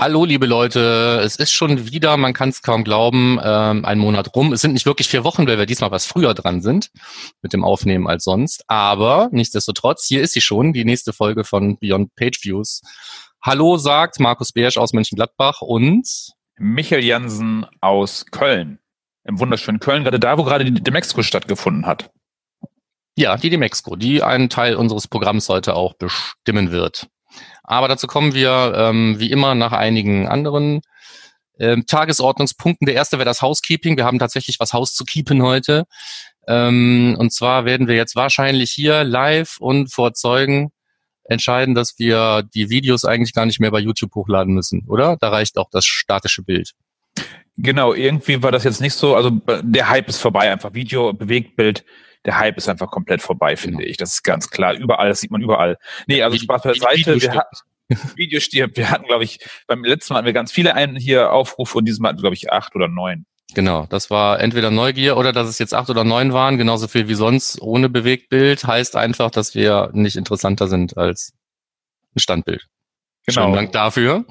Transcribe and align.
Hallo, 0.00 0.24
liebe 0.24 0.46
Leute. 0.46 1.20
Es 1.24 1.34
ist 1.34 1.50
schon 1.50 1.90
wieder, 1.90 2.16
man 2.16 2.32
kann 2.32 2.50
es 2.50 2.62
kaum 2.62 2.84
glauben, 2.84 3.40
ähm, 3.42 3.84
ein 3.84 3.98
Monat 3.98 4.32
rum. 4.36 4.52
Es 4.52 4.60
sind 4.60 4.74
nicht 4.74 4.86
wirklich 4.86 5.08
vier 5.08 5.24
Wochen, 5.24 5.48
weil 5.48 5.58
wir 5.58 5.66
diesmal 5.66 5.90
was 5.90 6.06
früher 6.06 6.34
dran 6.34 6.60
sind 6.62 6.92
mit 7.42 7.52
dem 7.52 7.64
Aufnehmen 7.64 8.06
als 8.06 8.22
sonst. 8.22 8.62
Aber 8.68 9.28
nichtsdestotrotz, 9.32 10.06
hier 10.06 10.22
ist 10.22 10.34
sie 10.34 10.40
schon, 10.40 10.72
die 10.72 10.84
nächste 10.84 11.12
Folge 11.12 11.42
von 11.42 11.78
Beyond 11.78 12.14
Page 12.14 12.38
Views. 12.44 12.80
Hallo 13.42 13.76
sagt 13.76 14.20
Markus 14.20 14.52
Beersch 14.52 14.76
aus 14.76 14.92
Mönchengladbach 14.92 15.62
und 15.62 16.06
Michael 16.60 17.02
Jansen 17.02 17.66
aus 17.80 18.24
Köln. 18.30 18.78
Im 19.24 19.40
wunderschönen 19.40 19.80
Köln, 19.80 20.04
gerade 20.04 20.20
da, 20.20 20.38
wo 20.38 20.44
gerade 20.44 20.64
die 20.64 20.80
Demexco 20.80 21.24
stattgefunden 21.24 21.86
hat. 21.86 22.12
Ja, 23.16 23.36
die 23.36 23.50
Demexco, 23.50 23.96
die 23.96 24.22
einen 24.22 24.48
Teil 24.48 24.76
unseres 24.76 25.08
Programms 25.08 25.48
heute 25.48 25.74
auch 25.74 25.94
bestimmen 25.94 26.70
wird. 26.70 27.08
Aber 27.62 27.88
dazu 27.88 28.06
kommen 28.06 28.34
wir 28.34 28.72
ähm, 28.76 29.18
wie 29.18 29.30
immer 29.30 29.54
nach 29.54 29.72
einigen 29.72 30.26
anderen 30.28 30.80
ähm, 31.58 31.84
Tagesordnungspunkten. 31.86 32.86
Der 32.86 32.94
erste 32.94 33.18
wäre 33.18 33.26
das 33.26 33.42
Housekeeping. 33.42 33.96
Wir 33.96 34.04
haben 34.04 34.18
tatsächlich 34.18 34.60
was 34.60 34.72
Haus 34.72 34.94
zu 34.94 35.04
keepen 35.04 35.42
heute. 35.42 35.84
Ähm, 36.46 37.16
und 37.18 37.32
zwar 37.32 37.64
werden 37.64 37.88
wir 37.88 37.96
jetzt 37.96 38.16
wahrscheinlich 38.16 38.70
hier 38.70 39.04
live 39.04 39.56
und 39.60 39.92
vor 39.92 40.14
Zeugen 40.14 40.70
entscheiden, 41.24 41.74
dass 41.74 41.98
wir 41.98 42.42
die 42.54 42.70
Videos 42.70 43.04
eigentlich 43.04 43.34
gar 43.34 43.44
nicht 43.44 43.60
mehr 43.60 43.70
bei 43.70 43.80
YouTube 43.80 44.14
hochladen 44.14 44.54
müssen, 44.54 44.84
oder? 44.88 45.16
Da 45.20 45.28
reicht 45.28 45.58
auch 45.58 45.68
das 45.70 45.84
statische 45.84 46.42
Bild. 46.42 46.72
Genau, 47.58 47.92
irgendwie 47.92 48.42
war 48.42 48.52
das 48.52 48.64
jetzt 48.64 48.80
nicht 48.80 48.94
so. 48.94 49.14
Also 49.14 49.30
der 49.62 49.90
Hype 49.90 50.08
ist 50.08 50.20
vorbei, 50.20 50.50
einfach 50.50 50.74
Video, 50.74 51.12
Bewegtbild 51.12 51.84
der 52.24 52.38
Hype 52.38 52.56
ist 52.56 52.68
einfach 52.68 52.90
komplett 52.90 53.22
vorbei, 53.22 53.56
finde 53.56 53.78
genau. 53.78 53.88
ich. 53.88 53.96
Das 53.96 54.14
ist 54.14 54.22
ganz 54.22 54.50
klar. 54.50 54.74
Überall, 54.74 55.08
das 55.08 55.20
sieht 55.20 55.30
man 55.30 55.40
überall. 55.40 55.78
Nee, 56.06 56.22
also 56.22 56.36
Spaß 56.36 56.62
beiseite. 56.62 57.20
Wir 57.20 57.34
hatten, 57.34 57.56
Video 58.16 58.40
stirbt. 58.40 58.76
Wir 58.76 58.90
hatten, 58.90 59.06
glaube 59.06 59.24
ich, 59.24 59.38
beim 59.66 59.84
letzten 59.84 60.12
Mal 60.12 60.18
hatten 60.18 60.26
wir 60.26 60.32
ganz 60.32 60.52
viele 60.52 60.74
einen 60.74 60.96
hier 60.96 61.32
Aufrufe 61.32 61.78
und 61.78 61.86
diesem 61.86 62.06
hatten, 62.06 62.18
glaube 62.18 62.34
ich, 62.34 62.52
acht 62.52 62.74
oder 62.74 62.88
neun. 62.88 63.24
Genau, 63.54 63.86
das 63.88 64.10
war 64.10 64.40
entweder 64.40 64.70
Neugier 64.70 65.16
oder 65.16 65.32
dass 65.32 65.48
es 65.48 65.58
jetzt 65.58 65.72
acht 65.72 65.88
oder 65.88 66.04
neun 66.04 66.34
waren, 66.34 66.58
genauso 66.58 66.86
viel 66.86 67.08
wie 67.08 67.14
sonst 67.14 67.62
ohne 67.62 67.88
Bewegtbild, 67.88 68.64
heißt 68.64 68.94
einfach, 68.94 69.30
dass 69.30 69.54
wir 69.54 69.88
nicht 69.94 70.16
interessanter 70.16 70.68
sind 70.68 70.98
als 70.98 71.32
ein 72.14 72.20
Standbild. 72.20 72.66
Genau. 73.28 73.42
Schönen 73.42 73.54
Dank 73.54 73.72
dafür. 73.72 74.24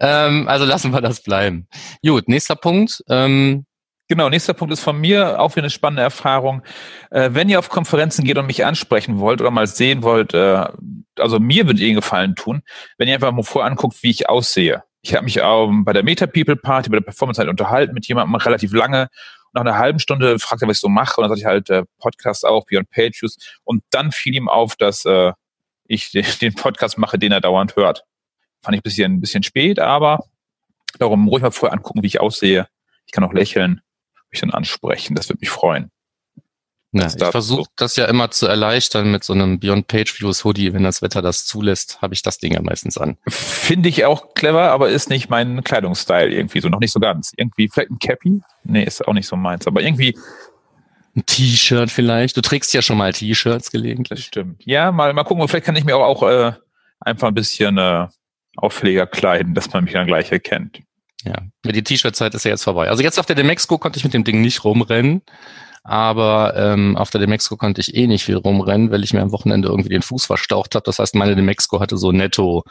Ähm, 0.00 0.46
also 0.48 0.64
lassen 0.64 0.92
wir 0.92 1.00
das 1.00 1.22
bleiben. 1.22 1.66
Gut, 2.04 2.28
nächster 2.28 2.56
Punkt. 2.56 3.02
Ähm, 3.08 3.64
Genau, 4.10 4.30
nächster 4.30 4.54
Punkt 4.54 4.72
ist 4.72 4.80
von 4.80 4.98
mir 4.98 5.38
auch 5.38 5.50
wieder 5.50 5.64
eine 5.64 5.70
spannende 5.70 6.00
Erfahrung. 6.00 6.62
Äh, 7.10 7.28
wenn 7.34 7.50
ihr 7.50 7.58
auf 7.58 7.68
Konferenzen 7.68 8.24
geht 8.24 8.38
und 8.38 8.46
mich 8.46 8.64
ansprechen 8.64 9.18
wollt 9.18 9.42
oder 9.42 9.50
mal 9.50 9.66
sehen 9.66 10.02
wollt, 10.02 10.32
äh, 10.32 10.64
also 11.18 11.38
mir 11.38 11.66
würde 11.66 11.82
Ihnen 11.82 11.96
gefallen 11.96 12.34
tun, 12.34 12.62
wenn 12.96 13.06
ihr 13.06 13.12
einfach 13.12 13.30
mal 13.32 13.42
vor 13.42 13.66
anguckt, 13.66 14.02
wie 14.02 14.08
ich 14.08 14.26
aussehe. 14.26 14.82
Ich 15.02 15.14
habe 15.14 15.24
mich 15.24 15.40
ähm, 15.42 15.84
bei 15.84 15.92
der 15.92 16.04
Meta 16.04 16.26
People 16.26 16.56
Party, 16.56 16.88
bei 16.88 16.96
der 16.96 17.04
Performance 17.04 17.38
halt 17.38 17.50
unterhalten 17.50 17.92
mit 17.92 18.08
jemandem 18.08 18.34
relativ 18.36 18.72
lange. 18.72 19.08
Nach 19.52 19.60
einer 19.60 19.76
halben 19.76 19.98
Stunde 19.98 20.38
fragte 20.38 20.64
er, 20.64 20.68
was 20.68 20.78
ich 20.78 20.80
so 20.80 20.88
mache. 20.88 21.20
Und 21.20 21.24
dann 21.24 21.36
sagte 21.36 21.40
ich 21.40 21.46
halt 21.46 21.68
äh, 21.68 21.84
Podcast 21.98 22.46
auch, 22.46 22.64
Beyond 22.64 22.88
Pages. 22.88 23.36
Und 23.64 23.82
dann 23.90 24.10
fiel 24.10 24.34
ihm 24.34 24.48
auf, 24.48 24.74
dass 24.76 25.04
äh, 25.04 25.32
ich 25.86 26.10
den 26.40 26.54
Podcast 26.54 26.96
mache, 26.96 27.18
den 27.18 27.32
er 27.32 27.42
dauernd 27.42 27.76
hört. 27.76 28.04
Fand 28.62 28.74
ich 28.74 28.80
ein 28.80 28.82
bisschen, 28.82 29.12
ein 29.14 29.20
bisschen 29.20 29.42
spät, 29.42 29.78
aber 29.78 30.24
darum 30.98 31.28
ruhig 31.28 31.42
mal 31.42 31.50
vorher 31.50 31.76
angucken, 31.76 32.02
wie 32.02 32.08
ich 32.08 32.20
aussehe. 32.20 32.68
Ich 33.06 33.12
kann 33.12 33.24
auch 33.24 33.32
lächeln 33.32 33.80
mich 34.30 34.40
dann 34.40 34.50
ansprechen. 34.50 35.14
Das 35.14 35.28
würde 35.28 35.40
mich 35.40 35.50
freuen. 35.50 35.90
Ja, 36.92 37.06
ich 37.06 37.22
versuche 37.22 37.64
so. 37.64 37.72
das 37.76 37.96
ja 37.96 38.06
immer 38.06 38.30
zu 38.30 38.46
erleichtern 38.46 39.12
mit 39.12 39.22
so 39.22 39.34
einem 39.34 39.60
Beyond 39.60 39.88
Page 39.88 40.20
Views 40.20 40.44
Hoodie. 40.44 40.72
Wenn 40.72 40.84
das 40.84 41.02
Wetter 41.02 41.20
das 41.20 41.44
zulässt, 41.44 42.00
habe 42.00 42.14
ich 42.14 42.22
das 42.22 42.38
Ding 42.38 42.52
ja 42.54 42.62
meistens 42.62 42.96
an. 42.96 43.18
Finde 43.28 43.90
ich 43.90 44.06
auch 44.06 44.32
clever, 44.32 44.70
aber 44.70 44.88
ist 44.88 45.10
nicht 45.10 45.28
mein 45.28 45.62
Kleidungsstyle 45.62 46.30
irgendwie 46.30 46.60
so. 46.60 46.68
Noch 46.70 46.80
nicht 46.80 46.92
so 46.92 47.00
ganz. 47.00 47.32
Irgendwie 47.36 47.68
vielleicht 47.68 47.90
ein 47.90 47.98
Cappy? 47.98 48.40
Nee, 48.64 48.84
ist 48.84 49.06
auch 49.06 49.12
nicht 49.12 49.26
so 49.26 49.36
meins. 49.36 49.66
Aber 49.66 49.82
irgendwie 49.82 50.16
ein 51.14 51.26
T-Shirt 51.26 51.90
vielleicht. 51.90 52.38
Du 52.38 52.40
trägst 52.40 52.72
ja 52.72 52.80
schon 52.80 52.96
mal 52.96 53.12
T-Shirts 53.12 53.70
gelegentlich. 53.70 54.24
Stimmt. 54.24 54.62
Ja, 54.64 54.90
mal, 54.90 55.12
mal 55.12 55.24
gucken. 55.24 55.46
Vielleicht 55.46 55.66
kann 55.66 55.76
ich 55.76 55.84
mir 55.84 55.94
auch, 55.94 56.22
auch 56.22 56.22
äh, 56.22 56.52
einfach 57.00 57.28
ein 57.28 57.34
bisschen 57.34 57.76
äh, 57.76 58.06
auffälliger 58.58 59.06
kleiden, 59.06 59.54
dass 59.54 59.72
man 59.72 59.84
mich 59.84 59.92
dann 59.92 60.06
gleich 60.06 60.30
erkennt. 60.32 60.80
Ja, 61.24 61.34
die 61.64 61.82
T-Shirt-Zeit 61.82 62.34
ist 62.34 62.44
ja 62.44 62.52
jetzt 62.52 62.64
vorbei. 62.64 62.88
Also 62.88 63.02
jetzt 63.02 63.18
auf 63.18 63.26
der 63.26 63.36
Demexco 63.36 63.78
konnte 63.78 63.98
ich 63.98 64.04
mit 64.04 64.14
dem 64.14 64.24
Ding 64.24 64.40
nicht 64.40 64.64
rumrennen, 64.64 65.22
aber 65.82 66.54
ähm, 66.56 66.96
auf 66.96 67.10
der 67.10 67.20
Demexco 67.20 67.56
konnte 67.56 67.80
ich 67.80 67.94
eh 67.94 68.06
nicht 68.06 68.24
viel 68.24 68.36
rumrennen, 68.36 68.90
weil 68.90 69.02
ich 69.02 69.12
mir 69.12 69.22
am 69.22 69.32
Wochenende 69.32 69.68
irgendwie 69.68 69.88
den 69.88 70.02
Fuß 70.02 70.26
verstaucht 70.26 70.74
habe. 70.74 70.84
Das 70.84 70.98
heißt, 70.98 71.14
meine 71.14 71.34
Demexco 71.34 71.80
hatte 71.80 71.96
so 71.96 72.12
netto 72.12 72.64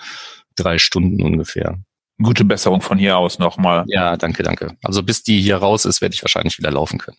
drei 0.56 0.78
Stunden 0.78 1.22
ungefähr. 1.22 1.78
Gute 2.22 2.46
Besserung 2.46 2.82
von 2.82 2.98
hier 2.98 3.18
aus 3.18 3.38
nochmal. 3.38 3.84
Ja, 3.88 4.18
danke, 4.18 4.44
danke. 4.44 4.76
Also 4.84 5.04
bis 5.04 5.24
die 5.24 5.40
hier 5.42 5.58
raus 5.58 5.86
ist, 5.86 6.02
werde 6.02 6.16
ich 6.16 6.24
wahrscheinlich 6.24 6.58
wieder 6.58 6.72
laufen 6.72 7.00
können. 7.00 7.18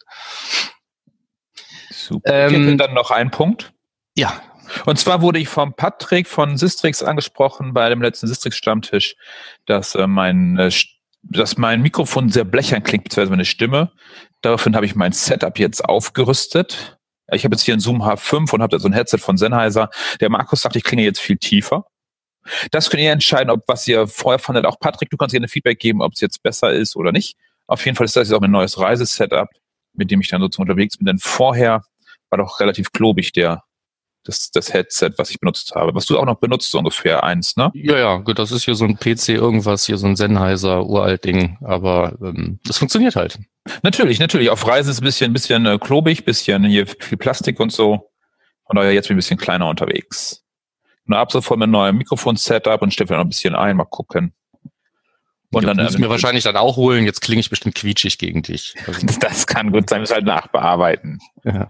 Super. 1.90 2.48
Ähm, 2.48 2.78
dann 2.78 2.94
noch 2.94 3.10
ein 3.10 3.30
Punkt. 3.30 3.72
Ja. 4.16 4.40
Und 4.86 4.98
zwar 4.98 5.22
wurde 5.22 5.38
ich 5.38 5.48
vom 5.48 5.74
Patrick 5.74 6.26
von 6.26 6.56
Sistrix 6.56 7.02
angesprochen 7.02 7.74
bei 7.74 7.88
dem 7.88 8.02
letzten 8.02 8.26
Sistrix-Stammtisch, 8.26 9.16
dass 9.66 9.94
äh, 9.94 10.06
mein 10.06 10.58
äh, 10.58 10.70
dass 11.22 11.56
mein 11.58 11.82
Mikrofon 11.82 12.30
sehr 12.30 12.44
blechern 12.44 12.82
klingt, 12.82 13.04
beziehungsweise 13.04 13.30
meine 13.30 13.44
Stimme. 13.44 13.92
Daraufhin 14.40 14.76
habe 14.76 14.86
ich 14.86 14.94
mein 14.94 15.12
Setup 15.12 15.58
jetzt 15.58 15.84
aufgerüstet. 15.84 16.98
Ich 17.30 17.44
habe 17.44 17.54
jetzt 17.54 17.64
hier 17.64 17.74
einen 17.74 17.80
Zoom 17.80 18.02
H5 18.02 18.54
und 18.54 18.62
habe 18.62 18.70
da 18.70 18.78
so 18.78 18.88
ein 18.88 18.92
Headset 18.92 19.18
von 19.18 19.36
Sennheiser. 19.36 19.90
Der 20.20 20.30
Markus 20.30 20.62
sagt, 20.62 20.76
ich 20.76 20.84
klinge 20.84 21.02
jetzt 21.02 21.20
viel 21.20 21.36
tiefer. 21.36 21.86
Das 22.70 22.88
könnt 22.88 23.02
ihr 23.02 23.12
entscheiden, 23.12 23.50
ob 23.50 23.64
was 23.66 23.86
ihr 23.86 24.06
vorher 24.06 24.38
fandet. 24.38 24.64
Auch 24.64 24.78
Patrick, 24.80 25.10
du 25.10 25.16
kannst 25.16 25.32
gerne 25.32 25.48
Feedback 25.48 25.78
geben, 25.78 26.00
ob 26.00 26.14
es 26.14 26.20
jetzt 26.20 26.42
besser 26.42 26.72
ist 26.72 26.96
oder 26.96 27.12
nicht. 27.12 27.36
Auf 27.66 27.84
jeden 27.84 27.96
Fall 27.96 28.06
ist 28.06 28.16
das 28.16 28.28
jetzt 28.28 28.36
auch 28.36 28.42
ein 28.42 28.50
neues 28.50 28.78
Reisesetup, 28.78 29.48
mit 29.92 30.10
dem 30.10 30.20
ich 30.22 30.28
dann 30.28 30.40
sozusagen 30.40 30.70
unterwegs 30.70 30.96
bin. 30.96 31.06
Denn 31.06 31.18
vorher 31.18 31.82
war 32.30 32.38
doch 32.38 32.60
relativ 32.60 32.92
klobig 32.92 33.32
der 33.32 33.62
das, 34.24 34.50
das 34.50 34.72
Headset, 34.72 35.12
was 35.16 35.30
ich 35.30 35.40
benutzt 35.40 35.74
habe. 35.74 35.94
Was 35.94 36.06
du 36.06 36.18
auch 36.18 36.24
noch 36.24 36.38
benutzt, 36.38 36.70
so 36.70 36.78
ungefähr 36.78 37.24
eins, 37.24 37.56
ne? 37.56 37.70
Ja, 37.74 37.98
ja, 37.98 38.16
gut, 38.18 38.38
das 38.38 38.52
ist 38.52 38.64
hier 38.64 38.74
so 38.74 38.84
ein 38.84 38.98
PC 38.98 39.30
irgendwas, 39.30 39.86
hier 39.86 39.96
so 39.96 40.06
ein 40.06 40.16
Sennheiser 40.16 40.84
uralt 40.84 41.24
Ding, 41.24 41.58
aber 41.62 42.16
ähm, 42.22 42.58
das 42.64 42.78
funktioniert 42.78 43.16
halt. 43.16 43.38
Natürlich, 43.82 44.18
natürlich. 44.18 44.50
Auf 44.50 44.66
Reisen 44.66 44.90
ist 44.90 45.00
ein 45.00 45.04
bisschen, 45.04 45.30
ein 45.30 45.34
bisschen 45.34 45.66
äh, 45.66 45.78
klobig, 45.78 46.24
bisschen 46.24 46.64
hier 46.64 46.86
viel 46.86 47.18
Plastik 47.18 47.60
und 47.60 47.72
so. 47.72 48.10
Von 48.66 48.76
daher 48.76 48.92
jetzt 48.92 49.08
bin 49.08 49.14
ich 49.14 49.24
ein 49.24 49.36
bisschen 49.36 49.38
kleiner 49.38 49.68
unterwegs. 49.68 50.44
Und 51.06 51.14
ab 51.14 51.32
sofort 51.32 51.58
mit 51.58 51.70
neuem 51.70 51.96
Mikrofon-Setup 51.96 52.82
und 52.82 52.92
stelle 52.92 53.10
noch 53.12 53.24
ein 53.24 53.28
bisschen 53.28 53.54
ein, 53.54 53.76
mal 53.76 53.84
gucken. 53.84 54.34
Und 55.50 55.62
ja, 55.62 55.72
dann 55.72 55.82
muss 55.82 55.94
ich 55.94 56.00
mir 56.00 56.10
wahrscheinlich 56.10 56.44
dann 56.44 56.56
auch 56.56 56.76
holen. 56.76 57.06
Jetzt 57.06 57.22
klinge 57.22 57.40
ich 57.40 57.48
bestimmt 57.48 57.74
quietschig 57.74 58.18
gegen 58.18 58.42
dich. 58.42 58.74
Also 58.86 59.06
das 59.20 59.46
kann 59.46 59.72
gut 59.72 59.88
sein, 59.88 59.98
wir 59.98 60.00
müssen 60.00 60.14
halt 60.14 60.26
nachbearbeiten. 60.26 61.18
Ja. 61.44 61.68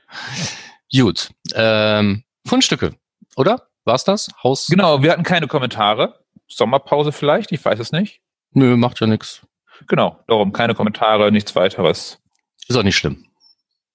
Gut. 0.93 1.31
Ähm, 1.55 2.25
Fundstücke, 2.49 2.95
oder? 3.37 3.69
War's 3.85 4.05
das? 4.05 4.29
Haus? 4.43 4.67
Genau, 4.67 5.03
wir 5.03 5.13
hatten 5.13 5.23
keine 5.23 5.47
Kommentare. 5.47 6.25
Sommerpause 6.47 7.13
vielleicht, 7.13 7.53
ich 7.53 7.65
weiß 7.65 7.79
es 7.79 7.93
nicht. 7.93 8.21
Nö, 8.53 8.77
macht 8.77 9.01
ja 9.01 9.07
nichts. 9.07 9.47
Genau, 9.87 10.19
darum 10.27 10.53
keine 10.53 10.75
Kommentare, 10.75 11.31
nichts 11.31 11.55
weiteres. 11.55 12.19
Ist 12.67 12.77
auch 12.77 12.83
nicht 12.83 12.97
schlimm. 12.97 13.27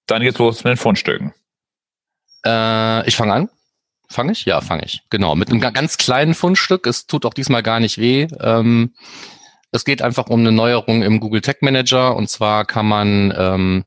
Dann 0.08 0.22
geht's 0.22 0.38
los 0.38 0.64
mit 0.64 0.72
den 0.72 0.78
Fundstücken. 0.78 1.34
Äh, 2.46 3.08
ich 3.08 3.16
fange 3.16 3.34
an. 3.34 3.50
Fange 4.10 4.32
ich? 4.32 4.46
Ja, 4.46 4.62
fange 4.62 4.86
ich. 4.86 5.02
Genau, 5.10 5.36
mit 5.36 5.50
einem 5.50 5.60
ganz 5.60 5.98
kleinen 5.98 6.34
Fundstück. 6.34 6.88
Es 6.88 7.08
tut 7.08 7.26
auch 7.26 7.34
diesmal 7.34 7.64
gar 7.64 7.80
nicht 7.80 7.98
weh. 7.98 8.28
Ähm, 8.40 8.94
es 9.72 9.86
geht 9.86 10.02
einfach 10.02 10.28
um 10.28 10.42
eine 10.42 10.52
Neuerung 10.52 11.02
im 11.02 11.20
Google 11.20 11.42
Tag 11.42 11.62
Manager. 11.62 12.16
Und 12.16 12.30
zwar 12.30 12.66
kann 12.66 12.86
man 12.86 13.34
ähm, 13.36 13.86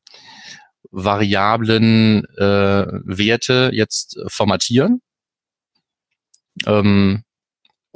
variablen 0.91 2.25
äh, 2.37 2.87
Werte 3.05 3.71
jetzt 3.73 4.19
formatieren. 4.29 5.01
Ähm, 6.67 7.23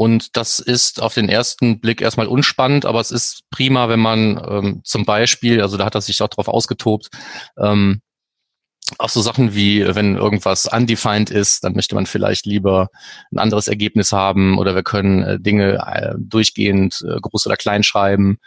und 0.01 0.37
das 0.37 0.61
ist 0.61 1.03
auf 1.03 1.13
den 1.13 1.29
ersten 1.29 1.81
Blick 1.81 2.01
erstmal 2.01 2.27
unspannend, 2.27 2.87
aber 2.87 3.01
es 3.01 3.11
ist 3.11 3.43
prima, 3.51 3.91
wenn 3.91 4.01
man 4.01 4.43
ähm, 4.49 4.81
zum 4.83 5.05
Beispiel, 5.05 5.61
also 5.61 5.77
da 5.77 5.85
hat 5.85 5.95
er 5.95 6.01
sich 6.01 6.23
auch 6.23 6.29
drauf 6.29 6.49
ausgetobt, 6.49 7.11
ähm, 7.59 8.01
auch 8.99 9.09
so 9.09 9.21
Sachen 9.21 9.55
wie, 9.55 9.85
wenn 9.95 10.17
irgendwas 10.17 10.67
undefined 10.67 11.31
ist, 11.31 11.65
dann 11.65 11.75
möchte 11.75 11.95
man 11.95 12.07
vielleicht 12.07 12.47
lieber 12.47 12.89
ein 13.31 13.39
anderes 13.39 13.69
Ergebnis 13.69 14.13
haben 14.13 14.59
oder 14.59 14.75
wir 14.75 14.83
können 14.83 15.23
äh, 15.23 15.41
Dinge 15.41 15.79
äh, 15.87 16.15
durchgehend 16.19 17.05
äh, 17.07 17.21
groß 17.21 17.47
oder 17.47 17.57
klein 17.57 17.83
schreiben. 17.83 18.39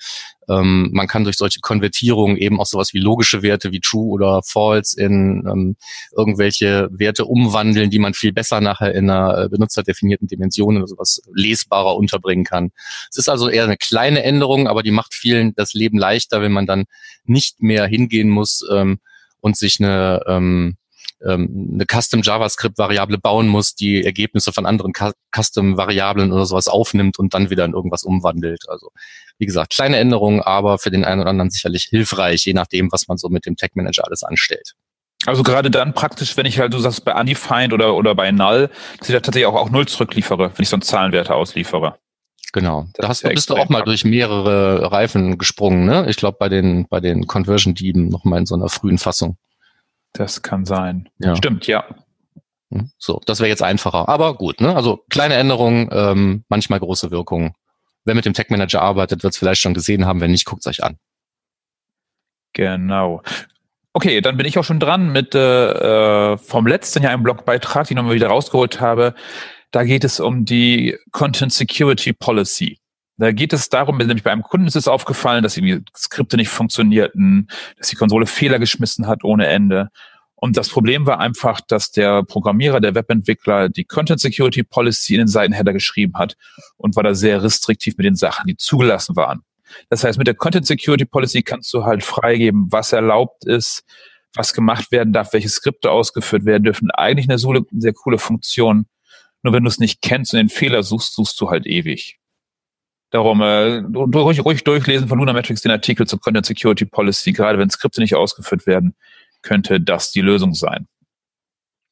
Ähm, 0.49 0.89
man 0.91 1.07
kann 1.07 1.23
durch 1.23 1.37
solche 1.37 1.61
Konvertierungen 1.61 2.37
eben 2.37 2.59
auch 2.59 2.65
sowas 2.65 2.93
wie 2.93 2.99
logische 2.99 3.41
Werte 3.41 3.71
wie 3.71 3.79
true 3.79 4.11
oder 4.11 4.41
false 4.43 4.99
in 4.99 5.45
ähm, 5.49 5.75
irgendwelche 6.15 6.89
Werte 6.91 7.25
umwandeln, 7.25 7.89
die 7.89 7.99
man 7.99 8.13
viel 8.13 8.33
besser 8.33 8.59
nachher 8.59 8.93
in 8.93 9.09
einer 9.09 9.47
benutzerdefinierten 9.49 10.27
Dimension 10.27 10.77
oder 10.77 10.87
sowas 10.87 11.21
lesbarer 11.33 11.95
unterbringen 11.95 12.43
kann. 12.43 12.71
Es 13.09 13.17
ist 13.17 13.29
also 13.29 13.47
eher 13.47 13.63
eine 13.63 13.77
kleine 13.77 14.23
Änderung, 14.23 14.67
aber 14.67 14.83
die 14.83 14.91
macht 14.91 15.13
vielen 15.13 15.55
das 15.55 15.73
Leben 15.73 15.97
leichter, 15.97 16.41
wenn 16.41 16.51
man 16.51 16.67
dann 16.67 16.85
nicht 17.25 17.61
mehr 17.61 17.85
hingehen 17.87 18.29
muss, 18.29 18.65
ähm, 18.71 18.99
und 19.43 19.57
sich 19.57 19.79
eine, 19.79 20.21
ähm, 20.25 20.77
ähm, 21.21 21.71
eine 21.73 21.85
Custom 21.85 22.21
JavaScript-Variable 22.21 23.17
bauen 23.17 23.47
muss, 23.47 23.75
die 23.75 24.03
Ergebnisse 24.03 24.53
von 24.53 24.65
anderen 24.65 24.93
Custom-Variablen 25.35 26.31
oder 26.31 26.45
sowas 26.45 26.67
aufnimmt 26.67 27.19
und 27.19 27.33
dann 27.33 27.49
wieder 27.49 27.65
in 27.65 27.73
irgendwas 27.73 28.03
umwandelt. 28.03 28.63
Also 28.69 28.89
wie 29.37 29.45
gesagt, 29.45 29.73
kleine 29.73 29.97
Änderungen, 29.97 30.41
aber 30.41 30.79
für 30.79 30.91
den 30.91 31.03
einen 31.03 31.21
oder 31.21 31.29
anderen 31.29 31.51
sicherlich 31.51 31.83
hilfreich, 31.83 32.45
je 32.45 32.53
nachdem, 32.53 32.91
was 32.91 33.07
man 33.07 33.17
so 33.17 33.27
mit 33.27 33.45
dem 33.45 33.57
Tech 33.57 33.71
Manager 33.73 34.05
alles 34.05 34.23
anstellt. 34.23 34.73
Also 35.25 35.43
gerade 35.43 35.69
dann 35.69 35.93
praktisch, 35.93 36.37
wenn 36.37 36.45
ich 36.45 36.59
halt, 36.59 36.73
du 36.73 36.79
sagst, 36.79 37.03
bei 37.03 37.13
Undefined 37.13 37.73
oder, 37.73 37.95
oder 37.95 38.15
bei 38.15 38.31
Null, 38.31 38.69
dass 38.99 39.09
ich 39.09 39.13
da 39.13 39.19
tatsächlich 39.19 39.47
auch, 39.47 39.55
auch 39.55 39.69
Null 39.69 39.87
zurückliefere, 39.87 40.51
wenn 40.55 40.63
ich 40.63 40.69
so 40.69 40.75
einen 40.77 40.81
Zahlenwerte 40.83 41.35
ausliefere. 41.35 41.97
Genau. 42.53 42.85
Das 42.93 43.03
da 43.03 43.09
hast, 43.09 43.23
bist 43.23 43.49
du 43.49 43.55
auch 43.55 43.67
mal 43.69 43.81
durch 43.81 44.05
mehrere 44.05 44.91
Reifen 44.91 45.39
gesprungen, 45.39 45.85
ne? 45.85 46.05
Ich 46.07 46.17
glaube 46.17 46.37
bei 46.39 46.49
den 46.49 46.87
bei 46.87 46.99
den 46.99 47.25
Conversion-Dieben 47.25 48.07
noch 48.09 48.23
mal 48.23 48.37
in 48.37 48.45
so 48.45 48.55
einer 48.55 48.69
frühen 48.69 48.99
Fassung. 48.99 49.37
Das 50.13 50.43
kann 50.43 50.63
sein. 50.63 51.09
Ja. 51.17 51.35
Stimmt, 51.35 51.65
ja. 51.65 51.83
Hm, 52.71 52.91
so, 52.99 53.19
das 53.25 53.39
wäre 53.39 53.49
jetzt 53.49 53.63
einfacher. 53.63 54.07
Aber 54.07 54.35
gut, 54.35 54.61
ne? 54.61 54.75
Also 54.75 55.03
kleine 55.09 55.33
Änderungen, 55.33 55.89
ähm, 55.91 56.45
manchmal 56.47 56.79
große 56.79 57.09
Wirkungen. 57.09 57.55
Wer 58.05 58.13
mit 58.13 58.25
dem 58.25 58.33
Tech 58.33 58.49
Manager 58.49 58.83
arbeitet, 58.83 59.23
wird 59.23 59.33
es 59.33 59.39
vielleicht 59.39 59.61
schon 59.61 59.73
gesehen 59.73 60.05
haben. 60.05 60.21
Wenn 60.21 60.31
nicht, 60.31 60.45
guckt 60.45 60.61
es 60.61 60.67
euch 60.67 60.83
an. 60.83 60.97
Genau. 62.53 63.23
Okay, 63.93 64.21
dann 64.21 64.37
bin 64.37 64.45
ich 64.45 64.59
auch 64.59 64.63
schon 64.63 64.79
dran 64.79 65.11
mit 65.11 65.33
äh, 65.33 66.33
äh 66.33 66.37
vom 66.37 66.67
letzten 66.67 67.01
Jahr 67.01 67.13
einem 67.13 67.23
Blogbeitrag, 67.23 67.87
den 67.87 67.93
ich 67.93 67.95
nochmal 67.95 68.15
wieder 68.15 68.27
rausgeholt 68.27 68.79
habe. 68.79 69.15
Da 69.73 69.83
geht 69.83 70.03
es 70.03 70.19
um 70.19 70.45
die 70.45 70.99
Content 71.11 71.51
Security 71.51 72.13
Policy. 72.13 72.77
Da 73.17 73.31
geht 73.31 73.53
es 73.53 73.69
darum, 73.69 73.97
nämlich 73.97 74.21
bei 74.21 74.31
einem 74.31 74.43
Kunden 74.43 74.67
ist 74.67 74.75
es 74.75 74.87
aufgefallen, 74.87 75.41
dass 75.41 75.55
die 75.55 75.81
Skripte 75.97 76.37
nicht 76.37 76.49
funktionierten, 76.49 77.49
dass 77.79 77.87
die 77.89 77.95
Konsole 77.95 78.27
Fehler 78.27 78.59
geschmissen 78.59 79.07
hat 79.07 79.23
ohne 79.23 79.47
Ende. 79.47 79.89
Und 80.35 80.57
das 80.57 80.69
Problem 80.69 81.07
war 81.07 81.19
einfach, 81.19 81.59
dass 81.59 81.89
der 81.89 82.21
Programmierer, 82.21 82.81
der 82.81 82.93
Webentwickler 82.93 83.67
die 83.67 83.83
Content 83.83 84.19
Security 84.19 84.61
Policy 84.61 85.15
in 85.15 85.21
den 85.21 85.27
Seitenheader 85.27 85.73
geschrieben 85.73 86.13
hat 86.19 86.37
und 86.77 86.95
war 86.95 87.01
da 87.01 87.15
sehr 87.15 87.41
restriktiv 87.41 87.97
mit 87.97 88.05
den 88.05 88.15
Sachen, 88.15 88.45
die 88.45 88.55
zugelassen 88.55 89.15
waren. 89.15 89.41
Das 89.89 90.03
heißt, 90.03 90.19
mit 90.19 90.27
der 90.27 90.35
Content 90.35 90.67
Security 90.67 91.05
Policy 91.05 91.41
kannst 91.41 91.73
du 91.73 91.83
halt 91.83 92.03
freigeben, 92.03 92.67
was 92.69 92.93
erlaubt 92.93 93.45
ist, 93.45 93.83
was 94.35 94.53
gemacht 94.53 94.91
werden 94.91 95.13
darf, 95.13 95.33
welche 95.33 95.49
Skripte 95.49 95.89
ausgeführt 95.89 96.45
werden 96.45 96.63
dürfen. 96.63 96.91
Eigentlich 96.91 97.27
eine 97.27 97.39
sehr 97.39 97.93
coole 97.93 98.19
Funktion. 98.19 98.85
Nur 99.43 99.53
wenn 99.53 99.63
du 99.63 99.69
es 99.69 99.77
nicht 99.79 100.01
kennst 100.01 100.33
und 100.33 100.37
den 100.37 100.49
Fehler 100.49 100.83
suchst, 100.83 101.13
suchst 101.13 101.39
du 101.39 101.49
halt 101.49 101.67
ewig. 101.67 102.17
Darum 103.11 103.41
äh, 103.41 103.83
ruhig, 103.95 104.43
ruhig 104.43 104.63
durchlesen 104.63 105.07
von 105.07 105.19
Lunametrics 105.19 105.61
den 105.61 105.71
Artikel 105.71 106.07
zur 106.07 106.19
Content 106.19 106.45
Security 106.45 106.85
Policy. 106.85 107.33
Gerade 107.33 107.59
wenn 107.59 107.69
Skripte 107.69 108.01
nicht 108.01 108.15
ausgeführt 108.15 108.65
werden, 108.65 108.95
könnte 109.43 109.79
das 109.79 110.11
die 110.11 110.21
Lösung 110.21 110.55
sein. 110.55 110.87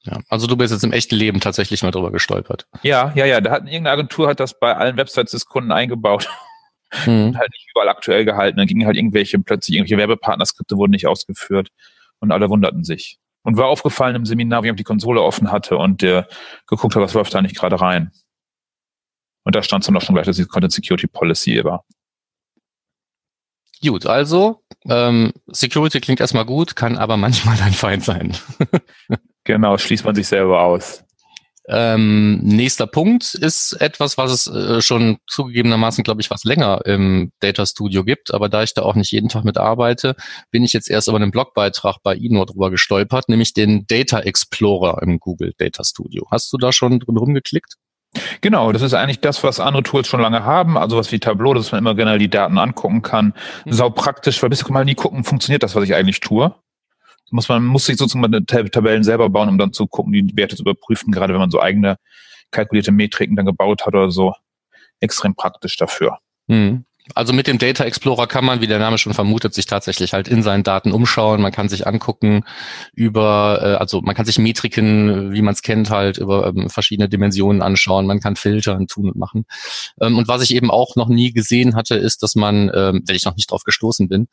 Ja, 0.04 0.20
also 0.30 0.48
du 0.48 0.58
bist 0.58 0.74
jetzt 0.74 0.84
im 0.84 0.94
echten 0.94 1.16
Leben 1.16 1.40
tatsächlich 1.40 1.84
mal 1.84 1.92
drüber 1.92 2.12
gestolpert. 2.12 2.66
Ja, 2.82 3.12
ja, 3.16 3.26
ja. 3.26 3.40
Da 3.40 3.52
hat 3.52 3.64
irgendeine 3.64 3.92
Agentur 3.92 4.30
hat 4.30 4.40
das 4.40 4.58
bei 4.60 4.76
allen 4.76 4.98
Websites 4.98 5.32
des 5.32 5.46
Kunden 5.46 5.72
eingebaut. 5.72 6.28
Mhm. 7.06 7.28
Und 7.28 7.38
halt 7.38 7.50
nicht 7.52 7.70
überall 7.72 7.88
aktuell 7.88 8.26
gehalten. 8.26 8.58
Dann 8.58 8.68
gingen 8.68 8.86
halt 8.86 8.98
irgendwelche, 8.98 9.40
plötzlich 9.40 9.78
irgendwelche 9.78 9.98
Werbepartnerskripte 9.98 10.76
wurden 10.76 10.92
nicht 10.92 11.08
ausgeführt 11.08 11.70
und 12.20 12.34
alle 12.34 12.50
wunderten 12.50 12.84
sich. 12.84 13.18
Und 13.44 13.58
war 13.58 13.68
aufgefallen 13.68 14.16
im 14.16 14.26
Seminar, 14.26 14.64
wie 14.64 14.70
ich 14.70 14.76
die 14.76 14.84
Konsole 14.84 15.22
offen 15.22 15.52
hatte 15.52 15.78
und 15.78 16.02
der 16.02 16.28
geguckt 16.68 16.96
hat, 16.96 17.02
was 17.02 17.14
läuft 17.14 17.34
da 17.34 17.42
nicht 17.42 17.58
gerade 17.58 17.82
rein. 17.82 18.12
Und 19.44 19.56
da 19.56 19.64
stand 19.64 19.84
es 19.84 19.88
dann 19.88 19.98
auch 19.98 20.02
schon 20.02 20.14
gleich, 20.14 20.28
dass 20.28 20.38
die 20.38 20.46
Content 20.46 20.74
Security 20.74 21.08
Policy 21.08 21.64
war. 21.64 21.84
Gut, 23.84 24.06
also 24.06 24.64
ähm, 24.86 25.34
Security 25.48 26.00
klingt 26.02 26.20
erstmal 26.20 26.46
gut, 26.46 26.76
kann 26.76 26.98
aber 26.98 27.18
manchmal 27.18 27.60
ein 27.62 27.74
Feind 27.74 28.04
sein. 28.04 28.38
genau, 29.44 29.78
schließt 29.78 30.06
man 30.06 30.14
sich 30.14 30.28
selber 30.28 30.62
aus. 30.62 31.04
Ähm, 31.72 32.40
nächster 32.44 32.86
Punkt 32.86 33.34
ist 33.34 33.74
etwas, 33.80 34.18
was 34.18 34.32
es 34.32 34.48
äh, 34.48 34.82
schon 34.82 35.18
zugegebenermaßen, 35.28 36.04
glaube 36.04 36.22
ich, 36.22 36.30
was 36.30 36.44
länger 36.44 36.82
im 36.86 37.32
Data 37.40 37.66
Studio 37.66 38.04
gibt. 38.04 38.34
Aber 38.34 38.50
da 38.50 38.62
ich 38.64 38.74
da 38.74 38.82
auch 38.82 38.96
nicht 38.96 39.12
jeden 39.12 39.30
Tag 39.30 39.46
mit 39.46 39.58
arbeite, 39.58 40.16
bin 40.52 40.64
ich 40.64 40.74
jetzt 40.74 40.90
erst 40.90 41.08
über 41.08 41.16
einen 41.16 41.32
Blogbeitrag 41.32 41.98
bei 42.04 42.16
Ino 42.16 42.44
drüber 42.44 42.72
gestolpert, 42.72 43.30
nämlich 43.30 43.54
den 43.54 43.88
Data 43.88 44.20
Explorer 44.20 45.02
im 45.02 45.20
Google 45.20 45.54
Data 45.58 45.86
Studio. 45.86 46.28
Hast 46.30 46.52
du 46.52 46.58
da 46.58 46.74
schon 46.74 47.00
drin 47.00 47.18
rumgeklickt? 47.18 47.76
Genau, 48.42 48.74
das 48.74 48.82
ist 48.82 48.94
eigentlich 48.94 49.22
das, 49.22 49.42
was 49.42 49.62
andere 49.62 49.84
Tools 49.84 50.08
schon 50.08 50.20
lange 50.20 50.44
haben, 50.44 50.78
also 50.78 50.98
was 50.98 51.14
wie 51.14 51.20
Tableau, 51.20 51.54
dass 51.54 51.72
man 51.72 51.80
immer 51.80 51.96
generell 51.96 52.20
die 52.20 52.30
Daten 52.30 52.58
angucken 52.58 53.02
kann. 53.02 53.34
Mhm. 53.66 53.72
Sau 53.72 53.90
praktisch, 53.90 54.42
weil 54.44 54.50
bis 54.50 54.68
mal 54.68 54.84
nie 54.84 54.96
gucken, 54.96 55.24
funktioniert 55.24 55.64
das, 55.64 55.76
was 55.76 55.86
ich 55.86 55.96
eigentlich 55.96 56.20
tue 56.20 56.54
muss 57.32 57.50
man 57.50 57.66
muss 57.66 57.86
sich 57.86 57.98
sozusagen 57.98 58.46
Tabellen 58.46 59.04
selber 59.04 59.30
bauen, 59.30 59.50
um 59.50 59.58
dann 59.58 59.74
zu 59.74 59.88
gucken, 59.88 60.14
die 60.14 60.36
Werte 60.36 60.56
zu 60.56 60.64
überprüfen, 60.64 61.12
gerade 61.12 61.34
wenn 61.34 61.40
man 61.40 61.52
so 61.52 61.62
eigene 61.62 61.98
kalkulierte 62.52 62.92
Metriken 62.92 63.36
dann 63.36 63.46
gebaut 63.46 63.82
hat 63.86 63.94
oder 63.94 64.12
so. 64.12 64.34
Extrem 65.00 65.36
praktisch 65.36 65.78
dafür. 65.78 66.20
Mhm. 66.48 66.86
Also 67.16 67.34
mit 67.34 67.48
dem 67.48 67.58
Data 67.58 67.84
Explorer 67.84 68.28
kann 68.28 68.46
man, 68.46 68.62
wie 68.62 68.68
der 68.68 68.80
Name 68.80 68.98
schon 68.98 69.14
vermutet, 69.14 69.54
sich 69.54 69.66
tatsächlich 69.66 70.14
halt 70.14 70.28
in 70.28 70.44
seinen 70.44 70.64
Daten 70.64 70.92
umschauen. 70.92 71.42
Man 71.42 71.52
kann 71.52 71.70
sich 71.70 71.88
angucken 71.88 72.44
über, 72.94 73.60
äh, 73.62 73.76
also 73.76 74.02
man 74.02 74.16
kann 74.16 74.26
sich 74.26 74.40
Metriken, 74.40 75.32
wie 75.32 75.42
man 75.42 75.54
es 75.54 75.62
kennt, 75.62 75.90
halt 75.90 76.18
über 76.18 76.48
ähm, 76.48 76.70
verschiedene 76.70 77.10
Dimensionen 77.10 77.62
anschauen. 77.62 78.06
Man 78.06 78.20
kann 78.20 78.36
filtern, 78.36 78.88
tun 78.88 79.10
und 79.10 79.16
machen. 79.16 79.46
Ähm, 80.00 80.18
und 80.18 80.28
was 80.28 80.42
ich 80.42 80.54
eben 80.54 80.72
auch 80.72 80.96
noch 80.96 81.10
nie 81.10 81.32
gesehen 81.32 81.76
hatte, 81.76 81.96
ist, 81.96 82.24
dass 82.24 82.36
man, 82.36 82.72
ähm, 82.74 83.04
wenn 83.06 83.16
ich 83.16 83.26
noch 83.26 83.36
nicht 83.36 83.52
drauf 83.52 83.64
gestoßen 83.64 84.08
bin, 84.08 84.28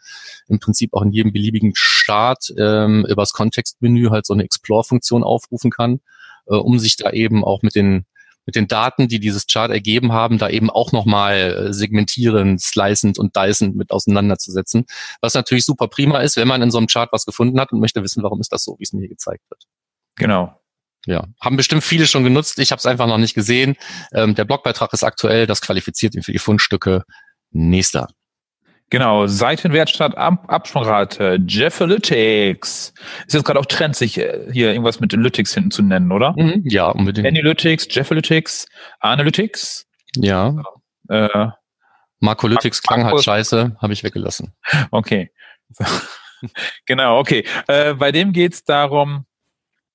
im 0.49 0.59
Prinzip 0.59 0.95
auch 0.95 1.03
in 1.03 1.13
jedem 1.13 1.33
beliebigen 1.33 1.73
Chart 1.75 2.53
ähm, 2.59 3.07
übers 3.09 3.33
Kontextmenü 3.33 4.11
halt 4.11 4.27
so 4.27 4.35
eine 4.35 4.45
Explore-Funktion 4.45 5.25
aufrufen 5.25 5.71
kann, 5.71 6.01
äh, 6.47 6.55
um 6.55 6.79
sich 6.79 6.97
da 6.97 7.11
eben 7.11 7.45
auch 7.45 7.63
mit 7.63 7.75
den 7.75 8.07
mit 8.49 8.57
den 8.57 8.67
Daten, 8.67 9.09
die 9.09 9.21
dieses 9.21 9.47
Chart 9.47 9.71
ergeben 9.71 10.13
haben, 10.13 10.39
da 10.39 10.49
eben 10.49 10.71
auch 10.71 10.91
nochmal 10.93 11.37
äh, 11.69 11.73
segmentierend, 11.75 12.63
slicend 12.63 13.19
und 13.19 13.37
dicend 13.37 13.77
mit 13.77 13.91
auseinanderzusetzen. 13.91 14.87
Was 15.21 15.35
natürlich 15.35 15.67
super 15.67 15.87
prima 15.87 16.21
ist, 16.21 16.39
wenn 16.39 16.49
man 16.49 16.63
in 16.63 16.71
so 16.71 16.79
einem 16.79 16.87
Chart 16.87 17.13
was 17.13 17.27
gefunden 17.27 17.61
hat 17.61 17.73
und 17.73 17.81
möchte 17.81 18.03
wissen, 18.03 18.23
warum 18.23 18.41
ist 18.41 18.51
das 18.51 18.65
so, 18.65 18.77
wie 18.79 18.85
es 18.85 18.95
mir 18.95 19.01
hier 19.01 19.11
gezeigt 19.11 19.45
wird. 19.51 19.65
Genau. 20.17 20.59
Ja, 21.05 21.27
haben 21.43 21.59
bestimmt 21.59 21.85
viele 21.85 22.07
schon 22.07 22.25
genutzt. 22.25 22.59
Ich 22.59 22.71
habe 22.73 22.79
es 22.79 22.87
einfach 22.87 23.07
noch 23.07 23.19
nicht 23.19 23.35
gesehen. 23.35 23.77
Ähm, 24.15 24.35
der 24.35 24.47
Blogbeitrag 24.47 24.95
ist 24.95 25.05
aktuell, 25.05 25.47
das 25.47 25.61
qualifiziert 25.61 26.15
ihn 26.15 26.23
für 26.23 26.33
die 26.33 26.39
Fundstücke. 26.39 27.03
Nächster. 27.51 28.09
Genau, 28.91 29.27
Seitenwert 29.27 29.91
statt 29.91 30.17
Ab 30.17 30.45
Absprungrate, 30.49 31.39
Jeffalytics. 31.47 32.95
Ist 33.27 33.35
jetzt 33.35 33.45
gerade 33.45 33.61
auch 33.61 33.67
Trend, 33.67 33.95
sich 33.95 34.19
äh, 34.19 34.49
hier 34.51 34.69
irgendwas 34.69 35.01
mit 35.01 35.13
Lytics 35.13 35.53
hinten 35.53 35.71
zu 35.71 35.83
nennen, 35.83 36.11
oder? 36.11 36.35
Mhm, 36.37 36.63
ja, 36.65 36.89
unbedingt. 36.89 37.27
Analytics, 37.27 37.87
Jeffalytics, 37.91 38.67
Analytics. 39.01 39.87
Ja. 40.17 40.55
Äh, 41.09 41.49
Markolytics 42.21 42.83
klang 42.83 43.05
halt 43.05 43.23
scheiße, 43.23 43.77
habe 43.81 43.93
ich 43.93 44.03
weggelassen. 44.05 44.55
Okay. 44.91 45.31
genau, 46.87 47.19
okay. 47.19 47.45
Äh, 47.67 47.93
bei 47.95 48.11
dem 48.11 48.33
geht's 48.33 48.65
darum, 48.65 49.27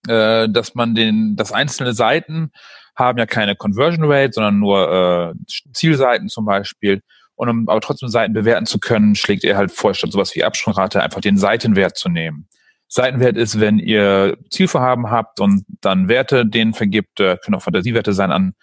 äh, 0.07 0.47
dass 0.49 0.75
man 0.75 0.93
den, 0.93 1.35
dass 1.35 1.51
einzelne 1.51 1.93
Seiten 1.93 2.51
haben 2.95 3.17
ja 3.17 3.25
keine 3.25 3.55
Conversion 3.55 4.05
Rate, 4.05 4.33
sondern 4.33 4.59
nur 4.59 5.33
äh, 5.33 5.71
Zielseiten 5.73 6.29
zum 6.29 6.45
Beispiel. 6.45 7.01
Und 7.35 7.49
um 7.49 7.69
aber 7.69 7.81
trotzdem 7.81 8.09
Seiten 8.09 8.33
bewerten 8.33 8.65
zu 8.65 8.79
können, 8.79 9.15
schlägt 9.15 9.43
er 9.43 9.57
halt 9.57 9.71
vor, 9.71 9.93
statt 9.93 10.11
sowas 10.11 10.35
wie 10.35 10.43
Absprungrate 10.43 11.01
einfach 11.01 11.21
den 11.21 11.37
Seitenwert 11.37 11.97
zu 11.97 12.09
nehmen. 12.09 12.47
Seitenwert 12.87 13.37
ist, 13.37 13.59
wenn 13.59 13.79
ihr 13.79 14.37
Zielvorhaben 14.51 15.09
habt 15.09 15.39
und 15.39 15.65
dann 15.81 16.09
Werte 16.09 16.45
denen 16.45 16.73
vergibt, 16.73 17.19
äh, 17.19 17.37
können 17.43 17.55
auch 17.55 17.63
Fantasiewerte 17.63 18.13
sein 18.13 18.31
an, 18.31 18.53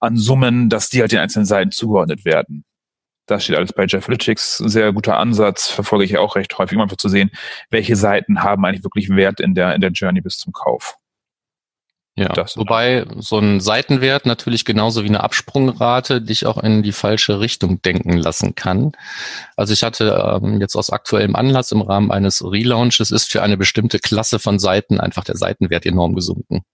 an 0.00 0.16
Summen, 0.16 0.68
dass 0.68 0.88
die 0.88 1.00
halt 1.00 1.12
den 1.12 1.20
einzelnen 1.20 1.46
Seiten 1.46 1.70
zugeordnet 1.70 2.24
werden. 2.24 2.64
Das 3.26 3.44
steht 3.44 3.56
alles 3.56 3.72
bei 3.72 3.86
Jefflytics. 3.86 4.58
Sehr 4.58 4.92
guter 4.92 5.16
Ansatz, 5.16 5.68
verfolge 5.68 6.04
ich 6.04 6.18
auch 6.18 6.34
recht 6.34 6.58
häufig, 6.58 6.76
um 6.76 6.82
einfach 6.82 6.96
zu 6.96 7.08
sehen, 7.08 7.30
welche 7.70 7.94
Seiten 7.94 8.42
haben 8.42 8.64
eigentlich 8.64 8.82
wirklich 8.82 9.10
Wert 9.10 9.38
in 9.38 9.54
der, 9.54 9.74
in 9.76 9.80
der 9.80 9.90
Journey 9.90 10.20
bis 10.20 10.38
zum 10.38 10.52
Kauf. 10.52 10.96
Ja, 12.14 12.28
das 12.28 12.58
wobei 12.58 13.06
so 13.20 13.38
ein 13.38 13.60
Seitenwert 13.60 14.26
natürlich 14.26 14.66
genauso 14.66 15.02
wie 15.02 15.08
eine 15.08 15.22
Absprungrate 15.22 16.20
dich 16.20 16.44
auch 16.44 16.62
in 16.62 16.82
die 16.82 16.92
falsche 16.92 17.40
Richtung 17.40 17.80
denken 17.80 18.18
lassen 18.18 18.54
kann. 18.54 18.92
Also 19.56 19.72
ich 19.72 19.82
hatte 19.82 20.40
ähm, 20.42 20.60
jetzt 20.60 20.76
aus 20.76 20.90
aktuellem 20.90 21.34
Anlass 21.34 21.72
im 21.72 21.80
Rahmen 21.80 22.12
eines 22.12 22.44
Relaunches 22.44 23.12
ist 23.12 23.32
für 23.32 23.42
eine 23.42 23.56
bestimmte 23.56 23.98
Klasse 23.98 24.38
von 24.38 24.58
Seiten 24.58 25.00
einfach 25.00 25.24
der 25.24 25.36
Seitenwert 25.36 25.86
enorm 25.86 26.14
gesunken. 26.14 26.64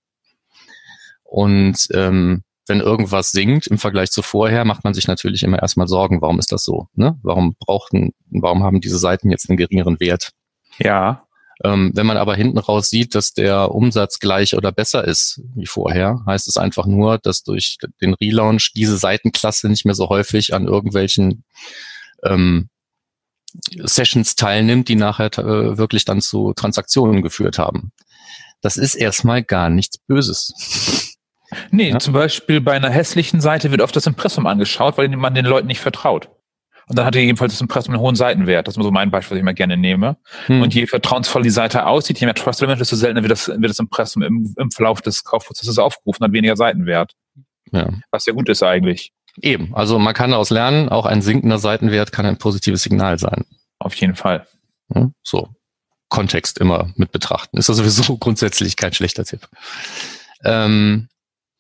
Und 1.22 1.86
ähm, 1.94 2.42
wenn 2.66 2.80
irgendwas 2.80 3.30
sinkt 3.30 3.68
im 3.68 3.78
Vergleich 3.78 4.10
zu 4.10 4.22
vorher, 4.22 4.64
macht 4.64 4.82
man 4.82 4.92
sich 4.94 5.06
natürlich 5.06 5.44
immer 5.44 5.60
erstmal 5.60 5.86
Sorgen, 5.86 6.20
warum 6.20 6.40
ist 6.40 6.50
das 6.50 6.64
so? 6.64 6.88
Ne? 6.94 7.16
Warum 7.22 7.54
brauchten, 7.60 8.12
warum 8.28 8.64
haben 8.64 8.80
diese 8.80 8.98
Seiten 8.98 9.30
jetzt 9.30 9.48
einen 9.48 9.56
geringeren 9.56 10.00
Wert? 10.00 10.32
Ja. 10.78 11.27
Ähm, 11.64 11.90
wenn 11.94 12.06
man 12.06 12.16
aber 12.16 12.36
hinten 12.36 12.58
raus 12.58 12.88
sieht, 12.88 13.14
dass 13.14 13.32
der 13.32 13.72
Umsatz 13.72 14.20
gleich 14.20 14.56
oder 14.56 14.70
besser 14.70 15.04
ist 15.04 15.40
wie 15.54 15.66
vorher, 15.66 16.22
heißt 16.26 16.46
es 16.46 16.56
einfach 16.56 16.86
nur, 16.86 17.18
dass 17.18 17.42
durch 17.42 17.78
den 18.00 18.14
Relaunch 18.14 18.72
diese 18.74 18.96
Seitenklasse 18.96 19.68
nicht 19.68 19.84
mehr 19.84 19.94
so 19.94 20.08
häufig 20.08 20.54
an 20.54 20.66
irgendwelchen 20.66 21.44
ähm, 22.24 22.68
Sessions 23.82 24.36
teilnimmt, 24.36 24.88
die 24.88 24.96
nachher 24.96 25.36
äh, 25.38 25.78
wirklich 25.78 26.04
dann 26.04 26.20
zu 26.20 26.52
Transaktionen 26.54 27.22
geführt 27.22 27.58
haben. 27.58 27.92
Das 28.60 28.76
ist 28.76 28.94
erstmal 28.94 29.42
gar 29.42 29.70
nichts 29.70 29.98
Böses. 29.98 31.16
Nee, 31.70 31.90
ja? 31.90 31.98
zum 31.98 32.12
Beispiel 32.12 32.60
bei 32.60 32.72
einer 32.72 32.90
hässlichen 32.90 33.40
Seite 33.40 33.70
wird 33.70 33.80
oft 33.80 33.96
das 33.96 34.06
Impressum 34.06 34.46
angeschaut, 34.46 34.98
weil 34.98 35.08
man 35.08 35.34
den 35.34 35.46
Leuten 35.46 35.66
nicht 35.66 35.80
vertraut. 35.80 36.28
Und 36.88 36.98
dann 36.98 37.04
hat 37.04 37.14
er 37.14 37.22
jedenfalls 37.22 37.52
das 37.52 37.60
Impressum 37.60 37.94
einen 37.94 38.02
hohen 38.02 38.16
Seitenwert. 38.16 38.66
Das 38.66 38.76
ist 38.76 38.82
so 38.82 38.90
mein 38.90 39.10
Beispiel, 39.10 39.32
was 39.32 39.38
ich 39.38 39.42
immer 39.42 39.54
gerne 39.54 39.76
nehme. 39.76 40.16
Hm. 40.46 40.62
Und 40.62 40.74
je 40.74 40.86
vertrauensvoll 40.86 41.42
die 41.42 41.50
Seite 41.50 41.86
aussieht, 41.86 42.18
je 42.18 42.26
mehr 42.26 42.34
Trust 42.34 42.60
Element, 42.60 42.80
desto 42.80 42.96
seltener 42.96 43.22
wird 43.22 43.32
das, 43.32 43.48
wird 43.48 43.68
das 43.68 43.78
Impressum 43.78 44.22
im, 44.22 44.54
im 44.56 44.70
Verlauf 44.70 45.02
des 45.02 45.24
Kaufprozesses 45.24 45.78
aufgerufen, 45.78 46.24
hat 46.24 46.32
weniger 46.32 46.56
Seitenwert. 46.56 47.12
Ja. 47.72 47.88
Was 48.10 48.24
ja 48.24 48.32
gut 48.32 48.48
ist 48.48 48.62
eigentlich. 48.62 49.12
Eben. 49.42 49.74
Also 49.74 49.98
man 49.98 50.14
kann 50.14 50.30
daraus 50.30 50.50
lernen, 50.50 50.88
auch 50.88 51.06
ein 51.06 51.22
sinkender 51.22 51.58
Seitenwert 51.58 52.10
kann 52.12 52.26
ein 52.26 52.38
positives 52.38 52.82
Signal 52.82 53.18
sein. 53.18 53.44
Auf 53.78 53.94
jeden 53.94 54.16
Fall. 54.16 54.46
Ja, 54.94 55.10
so. 55.22 55.48
Kontext 56.08 56.58
immer 56.58 56.90
mit 56.96 57.12
betrachten. 57.12 57.58
Ist 57.58 57.68
das 57.68 57.76
sowieso 57.76 58.16
grundsätzlich 58.18 58.76
kein 58.76 58.94
schlechter 58.94 59.24
Tipp. 59.24 59.46
Ähm, 60.42 61.08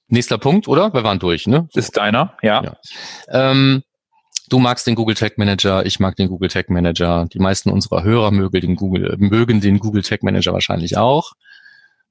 nächster 0.08 0.38
Punkt, 0.38 0.68
oder? 0.68 0.94
Wir 0.94 1.04
waren 1.04 1.18
durch, 1.18 1.46
ne? 1.46 1.68
Ist 1.74 1.96
deiner, 1.98 2.36
ja. 2.42 2.62
ja. 2.64 2.76
Ähm, 3.28 3.82
Du 4.48 4.58
magst 4.58 4.86
den 4.86 4.94
Google 4.94 5.14
Tag 5.14 5.36
Manager, 5.36 5.84
ich 5.84 6.00
mag 6.00 6.16
den 6.16 6.28
Google 6.28 6.48
Tag 6.48 6.70
Manager. 6.70 7.26
Die 7.32 7.38
meisten 7.38 7.70
unserer 7.70 8.02
Hörer 8.02 8.30
mögen 8.30 8.60
den 8.60 8.76
Google, 8.76 9.14
mögen 9.18 9.60
den 9.60 9.78
Google 9.78 10.02
Tag 10.02 10.22
Manager 10.22 10.52
wahrscheinlich 10.52 10.96
auch. 10.96 11.32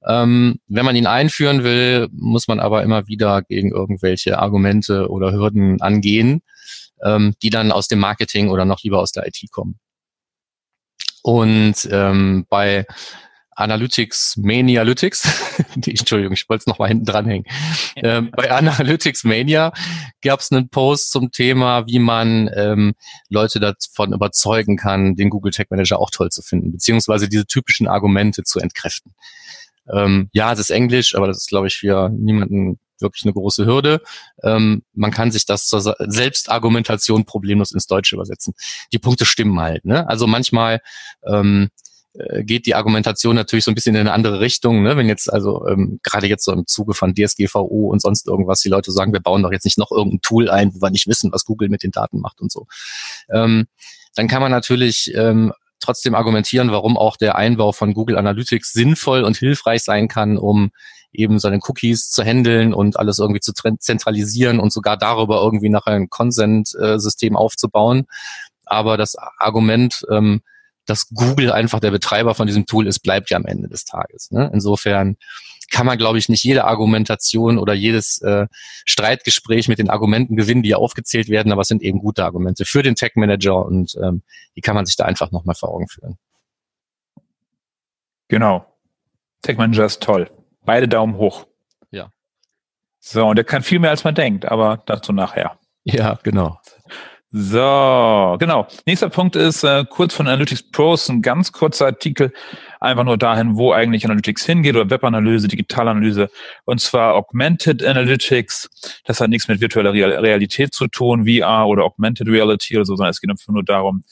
Ähm, 0.06 0.60
wenn 0.68 0.84
man 0.84 0.94
ihn 0.94 1.06
einführen 1.06 1.64
will, 1.64 2.08
muss 2.12 2.46
man 2.46 2.60
aber 2.60 2.84
immer 2.84 3.08
wieder 3.08 3.42
gegen 3.42 3.72
irgendwelche 3.72 4.38
Argumente 4.38 5.08
oder 5.08 5.32
Hürden 5.32 5.80
angehen, 5.80 6.42
ähm, 7.02 7.34
die 7.42 7.50
dann 7.50 7.72
aus 7.72 7.88
dem 7.88 7.98
Marketing 7.98 8.50
oder 8.50 8.64
noch 8.64 8.82
lieber 8.82 9.00
aus 9.00 9.10
der 9.10 9.26
IT 9.26 9.50
kommen. 9.50 9.80
Und 11.22 11.88
ähm, 11.90 12.46
bei 12.48 12.86
Analytics 13.58 14.36
Manialytics, 14.36 15.28
Entschuldigung, 15.74 16.32
ich 16.32 16.48
wollte 16.48 16.62
es 16.62 16.66
nochmal 16.66 16.88
hinten 16.88 17.06
dranhängen. 17.06 17.44
Ähm, 17.96 18.30
bei 18.30 18.52
Analytics 18.52 19.24
Mania 19.24 19.72
gab 20.22 20.40
es 20.40 20.52
einen 20.52 20.68
Post 20.68 21.10
zum 21.10 21.32
Thema, 21.32 21.86
wie 21.88 21.98
man 21.98 22.48
ähm, 22.54 22.94
Leute 23.28 23.58
davon 23.58 24.12
überzeugen 24.12 24.76
kann, 24.76 25.16
den 25.16 25.28
Google 25.28 25.50
Tag 25.50 25.72
Manager 25.72 25.98
auch 25.98 26.10
toll 26.10 26.30
zu 26.30 26.40
finden, 26.40 26.70
beziehungsweise 26.70 27.28
diese 27.28 27.46
typischen 27.46 27.88
Argumente 27.88 28.44
zu 28.44 28.60
entkräften. 28.60 29.14
Ähm, 29.92 30.28
ja, 30.32 30.52
es 30.52 30.60
ist 30.60 30.70
Englisch, 30.70 31.16
aber 31.16 31.26
das 31.26 31.38
ist, 31.38 31.48
glaube 31.48 31.66
ich, 31.66 31.76
für 31.78 32.10
niemanden 32.10 32.78
wirklich 33.00 33.24
eine 33.24 33.32
große 33.32 33.66
Hürde. 33.66 34.02
Ähm, 34.42 34.82
man 34.92 35.10
kann 35.10 35.32
sich 35.32 35.46
das 35.46 35.66
zur 35.66 35.80
Selbstargumentation 35.80 37.24
problemlos 37.24 37.72
ins 37.72 37.86
Deutsche 37.86 38.14
übersetzen. 38.14 38.54
Die 38.92 38.98
Punkte 38.98 39.24
stimmen 39.24 39.58
halt. 39.58 39.84
Ne? 39.84 40.08
Also 40.08 40.26
manchmal 40.26 40.80
ähm, 41.26 41.70
äh, 41.70 41.87
geht 42.42 42.66
die 42.66 42.74
Argumentation 42.74 43.36
natürlich 43.36 43.64
so 43.64 43.70
ein 43.70 43.74
bisschen 43.74 43.94
in 43.94 44.00
eine 44.00 44.12
andere 44.12 44.40
Richtung. 44.40 44.82
Ne? 44.82 44.96
Wenn 44.96 45.08
jetzt 45.08 45.32
also 45.32 45.66
ähm, 45.68 46.00
gerade 46.02 46.26
jetzt 46.26 46.44
so 46.44 46.52
im 46.52 46.66
Zuge 46.66 46.94
von 46.94 47.14
DSGVO 47.14 47.88
und 47.90 48.00
sonst 48.00 48.26
irgendwas 48.26 48.60
die 48.60 48.68
Leute 48.68 48.92
sagen, 48.92 49.12
wir 49.12 49.20
bauen 49.20 49.42
doch 49.42 49.52
jetzt 49.52 49.64
nicht 49.64 49.78
noch 49.78 49.90
irgendein 49.90 50.20
Tool 50.22 50.50
ein, 50.50 50.74
wo 50.74 50.80
wir 50.80 50.90
nicht 50.90 51.06
wissen, 51.06 51.32
was 51.32 51.44
Google 51.44 51.68
mit 51.68 51.82
den 51.82 51.90
Daten 51.90 52.20
macht 52.20 52.40
und 52.40 52.50
so. 52.50 52.66
Ähm, 53.30 53.66
dann 54.14 54.26
kann 54.26 54.42
man 54.42 54.50
natürlich 54.50 55.12
ähm, 55.14 55.52
trotzdem 55.80 56.14
argumentieren, 56.14 56.70
warum 56.70 56.96
auch 56.96 57.16
der 57.16 57.36
Einbau 57.36 57.72
von 57.72 57.94
Google 57.94 58.16
Analytics 58.16 58.72
sinnvoll 58.72 59.22
und 59.22 59.36
hilfreich 59.36 59.82
sein 59.84 60.08
kann, 60.08 60.38
um 60.38 60.70
eben 61.12 61.38
seine 61.38 61.60
Cookies 61.66 62.10
zu 62.10 62.22
handeln 62.22 62.74
und 62.74 62.98
alles 62.98 63.18
irgendwie 63.18 63.40
zu 63.40 63.52
zentralisieren 63.52 64.60
und 64.60 64.72
sogar 64.72 64.96
darüber 64.96 65.40
irgendwie 65.42 65.70
nachher 65.70 65.94
ein 65.94 66.10
Consent-System 66.10 67.36
aufzubauen. 67.36 68.06
Aber 68.66 68.96
das 68.96 69.16
Argument, 69.16 70.04
ähm, 70.10 70.42
dass 70.88 71.08
Google 71.10 71.52
einfach 71.52 71.80
der 71.80 71.90
Betreiber 71.90 72.34
von 72.34 72.46
diesem 72.46 72.66
Tool 72.66 72.86
ist, 72.86 73.00
bleibt 73.00 73.30
ja 73.30 73.36
am 73.36 73.44
Ende 73.44 73.68
des 73.68 73.84
Tages. 73.84 74.30
Ne? 74.30 74.50
Insofern 74.52 75.16
kann 75.70 75.84
man, 75.84 75.98
glaube 75.98 76.18
ich, 76.18 76.28
nicht 76.28 76.44
jede 76.44 76.64
Argumentation 76.64 77.58
oder 77.58 77.74
jedes 77.74 78.22
äh, 78.22 78.46
Streitgespräch 78.86 79.68
mit 79.68 79.78
den 79.78 79.90
Argumenten 79.90 80.34
gewinnen, 80.34 80.62
die 80.62 80.70
ja 80.70 80.78
aufgezählt 80.78 81.28
werden, 81.28 81.52
aber 81.52 81.60
es 81.60 81.68
sind 81.68 81.82
eben 81.82 81.98
gute 81.98 82.24
Argumente 82.24 82.64
für 82.64 82.82
den 82.82 82.94
Tech 82.94 83.12
Manager 83.16 83.66
und 83.66 83.96
ähm, 84.02 84.22
die 84.56 84.62
kann 84.62 84.74
man 84.74 84.86
sich 84.86 84.96
da 84.96 85.04
einfach 85.04 85.30
nochmal 85.30 85.54
vor 85.54 85.68
Augen 85.68 85.88
führen. 85.88 86.16
Genau. 88.28 88.66
Tech 89.42 89.58
Manager 89.58 89.84
ist 89.84 90.02
toll. 90.02 90.30
Beide 90.64 90.88
Daumen 90.88 91.16
hoch. 91.16 91.46
Ja. 91.90 92.10
So, 92.98 93.26
und 93.26 93.36
der 93.36 93.44
kann 93.44 93.62
viel 93.62 93.78
mehr, 93.78 93.90
als 93.90 94.04
man 94.04 94.14
denkt, 94.14 94.46
aber 94.46 94.82
dazu 94.86 95.12
nachher. 95.12 95.58
Ja, 95.84 96.18
genau. 96.22 96.58
So, 97.30 98.36
genau. 98.40 98.66
Nächster 98.86 99.10
Punkt 99.10 99.36
ist 99.36 99.62
äh, 99.62 99.84
kurz 99.84 100.14
von 100.14 100.26
Analytics 100.26 100.62
Pros, 100.70 101.10
ein 101.10 101.20
ganz 101.20 101.52
kurzer 101.52 101.84
Artikel, 101.84 102.32
einfach 102.80 103.04
nur 103.04 103.18
dahin, 103.18 103.58
wo 103.58 103.70
eigentlich 103.72 104.06
Analytics 104.06 104.46
hingeht 104.46 104.76
oder 104.76 104.88
Webanalyse, 104.88 105.46
Digitalanalyse 105.46 106.30
und 106.64 106.80
zwar 106.80 107.14
Augmented 107.16 107.84
Analytics. 107.84 108.70
Das 109.04 109.20
hat 109.20 109.28
nichts 109.28 109.46
mit 109.46 109.60
virtueller 109.60 109.92
Realität 109.92 110.72
zu 110.72 110.86
tun, 110.86 111.26
VR 111.26 111.66
oder 111.66 111.84
Augmented 111.84 112.28
Reality 112.28 112.76
oder 112.76 112.86
so, 112.86 112.96
sondern 112.96 113.10
es 113.10 113.20
geht 113.20 113.28
einfach 113.28 113.52
nur 113.52 113.64
darum, 113.64 114.04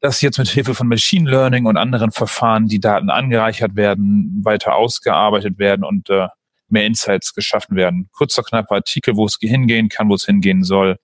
dass 0.00 0.20
jetzt 0.20 0.38
mit 0.38 0.48
Hilfe 0.48 0.74
von 0.74 0.88
Machine 0.88 1.30
Learning 1.30 1.64
und 1.64 1.76
anderen 1.76 2.10
Verfahren 2.10 2.66
die 2.66 2.80
Daten 2.80 3.08
angereichert 3.08 3.76
werden, 3.76 4.40
weiter 4.42 4.74
ausgearbeitet 4.74 5.60
werden 5.60 5.84
und 5.84 6.10
äh, 6.10 6.26
mehr 6.68 6.86
Insights 6.86 7.34
geschaffen 7.34 7.76
werden. 7.76 8.08
Kurzer, 8.10 8.42
knapper 8.42 8.74
Artikel, 8.74 9.14
wo 9.14 9.26
es 9.26 9.38
hingehen 9.40 9.88
kann, 9.88 10.08
wo 10.08 10.14
es 10.14 10.26
hingehen 10.26 10.64
soll 10.64 10.98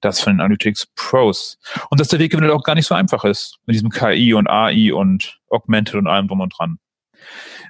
das 0.00 0.20
von 0.20 0.34
den 0.34 0.40
Analytics 0.40 0.88
Pros. 0.94 1.58
Und 1.90 2.00
dass 2.00 2.08
der 2.08 2.18
Weg 2.18 2.32
eventuell 2.32 2.54
auch 2.54 2.64
gar 2.64 2.74
nicht 2.74 2.86
so 2.86 2.94
einfach 2.94 3.24
ist 3.24 3.58
mit 3.66 3.74
diesem 3.74 3.90
KI 3.90 4.34
und 4.34 4.48
AI 4.48 4.92
und 4.92 5.38
Augmented 5.50 5.96
und 5.96 6.06
allem 6.06 6.28
drum 6.28 6.40
und 6.40 6.54
dran. 6.56 6.78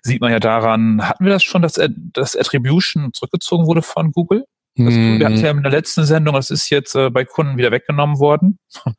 Sieht 0.03 0.21
man 0.21 0.33
ja 0.33 0.41
daran, 0.41 1.07
hatten 1.09 1.25
wir 1.25 1.33
das 1.33 1.45
schon, 1.45 1.63
dass, 1.63 1.79
dass 2.13 2.37
Attribution 2.37 3.13
zurückgezogen 3.13 3.67
wurde 3.67 3.83
von 3.83 4.13
Google? 4.13 4.45
Das, 4.75 4.95
mm. 4.95 5.19
Wir 5.19 5.27
hatten 5.27 5.39
ja 5.39 5.51
in 5.51 5.63
der 5.63 5.71
letzten 5.71 6.05
Sendung, 6.05 6.35
das 6.35 6.51
ist 6.51 6.71
jetzt 6.71 6.95
äh, 6.95 7.11
bei 7.11 7.25
Kunden 7.25 7.59
wieder 7.59 7.71
weggenommen 7.71 8.19
worden. 8.19 8.59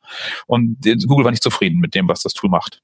Und 0.46 0.78
Google 1.06 1.24
war 1.24 1.32
nicht 1.32 1.42
zufrieden 1.42 1.80
mit 1.80 1.94
dem, 1.94 2.08
was 2.08 2.22
das 2.22 2.32
Tool 2.32 2.48
macht. 2.48 2.80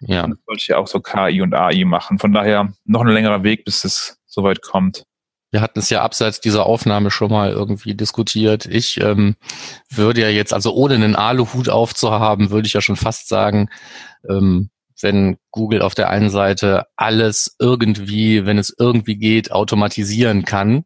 Ja. 0.00 0.24
Und 0.24 0.30
das 0.30 0.38
wollte 0.46 0.64
ja 0.68 0.78
auch 0.78 0.86
so 0.86 1.00
KI 1.00 1.42
und 1.42 1.54
AI 1.54 1.84
machen. 1.84 2.18
Von 2.18 2.32
daher 2.32 2.72
noch 2.84 3.00
ein 3.00 3.08
längerer 3.08 3.42
Weg, 3.42 3.64
bis 3.64 3.84
es 3.84 4.20
soweit 4.26 4.62
kommt. 4.62 5.04
Wir 5.50 5.60
hatten 5.60 5.78
es 5.78 5.90
ja 5.90 6.02
abseits 6.02 6.40
dieser 6.40 6.66
Aufnahme 6.66 7.10
schon 7.10 7.30
mal 7.30 7.50
irgendwie 7.50 7.94
diskutiert. 7.94 8.66
Ich 8.66 9.00
ähm, 9.00 9.36
würde 9.90 10.20
ja 10.20 10.28
jetzt, 10.28 10.52
also 10.52 10.74
ohne 10.74 10.94
einen 10.94 11.16
Aluhut 11.16 11.68
aufzuhaben, 11.68 12.50
würde 12.50 12.66
ich 12.66 12.74
ja 12.74 12.80
schon 12.80 12.96
fast 12.96 13.28
sagen, 13.28 13.70
ähm, 14.28 14.70
wenn 15.00 15.38
Google 15.50 15.82
auf 15.82 15.94
der 15.94 16.10
einen 16.10 16.28
Seite 16.28 16.86
alles 16.96 17.54
irgendwie, 17.58 18.44
wenn 18.46 18.58
es 18.58 18.74
irgendwie 18.78 19.16
geht, 19.16 19.52
automatisieren 19.52 20.44
kann, 20.44 20.84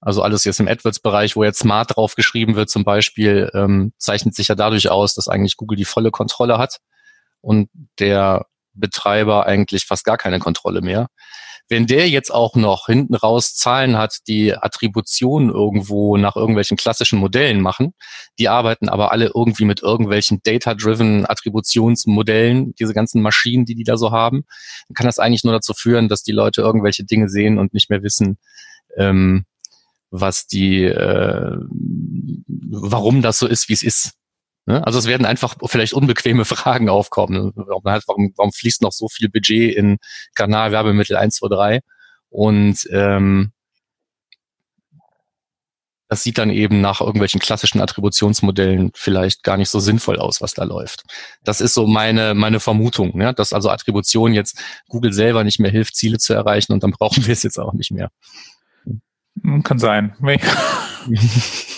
also 0.00 0.22
alles 0.22 0.44
jetzt 0.44 0.60
im 0.60 0.68
AdWords-Bereich, 0.68 1.34
wo 1.34 1.44
jetzt 1.44 1.58
Smart 1.60 1.96
drauf 1.96 2.14
geschrieben 2.14 2.54
wird 2.54 2.70
zum 2.70 2.84
Beispiel, 2.84 3.50
ähm, 3.54 3.92
zeichnet 3.98 4.34
sich 4.34 4.48
ja 4.48 4.54
dadurch 4.54 4.90
aus, 4.90 5.14
dass 5.14 5.28
eigentlich 5.28 5.56
Google 5.56 5.76
die 5.76 5.84
volle 5.84 6.10
Kontrolle 6.10 6.58
hat 6.58 6.78
und 7.40 7.68
der 7.98 8.46
Betreiber 8.74 9.46
eigentlich 9.46 9.86
fast 9.86 10.04
gar 10.04 10.16
keine 10.16 10.38
Kontrolle 10.38 10.82
mehr. 10.82 11.08
Wenn 11.68 11.86
der 11.86 12.08
jetzt 12.08 12.32
auch 12.32 12.54
noch 12.54 12.86
hinten 12.86 13.14
raus 13.14 13.54
Zahlen 13.54 13.98
hat, 13.98 14.20
die 14.26 14.54
Attributionen 14.54 15.50
irgendwo 15.50 16.16
nach 16.16 16.34
irgendwelchen 16.34 16.76
klassischen 16.76 17.18
Modellen 17.18 17.60
machen, 17.60 17.94
die 18.38 18.48
arbeiten 18.48 18.88
aber 18.88 19.12
alle 19.12 19.32
irgendwie 19.34 19.66
mit 19.66 19.82
irgendwelchen 19.82 20.40
data-driven 20.42 21.26
Attributionsmodellen, 21.28 22.74
diese 22.76 22.94
ganzen 22.94 23.20
Maschinen, 23.20 23.66
die 23.66 23.74
die 23.74 23.84
da 23.84 23.96
so 23.96 24.12
haben, 24.12 24.44
dann 24.88 24.94
kann 24.94 25.06
das 25.06 25.18
eigentlich 25.18 25.44
nur 25.44 25.52
dazu 25.52 25.74
führen, 25.74 26.08
dass 26.08 26.22
die 26.22 26.32
Leute 26.32 26.62
irgendwelche 26.62 27.04
Dinge 27.04 27.28
sehen 27.28 27.58
und 27.58 27.74
nicht 27.74 27.90
mehr 27.90 28.02
wissen, 28.02 28.38
ähm, 28.96 29.44
was 30.10 30.46
die, 30.46 30.84
äh, 30.84 31.56
warum 32.70 33.20
das 33.20 33.38
so 33.38 33.46
ist, 33.46 33.68
wie 33.68 33.74
es 33.74 33.82
ist. 33.82 34.12
Ne? 34.68 34.86
Also 34.86 34.98
es 34.98 35.06
werden 35.06 35.24
einfach 35.24 35.56
vielleicht 35.64 35.94
unbequeme 35.94 36.44
Fragen 36.44 36.90
aufkommen. 36.90 37.52
Warum, 37.56 38.34
warum, 38.36 38.52
fließt 38.52 38.82
noch 38.82 38.92
so 38.92 39.08
viel 39.08 39.30
Budget 39.30 39.74
in 39.74 39.96
Kanalwerbemittel 40.34 41.16
1, 41.16 41.36
2, 41.36 41.48
3? 41.48 41.80
Und 42.28 42.86
ähm, 42.92 43.52
das 46.10 46.22
sieht 46.22 46.36
dann 46.36 46.50
eben 46.50 46.82
nach 46.82 47.00
irgendwelchen 47.00 47.40
klassischen 47.40 47.80
Attributionsmodellen 47.80 48.90
vielleicht 48.94 49.42
gar 49.42 49.56
nicht 49.56 49.70
so 49.70 49.80
sinnvoll 49.80 50.18
aus, 50.18 50.42
was 50.42 50.52
da 50.52 50.64
läuft. 50.64 51.04
Das 51.44 51.62
ist 51.62 51.72
so 51.72 51.86
meine, 51.86 52.34
meine 52.34 52.60
Vermutung, 52.60 53.16
ne? 53.16 53.32
dass 53.32 53.54
also 53.54 53.70
Attribution 53.70 54.34
jetzt 54.34 54.62
Google 54.88 55.14
selber 55.14 55.44
nicht 55.44 55.60
mehr 55.60 55.70
hilft, 55.70 55.96
Ziele 55.96 56.18
zu 56.18 56.34
erreichen 56.34 56.74
und 56.74 56.82
dann 56.82 56.90
brauchen 56.90 57.24
wir 57.24 57.32
es 57.32 57.42
jetzt 57.42 57.58
auch 57.58 57.72
nicht 57.72 57.90
mehr. 57.90 58.10
Kann 59.64 59.78
sein. 59.78 60.14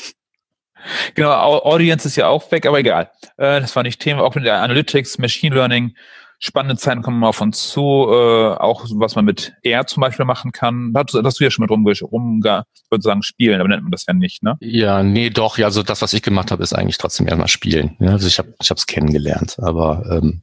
genau, 1.15 1.61
Audience 1.63 2.07
ist 2.07 2.17
ja 2.17 2.29
auch 2.29 2.51
weg, 2.53 2.67
aber 2.67 2.79
egal. 2.79 3.11
Äh, 3.37 3.61
das 3.61 3.75
war 3.77 3.83
nicht 3.83 4.01
Thema. 4.01 4.23
Auch 4.23 4.35
mit 4.35 4.45
der 4.45 4.63
Analytics, 4.63 5.19
Machine 5.19 5.55
Learning 5.55 5.95
spannende 6.41 6.77
Zeiten 6.77 7.03
kommen 7.03 7.23
auf 7.23 7.41
uns 7.41 7.69
zu, 7.69 8.09
äh, 8.09 8.55
auch 8.55 8.87
was 8.95 9.15
man 9.15 9.27
mit 9.27 9.53
R 9.63 9.87
zum 9.87 10.01
Beispiel 10.01 10.25
machen 10.25 10.53
kann. 10.53 10.93
Da 10.93 11.05
hast, 11.07 11.15
hast 11.23 11.39
du 11.39 11.45
ja 11.45 11.51
schon 11.51 11.63
mit 11.63 11.71
rumge, 11.71 11.93
rumge 12.01 12.65
würde 12.91 13.03
sagen, 13.03 13.23
spielen, 13.23 13.61
aber 13.61 13.69
nennt 13.69 13.83
man 13.83 13.93
das 13.93 14.07
ja 14.07 14.15
nicht, 14.15 14.43
ne? 14.43 14.57
Ja, 14.61 15.03
nee, 15.03 15.31
doch, 15.31 15.59
ja, 15.59 15.67
also 15.67 15.83
das, 15.83 16.03
was 16.03 16.15
ich 16.15 16.23
gemacht 16.23 16.51
habe, 16.51 16.63
ist 16.63 16.73
eigentlich 16.73 16.99
trotzdem 16.99 17.29
erstmal 17.29 17.49
spielen. 17.49 17.97
Ja, 18.01 18.13
also 18.13 18.27
ich 18.27 18.39
habe 18.39 18.55
ich 18.61 18.71
es 18.71 18.87
kennengelernt, 18.87 19.59
aber 19.61 20.05
ähm, 20.11 20.43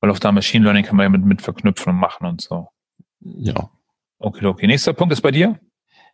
weil 0.00 0.10
auf 0.10 0.20
da 0.20 0.32
Machine 0.32 0.64
Learning 0.64 0.84
kann 0.84 0.96
man 0.96 1.04
ja 1.04 1.10
mit, 1.10 1.24
mit 1.24 1.42
verknüpfen 1.42 1.92
und 1.92 1.98
machen 1.98 2.26
und 2.26 2.40
so. 2.40 2.68
Ja. 3.20 3.70
Okay, 4.18 4.46
okay. 4.46 4.66
Nächster 4.66 4.92
Punkt 4.92 5.12
ist 5.12 5.22
bei 5.22 5.32
dir? 5.32 5.58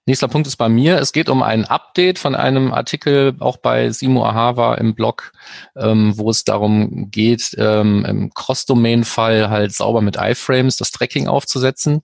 Nächster 0.06 0.28
Punkt 0.28 0.46
ist 0.46 0.56
bei 0.56 0.70
mir. 0.70 0.98
Es 0.98 1.12
geht 1.12 1.28
um 1.28 1.42
ein 1.42 1.66
Update 1.66 2.18
von 2.18 2.34
einem 2.34 2.72
Artikel 2.72 3.34
auch 3.38 3.58
bei 3.58 3.90
Simo 3.90 4.24
Ahava 4.24 4.76
im 4.76 4.94
Blog, 4.94 5.30
ähm, 5.76 6.16
wo 6.16 6.30
es 6.30 6.42
darum 6.44 7.10
geht, 7.10 7.54
ähm, 7.58 8.06
im 8.06 8.30
Cross-Domain-Fall 8.34 9.50
halt 9.50 9.74
sauber 9.74 10.00
mit 10.00 10.16
iFrames 10.16 10.76
das 10.76 10.90
Tracking 10.90 11.28
aufzusetzen. 11.28 12.00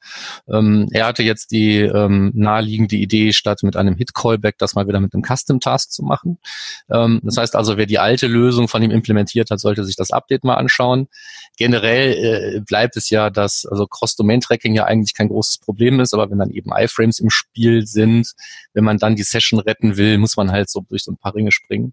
Ähm, 0.46 0.88
er 0.92 1.06
hatte 1.06 1.22
jetzt 1.22 1.52
die 1.52 1.80
ähm, 1.80 2.32
naheliegende 2.34 2.96
Idee, 2.96 3.32
statt 3.32 3.62
mit 3.62 3.76
einem 3.76 3.96
Hit-Callback 3.96 4.58
das 4.58 4.74
mal 4.74 4.86
wieder 4.86 5.00
mit 5.00 5.14
einem 5.14 5.24
Custom-Task 5.24 5.90
zu 5.90 6.02
machen. 6.02 6.38
Ähm, 6.90 7.20
das 7.24 7.38
heißt 7.38 7.56
also, 7.56 7.78
wer 7.78 7.86
die 7.86 7.98
alte 7.98 8.26
Lösung 8.26 8.68
von 8.68 8.82
ihm 8.82 8.90
implementiert 8.90 9.50
hat, 9.50 9.58
sollte 9.58 9.84
sich 9.84 9.96
das 9.96 10.10
Update 10.10 10.44
mal 10.44 10.56
anschauen. 10.56 11.08
Generell 11.56 12.12
äh, 12.12 12.60
bleibt 12.60 12.98
es 12.98 13.08
ja, 13.08 13.30
dass 13.30 13.64
also 13.64 13.86
Cross-Domain-Tracking 13.86 14.74
ja 14.74 14.84
eigentlich 14.84 15.14
kein 15.14 15.28
großes 15.28 15.58
Problem 15.58 15.98
ist, 15.98 16.12
aber 16.12 16.30
wenn 16.30 16.38
dann 16.38 16.50
eben 16.50 16.70
iFrames 16.76 17.18
im 17.20 17.30
Spiel 17.30 17.85
sind. 17.86 18.32
Wenn 18.72 18.84
man 18.84 18.98
dann 18.98 19.16
die 19.16 19.22
Session 19.22 19.60
retten 19.60 19.96
will, 19.96 20.18
muss 20.18 20.36
man 20.36 20.50
halt 20.50 20.70
so 20.70 20.84
durch 20.88 21.04
so 21.04 21.12
ein 21.12 21.18
paar 21.18 21.34
Ringe 21.34 21.52
springen. 21.52 21.92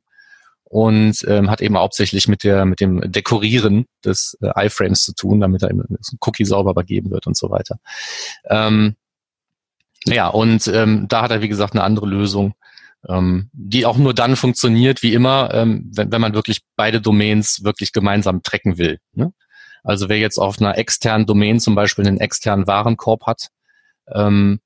Und 0.63 1.23
ähm, 1.27 1.51
hat 1.51 1.61
eben 1.61 1.77
hauptsächlich 1.77 2.27
mit 2.27 2.43
der 2.43 2.65
mit 2.65 2.79
dem 2.79 2.99
Dekorieren 3.11 3.85
des 4.03 4.35
äh, 4.41 4.65
iFrames 4.65 5.03
zu 5.03 5.13
tun, 5.13 5.39
damit 5.39 5.61
er 5.61 5.69
ein 5.69 5.85
Cookie 6.21 6.45
sauber 6.45 6.71
übergeben 6.71 7.11
wird 7.11 7.27
und 7.27 7.37
so 7.37 7.51
weiter. 7.51 7.77
Ähm, 8.49 8.95
ja, 10.05 10.27
und 10.27 10.67
ähm, 10.67 11.05
da 11.07 11.21
hat 11.21 11.31
er, 11.31 11.41
wie 11.41 11.47
gesagt, 11.47 11.73
eine 11.73 11.83
andere 11.83 12.07
Lösung, 12.07 12.55
ähm, 13.07 13.49
die 13.53 13.85
auch 13.85 13.97
nur 13.97 14.13
dann 14.13 14.35
funktioniert, 14.35 15.03
wie 15.03 15.13
immer, 15.13 15.53
ähm, 15.53 15.91
wenn, 15.93 16.11
wenn 16.11 16.21
man 16.21 16.33
wirklich 16.33 16.61
beide 16.75 17.01
Domains 17.01 17.63
wirklich 17.63 17.91
gemeinsam 17.91 18.43
tracken 18.43 18.77
will. 18.77 18.99
Ne? 19.13 19.33
Also 19.83 20.09
wer 20.09 20.17
jetzt 20.17 20.37
auf 20.37 20.59
einer 20.59 20.77
externen 20.77 21.27
Domain 21.27 21.59
zum 21.59 21.75
Beispiel 21.75 22.07
einen 22.07 22.19
externen 22.19 22.67
Warenkorb 22.67 23.25
hat, 23.25 23.49
ähm, 24.13 24.59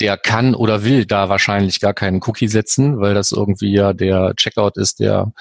der 0.00 0.16
kann 0.16 0.54
oder 0.54 0.84
will 0.84 1.04
da 1.04 1.28
wahrscheinlich 1.28 1.80
gar 1.80 1.94
keinen 1.94 2.20
Cookie 2.24 2.48
setzen, 2.48 3.00
weil 3.00 3.14
das 3.14 3.32
irgendwie 3.32 3.72
ja 3.72 3.92
der 3.92 4.34
Checkout 4.36 4.76
ist, 4.76 5.00
der 5.00 5.32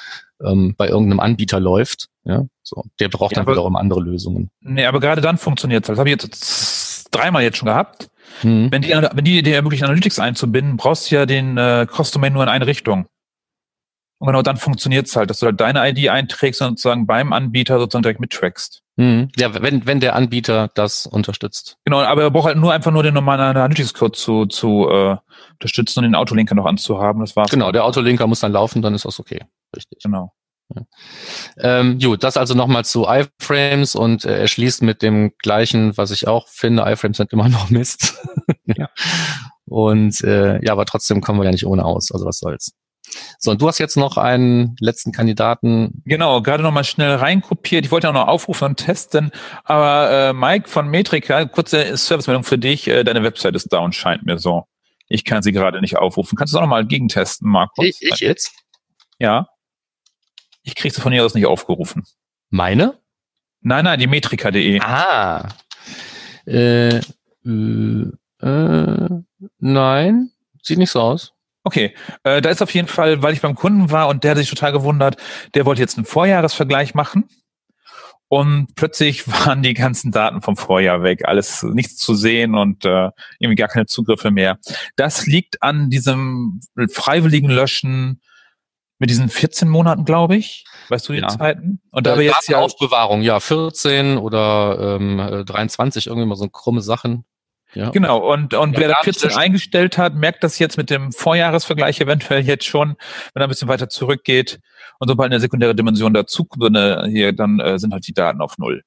ähm, 0.43 0.75
bei 0.77 0.87
irgendeinem 0.87 1.19
Anbieter 1.19 1.59
läuft. 1.59 2.07
Ja, 2.23 2.45
so. 2.63 2.83
Der 2.99 3.09
braucht 3.09 3.35
ja, 3.35 3.43
dann 3.43 3.51
wiederum 3.51 3.75
andere 3.75 4.01
Lösungen. 4.01 4.49
Nee, 4.61 4.85
aber 4.85 4.99
gerade 4.99 5.21
dann 5.21 5.37
funktioniert 5.37 5.83
es. 5.83 5.87
Das 5.87 5.99
habe 5.99 6.09
ich 6.09 6.21
jetzt 6.21 7.07
dreimal 7.11 7.43
jetzt 7.43 7.57
schon 7.57 7.67
gehabt. 7.67 8.09
Mhm. 8.43 8.71
Wenn 8.71 8.81
die, 8.81 8.89
wenn 8.89 9.25
die 9.25 9.39
Idee 9.39 9.53
ermöglicht, 9.53 9.83
Analytics 9.83 10.19
einzubinden, 10.19 10.77
brauchst 10.77 11.09
du 11.09 11.15
ja 11.15 11.25
den 11.25 11.57
äh, 11.57 11.87
Cross-Domain 11.89 12.33
nur 12.33 12.43
in 12.43 12.49
eine 12.49 12.67
Richtung. 12.67 13.07
Und 14.19 14.27
genau 14.27 14.41
dann 14.41 14.57
funktioniert 14.57 15.07
es 15.07 15.15
halt, 15.15 15.29
dass 15.29 15.39
du 15.39 15.45
halt 15.45 15.61
deine 15.61 15.87
ID 15.87 16.09
einträgst 16.09 16.61
und 16.61 16.69
sozusagen 16.69 17.05
beim 17.05 17.33
Anbieter 17.33 17.77
sozusagen 17.77 18.03
direkt 18.03 18.19
mittrackst. 18.19 18.81
Mhm. 18.95 19.29
Ja, 19.37 19.53
wenn, 19.61 19.85
wenn 19.85 19.99
der 19.99 20.15
Anbieter 20.15 20.69
das 20.73 21.05
unterstützt. 21.05 21.77
Genau, 21.85 21.99
aber 21.99 22.23
er 22.23 22.31
braucht 22.31 22.47
halt 22.47 22.57
nur 22.57 22.73
einfach 22.73 22.91
nur 22.91 23.03
den 23.03 23.13
normalen 23.13 23.41
Analytics-Code 23.41 24.13
zu, 24.13 24.47
zu 24.47 24.89
äh, 24.89 25.17
unterstützen 25.53 25.99
und 25.99 26.05
den 26.05 26.15
Autolinker 26.15 26.55
noch 26.55 26.65
anzuhaben. 26.65 27.21
Das 27.21 27.35
war's. 27.35 27.51
Genau, 27.51 27.71
der 27.71 27.85
Autolinker 27.85 28.25
muss 28.25 28.39
dann 28.39 28.51
laufen, 28.51 28.81
dann 28.81 28.95
ist 28.95 29.05
das 29.05 29.19
okay. 29.19 29.41
Richtig. 29.75 29.99
Genau. 30.01 30.33
Ja. 30.75 30.81
Ähm, 31.59 31.99
gut, 31.99 32.23
das 32.23 32.37
also 32.37 32.55
nochmal 32.55 32.85
zu 32.85 33.07
iFrames 33.07 33.95
und 33.95 34.25
äh, 34.25 34.39
er 34.39 34.47
schließt 34.47 34.81
mit 34.81 35.01
dem 35.01 35.31
gleichen, 35.37 35.95
was 35.95 36.11
ich 36.11 36.27
auch 36.27 36.47
finde, 36.47 36.83
iFrames 36.83 37.17
sind 37.17 37.31
immer 37.31 37.49
noch 37.49 37.69
Mist. 37.69 38.17
ja. 38.65 38.89
Und 39.65 40.21
äh, 40.23 40.63
ja, 40.65 40.71
aber 40.71 40.85
trotzdem 40.85 41.21
kommen 41.21 41.39
wir 41.39 41.45
ja 41.45 41.51
nicht 41.51 41.67
ohne 41.67 41.85
aus, 41.85 42.11
also 42.11 42.25
was 42.25 42.39
soll's. 42.39 42.73
So, 43.39 43.51
und 43.51 43.61
du 43.61 43.67
hast 43.67 43.79
jetzt 43.79 43.97
noch 43.97 44.17
einen 44.17 44.75
letzten 44.79 45.11
Kandidaten. 45.11 46.01
Genau, 46.05 46.41
gerade 46.41 46.63
noch 46.63 46.71
mal 46.71 46.83
schnell 46.83 47.15
reinkopiert. 47.15 47.85
Ich 47.85 47.91
wollte 47.91 48.09
auch 48.09 48.13
noch 48.13 48.27
aufrufen 48.27 48.65
und 48.65 48.77
testen, 48.77 49.31
aber 49.63 50.11
äh, 50.11 50.33
Mike 50.33 50.67
von 50.67 50.87
Metrika, 50.87 51.45
kurze 51.45 51.95
Servicemeldung 51.95 52.43
für 52.43 52.57
dich. 52.57 52.87
Äh, 52.87 53.03
deine 53.03 53.23
Website 53.23 53.55
ist 53.55 53.71
down, 53.71 53.93
scheint 53.93 54.25
mir 54.25 54.37
so. 54.37 54.65
Ich 55.07 55.23
kann 55.23 55.41
sie 55.41 55.51
gerade 55.51 55.79
nicht 55.81 55.97
aufrufen. 55.97 56.37
Kannst 56.37 56.53
du 56.53 56.57
es 56.57 56.59
auch 56.59 56.63
noch 56.63 56.69
mal 56.69 56.85
gegentesten, 56.85 57.49
Markus? 57.49 57.85
Ich, 57.85 58.01
ich 58.01 58.19
jetzt? 58.19 58.51
Ja. 59.19 59.47
Ich 60.63 60.75
kriege 60.75 60.93
sie 60.93 61.01
von 61.01 61.13
hier 61.13 61.23
aus 61.23 61.33
nicht 61.33 61.45
aufgerufen. 61.45 62.03
Meine? 62.49 62.99
Nein, 63.61 63.85
nein, 63.85 63.99
die 63.99 64.07
metrika.de. 64.07 64.79
Ah. 64.81 65.47
Äh, 66.45 66.97
äh, 67.45 68.11
äh, 68.41 69.09
nein, 69.59 70.31
sieht 70.61 70.77
nicht 70.77 70.91
so 70.91 71.01
aus. 71.01 71.33
Okay, 71.67 71.93
äh, 72.23 72.41
da 72.41 72.49
ist 72.49 72.61
auf 72.61 72.73
jeden 72.73 72.87
Fall, 72.87 73.21
weil 73.21 73.33
ich 73.33 73.41
beim 73.41 73.53
Kunden 73.53 73.91
war 73.91 74.07
und 74.07 74.23
der 74.23 74.31
hat 74.31 74.37
sich 74.37 74.49
total 74.49 74.71
gewundert, 74.71 75.17
der 75.53 75.65
wollte 75.65 75.81
jetzt 75.81 75.97
einen 75.97 76.05
Vorjahresvergleich 76.05 76.93
machen 76.93 77.27
und 78.29 78.73
plötzlich 78.75 79.27
waren 79.45 79.63
die 79.63 79.73
ganzen 79.73 80.13
Daten 80.13 80.41
vom 80.41 80.55
Vorjahr 80.55 81.03
weg, 81.03 81.25
alles 81.25 81.63
nichts 81.63 81.97
zu 81.97 82.15
sehen 82.15 82.55
und 82.55 82.85
äh, 82.85 83.09
irgendwie 83.39 83.55
gar 83.55 83.67
keine 83.67 83.85
Zugriffe 83.85 84.31
mehr. 84.31 84.59
Das 84.95 85.25
liegt 85.25 85.61
an 85.61 85.89
diesem 85.89 86.61
freiwilligen 86.89 87.49
Löschen 87.49 88.21
mit 88.97 89.09
diesen 89.09 89.27
14 89.27 89.67
Monaten, 89.67 90.05
glaube 90.05 90.37
ich. 90.37 90.63
Weißt 90.87 91.09
du 91.09 91.13
die 91.13 91.19
ja. 91.19 91.27
Zeiten? 91.27 91.81
Und 91.91 92.07
da 92.07 92.15
äh, 92.15 92.21
jetzt 92.21 92.47
ja 92.47 92.59
Aufbewahrung, 92.59 93.23
ja, 93.23 93.41
14 93.41 94.17
oder 94.17 94.95
ähm, 95.01 95.43
23, 95.45 96.07
irgendwie 96.07 96.27
mal 96.27 96.37
so 96.37 96.47
krumme 96.47 96.79
Sachen. 96.79 97.25
Ja. 97.77 97.91
Genau, 97.91 98.33
und, 98.33 98.55
und 98.55 98.73
ja, 98.73 98.79
wer 98.79 98.87
da 98.87 98.95
14 99.03 99.33
eingestellt 99.33 99.99
hat, 99.99 100.15
merkt 100.15 100.43
das 100.43 100.57
jetzt 100.57 100.77
mit 100.77 100.89
dem 100.89 101.11
Vorjahresvergleich 101.11 102.01
eventuell 102.01 102.43
jetzt 102.43 102.65
schon, 102.65 102.95
wenn 103.33 103.41
er 103.41 103.43
ein 103.43 103.49
bisschen 103.49 103.67
weiter 103.67 103.87
zurückgeht 103.87 104.59
und 104.97 105.09
sobald 105.09 105.31
eine 105.31 105.39
sekundäre 105.39 105.75
Dimension 105.75 106.11
dazu 106.11 106.47
eine, 106.59 107.05
hier, 107.07 107.33
dann 107.33 107.59
äh, 107.59 107.77
sind 107.77 107.93
halt 107.93 108.07
die 108.07 108.13
Daten 108.13 108.41
auf 108.41 108.57
Null. 108.57 108.81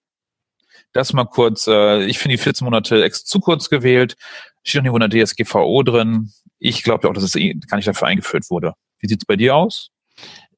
Das 0.93 1.13
mal 1.13 1.25
kurz, 1.25 1.69
äh, 1.69 2.03
ich 2.07 2.19
finde 2.19 2.37
die 2.37 2.43
14 2.43 2.65
Monate 2.65 3.05
ex 3.05 3.25
zu 3.25 3.39
kurz 3.39 3.71
gewählt, 3.71 4.17
steht 4.65 4.83
noch 4.83 4.93
nicht 4.93 5.05
in 5.05 5.11
der 5.11 5.25
DSGVO 5.25 5.85
drin. 5.85 6.33
Ich 6.59 6.83
glaube 6.83 7.09
auch, 7.09 7.15
dass 7.15 7.23
es 7.23 7.37
eh 7.37 7.55
gar 7.69 7.77
nicht 7.77 7.87
dafür 7.87 8.09
eingeführt 8.09 8.51
wurde. 8.51 8.73
Wie 8.99 9.07
sieht's 9.07 9.25
bei 9.25 9.37
dir 9.37 9.55
aus? 9.55 9.91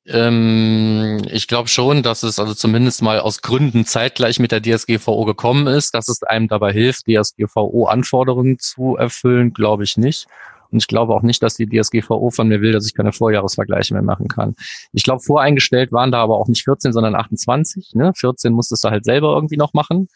Ähm, 0.07 1.23
ich 1.31 1.47
glaube 1.47 1.69
schon, 1.69 2.03
dass 2.03 2.23
es 2.23 2.39
also 2.39 2.55
zumindest 2.55 3.03
mal 3.03 3.21
aus 3.21 3.41
Gründen 3.41 3.85
zeitgleich 3.85 4.41
mit 4.41 4.51
der 4.51 4.61
DSGVO 4.61 5.25
gekommen 5.25 5.67
ist, 5.69 5.95
dass 5.95 6.09
es 6.09 6.23
einem 6.23 6.49
dabei 6.49 6.73
hilft, 6.73 7.07
DSGVO-Anforderungen 7.07 8.59
zu 8.59 8.97
erfüllen, 8.97 9.53
glaube 9.53 9.85
ich 9.85 9.97
nicht. 9.97 10.27
Und 10.71 10.79
ich 10.79 10.89
glaube 10.89 11.15
auch 11.15 11.23
nicht, 11.23 11.43
dass 11.43 11.55
die 11.55 11.69
DSGVO 11.69 12.31
von 12.31 12.49
mir 12.49 12.63
will, 12.63 12.73
dass 12.73 12.87
ich 12.87 12.95
keine 12.95 13.13
Vorjahresvergleiche 13.13 13.93
mehr 13.93 14.03
machen 14.03 14.27
kann. 14.27 14.57
Ich 14.93 15.03
glaube, 15.03 15.23
voreingestellt 15.23 15.93
waren 15.93 16.11
da 16.11 16.23
aber 16.23 16.39
auch 16.39 16.49
nicht 16.49 16.65
14, 16.65 16.93
sondern 16.93 17.15
28. 17.15 17.95
Ne? 17.95 18.13
14 18.17 18.53
musstest 18.53 18.83
du 18.83 18.89
halt 18.89 19.05
selber 19.05 19.35
irgendwie 19.35 19.59
noch 19.59 19.75
machen. 19.75 20.09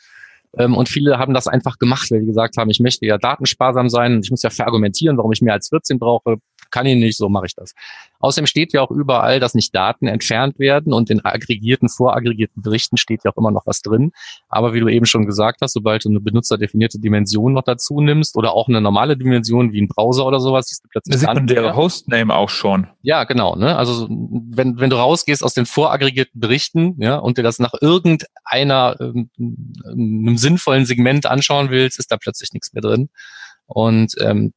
Ähm, 0.57 0.75
und 0.75 0.89
viele 0.89 1.19
haben 1.19 1.35
das 1.35 1.47
einfach 1.47 1.79
gemacht, 1.79 2.11
weil 2.11 2.21
die 2.21 2.27
gesagt 2.27 2.57
haben, 2.57 2.71
ich 2.71 2.81
möchte 2.81 3.05
ja 3.05 3.19
datensparsam 3.19 3.91
sein 3.91 4.15
und 4.15 4.25
ich 4.25 4.31
muss 4.31 4.43
ja 4.43 4.51
verargumentieren, 4.51 5.19
warum 5.19 5.33
ich 5.33 5.43
mehr 5.43 5.53
als 5.53 5.69
14 5.69 5.99
brauche 5.99 6.39
kann 6.71 6.87
ich 6.87 6.97
nicht, 6.97 7.17
so 7.17 7.29
mache 7.29 7.47
ich 7.47 7.55
das. 7.55 7.75
Außerdem 8.21 8.47
steht 8.47 8.73
ja 8.73 8.81
auch 8.81 8.91
überall, 8.91 9.41
dass 9.41 9.55
nicht 9.55 9.75
Daten 9.75 10.07
entfernt 10.07 10.59
werden 10.59 10.93
und 10.93 11.11
in 11.11 11.25
aggregierten, 11.25 11.89
voraggregierten 11.89 12.63
Berichten 12.63 12.97
steht 12.97 13.25
ja 13.25 13.31
auch 13.31 13.37
immer 13.37 13.51
noch 13.51 13.67
was 13.67 13.83
drin. 13.83 14.13
Aber 14.49 14.75
wie 14.75 14.81
du 14.81 14.89
eben 14.89 15.07
schon 15.07 15.27
gesagt 15.27 15.61
hast, 15.61 15.75
sobald 15.75 16.05
du 16.05 16.09
eine 16.09 16.21
benutzerdefinierte 16.21 16.99
Dimension 16.99 17.53
noch 17.53 17.63
dazu 17.63 18.01
nimmst 18.01 18.37
oder 18.37 18.53
auch 18.53 18.69
eine 18.69 18.81
normale 18.81 19.17
Dimension 19.17 19.73
wie 19.73 19.83
ein 19.83 19.89
Browser 19.89 20.27
oder 20.27 20.41
sowas, 20.41 20.69
siehst 20.69 20.85
du 20.85 20.89
plötzlich 20.89 21.17
eine 21.17 21.35
sekundäre 21.35 21.77
Hostname 21.77 22.35
auch 22.35 22.51
schon. 22.51 22.87
Ja, 23.03 23.25
genau. 23.25 23.55
Ne? 23.55 23.77
Also 23.77 24.09
wenn, 24.09 24.81
wenn 24.81 24.91
du 24.91 24.97
rausgehst 24.97 25.45
aus 25.45 25.55
den 25.55 25.67
voraggregierten 25.67 26.41
Berichten 26.41 26.97
ja, 26.99 27.17
und 27.17 27.39
dir 27.39 27.43
das 27.43 27.59
nach 27.59 27.75
irgendeiner 27.81 28.97
ähm, 29.01 29.31
einem 29.39 30.37
sinnvollen 30.37 30.87
Segment 30.87 31.27
anschauen 31.27 31.71
willst, 31.71 31.99
ist 31.99 32.11
da 32.11 32.17
plötzlich 32.17 32.53
nichts 32.53 32.73
mehr 32.73 32.83
drin. 32.83 33.09
Und 33.67 34.15
ähm, 34.21 34.53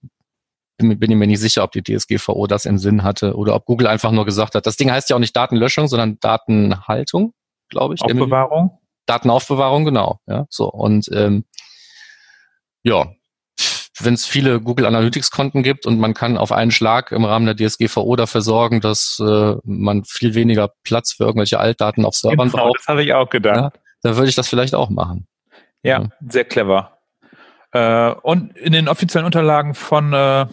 bin 0.80 1.12
ich 1.12 1.18
mir 1.18 1.28
nicht 1.28 1.40
sicher, 1.40 1.64
ob 1.64 1.72
die 1.72 1.84
DSGVO 1.84 2.48
das 2.48 2.66
im 2.66 2.78
Sinn 2.78 3.04
hatte 3.04 3.36
oder 3.36 3.54
ob 3.56 3.66
Google 3.66 3.88
einfach 3.88 4.12
nur 4.12 4.26
gesagt 4.26 4.56
hat, 4.56 4.66
das 4.66 4.78
Ding 4.78 4.92
heißt 4.92 5.10
ja 5.10 5.16
auch 5.16 5.20
nicht 5.20 5.36
Datenlöschung, 5.36 5.88
sondern 5.88 6.18
Datenhaltung, 6.20 7.34
glaube 7.70 7.96
ich. 7.96 8.02
Aufbewahrung? 8.02 8.80
Datenaufbewahrung, 9.06 9.86
genau. 9.86 10.20
Ja, 10.28 10.46
so 10.50 10.70
und 10.70 11.08
ähm, 11.14 11.46
ja, 12.84 13.08
wenn 14.00 14.14
es 14.14 14.26
viele 14.26 14.62
Google 14.62 14.86
Analytics 14.86 15.30
Konten 15.32 15.62
gibt 15.64 15.86
und 15.86 16.00
man 16.00 16.14
kann 16.14 16.38
auf 16.38 16.52
einen 16.54 16.72
Schlag 16.72 17.12
im 17.12 17.26
Rahmen 17.26 17.46
der 17.46 17.56
DSGVO 17.56 18.16
dafür 18.16 18.42
sorgen, 18.42 18.80
dass 18.80 19.22
äh, 19.22 19.56
man 19.64 20.06
viel 20.06 20.36
weniger 20.36 20.72
Platz 20.84 21.12
für 21.14 21.26
irgendwelche 21.26 21.60
Altdaten 21.60 22.06
auf 22.06 22.16
Servern 22.16 22.50
Genau, 22.50 22.64
braucht, 22.66 22.80
das 22.80 22.88
habe 22.88 23.04
ich 23.04 23.14
auch 23.14 23.30
gedacht. 23.30 23.78
dann 24.02 24.16
würde 24.16 24.30
ich 24.30 24.36
das 24.36 24.48
vielleicht 24.48 24.74
auch 24.76 24.90
machen. 24.90 25.28
Ja, 25.84 26.02
Ja. 26.02 26.10
sehr 26.30 26.46
clever. 26.46 26.98
Äh, 27.72 28.12
und 28.24 28.58
in 28.58 28.72
den 28.72 28.88
offiziellen 28.88 29.26
Unterlagen 29.26 29.74
von, 29.76 30.14
äh, 30.14 30.46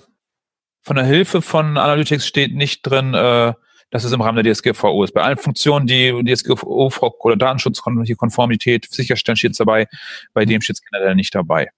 von 0.86 0.96
der 0.96 1.04
Hilfe 1.04 1.42
von 1.42 1.76
Analytics 1.76 2.24
steht 2.26 2.54
nicht 2.54 2.82
drin, 2.82 3.12
äh, 3.12 3.52
dass 3.90 4.04
es 4.04 4.12
im 4.12 4.20
Rahmen 4.20 4.42
der 4.42 4.52
DSGVO 4.54 5.02
ist. 5.04 5.12
Bei 5.14 5.22
allen 5.22 5.36
Funktionen, 5.36 5.86
die 5.86 6.12
DSGVO 6.24 6.90
oder 7.20 7.36
Datenschutzkonformität 7.36 8.86
sicherstellen, 8.90 9.36
steht 9.36 9.52
es 9.52 9.58
dabei. 9.58 9.86
Bei 10.32 10.44
dem 10.44 10.60
steht 10.60 10.76
es 10.76 10.82
generell 10.82 11.14
nicht 11.16 11.34
dabei. 11.34 11.68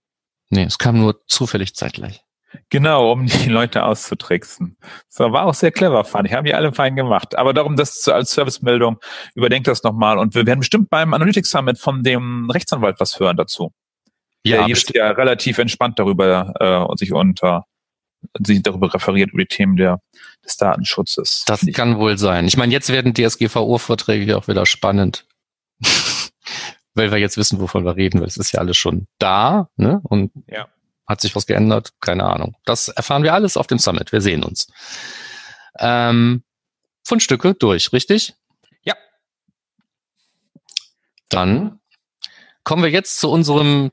Nee, 0.51 0.65
es 0.65 0.79
kam 0.79 0.99
nur 0.99 1.21
zufällig 1.27 1.75
zeitgleich. 1.75 2.21
Genau, 2.71 3.13
um 3.13 3.27
die 3.27 3.49
Leute 3.49 3.85
auszutricksen. 3.85 4.77
So, 5.09 5.33
war 5.33 5.47
auch 5.47 5.55
sehr 5.55 5.71
clever, 5.71 6.05
fand 6.05 6.29
ich. 6.29 6.35
Haben 6.35 6.45
die 6.47 6.55
alle 6.55 6.73
fein 6.73 6.97
gemacht. 6.97 7.37
Aber 7.37 7.53
darum, 7.53 7.77
das 7.77 8.01
zu- 8.01 8.13
als 8.15 8.31
Servicemeldung, 8.33 8.99
überdenkt 9.35 9.67
das 9.69 9.83
nochmal. 9.83 10.17
Und 10.19 10.35
wir 10.35 10.47
werden 10.47 10.61
bestimmt 10.61 10.89
beim 10.91 11.13
Analytics 11.15 11.51
Summit 11.51 11.79
von 11.79 12.03
dem 12.03 12.49
Rechtsanwalt 12.51 13.01
was 13.01 13.21
hören 13.21 13.37
dazu. 13.37 13.73
der 14.47 14.63
jedes 14.63 14.81
bestimmt. 14.81 14.97
Jahr 14.97 15.17
relativ 15.19 15.59
entspannt 15.59 15.99
darüber 15.99 16.55
äh, 16.59 16.77
und 16.91 16.99
sich 16.99 17.13
unter 17.13 17.65
sich 18.45 18.63
darüber 18.63 18.93
referiert 18.93 19.31
über 19.33 19.43
die 19.43 19.49
Themen 19.49 19.77
der, 19.77 20.01
des 20.45 20.57
Datenschutzes. 20.57 21.45
Das 21.47 21.63
ich- 21.63 21.75
kann 21.75 21.99
wohl 21.99 22.19
sein. 22.19 22.47
Ich 22.47 22.57
meine, 22.57 22.73
jetzt 22.73 22.89
werden 22.91 23.15
DSGVO-Vorträge 23.15 24.25
ja 24.25 24.37
auch 24.37 24.49
wieder 24.49 24.67
spannend. 24.67 25.27
Weil 26.95 27.11
wir 27.13 27.19
jetzt 27.19 27.37
wissen, 27.37 27.61
wovon 27.61 27.85
wir 27.85 27.95
reden, 27.95 28.21
weil 28.21 28.27
es 28.27 28.37
ist 28.37 28.51
ja 28.51 28.59
alles 28.59 28.77
schon 28.77 29.07
da, 29.19 29.69
ne? 29.77 30.01
Und 30.03 30.33
Ja. 30.49 30.67
hat 31.07 31.21
sich 31.21 31.37
was 31.37 31.47
geändert? 31.47 31.93
Keine 32.01 32.25
Ahnung. 32.25 32.57
Das 32.65 32.89
erfahren 32.89 33.23
wir 33.23 33.35
alles 33.35 33.57
auf 33.57 33.69
dem 33.69 33.79
Summit. 33.79 34.11
Wir 34.11 34.21
sehen 34.21 34.43
uns. 34.43 34.67
Ähm, 35.79 36.43
Fundstücke 37.05 37.55
durch, 37.55 37.93
richtig? 37.93 38.35
Ja. 38.83 38.97
Dann 41.29 41.79
kommen 42.65 42.83
wir 42.83 42.91
jetzt 42.91 43.21
zu 43.21 43.31
unserem 43.31 43.91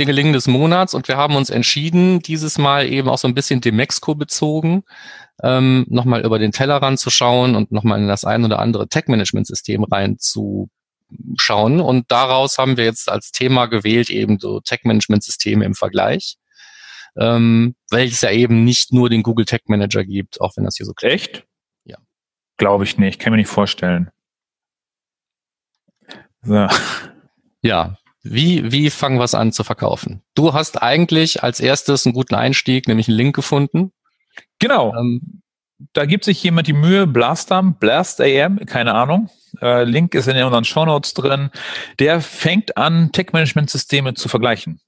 Dingeling 0.00 0.32
des 0.32 0.48
Monats 0.48 0.94
und 0.94 1.08
wir 1.08 1.18
haben 1.18 1.36
uns 1.36 1.50
entschieden, 1.50 2.20
dieses 2.20 2.56
Mal 2.56 2.88
eben 2.88 3.10
auch 3.10 3.18
so 3.18 3.28
ein 3.28 3.34
bisschen 3.34 3.60
Demexco 3.60 4.14
bezogen, 4.14 4.82
ähm, 5.42 5.84
nochmal 5.90 6.24
über 6.24 6.38
den 6.38 6.52
Tellerrand 6.52 6.98
zu 6.98 7.10
schauen 7.10 7.54
und 7.54 7.70
nochmal 7.70 8.00
in 8.00 8.08
das 8.08 8.24
ein 8.24 8.42
oder 8.42 8.60
andere 8.60 8.88
Tech-Management-System 8.88 9.84
reinzuschauen. 9.84 10.70
Und 11.80 12.10
daraus 12.10 12.56
haben 12.56 12.78
wir 12.78 12.84
jetzt 12.84 13.10
als 13.10 13.30
Thema 13.30 13.66
gewählt 13.66 14.08
eben 14.08 14.38
so 14.38 14.60
Tech-Management-Systeme 14.60 15.66
im 15.66 15.74
Vergleich, 15.74 16.38
ähm, 17.18 17.74
weil 17.90 18.08
es 18.08 18.22
ja 18.22 18.30
eben 18.30 18.64
nicht 18.64 18.94
nur 18.94 19.10
den 19.10 19.22
Google 19.22 19.44
Tech 19.44 19.64
Manager 19.66 20.02
gibt, 20.02 20.40
auch 20.40 20.56
wenn 20.56 20.64
das 20.64 20.76
hier 20.78 20.86
so 20.86 20.94
klingt. 20.94 21.14
Echt? 21.14 21.44
Ja. 21.84 21.98
Glaube 22.56 22.84
ich 22.84 22.96
nicht. 22.96 23.20
Kann 23.20 23.32
mir 23.32 23.36
nicht 23.36 23.48
vorstellen. 23.48 24.10
So. 26.42 26.68
Ja, 27.60 27.98
wie, 28.22 28.70
wie 28.70 28.90
fangen 28.90 29.18
wir 29.18 29.24
es 29.24 29.34
an 29.34 29.52
zu 29.52 29.64
verkaufen? 29.64 30.22
Du 30.34 30.52
hast 30.52 30.82
eigentlich 30.82 31.42
als 31.42 31.60
erstes 31.60 32.06
einen 32.06 32.14
guten 32.14 32.34
Einstieg, 32.34 32.86
nämlich 32.88 33.08
einen 33.08 33.16
Link 33.16 33.34
gefunden. 33.34 33.92
Genau. 34.58 34.94
Ähm, 34.94 35.42
Da 35.94 36.04
gibt 36.04 36.24
sich 36.24 36.42
jemand 36.42 36.66
die 36.66 36.74
Mühe, 36.74 37.06
Blastam, 37.06 37.78
Blast 37.78 38.20
AM, 38.20 38.66
keine 38.66 38.94
Ahnung. 38.94 39.30
Äh, 39.62 39.84
Link 39.84 40.14
ist 40.14 40.28
in 40.28 40.36
unseren 40.42 40.64
Shownotes 40.64 41.14
drin. 41.14 41.50
Der 41.98 42.20
fängt 42.20 42.76
an, 42.76 43.12
Tech-Management-Systeme 43.12 44.12
zu 44.12 44.28
vergleichen. 44.28 44.80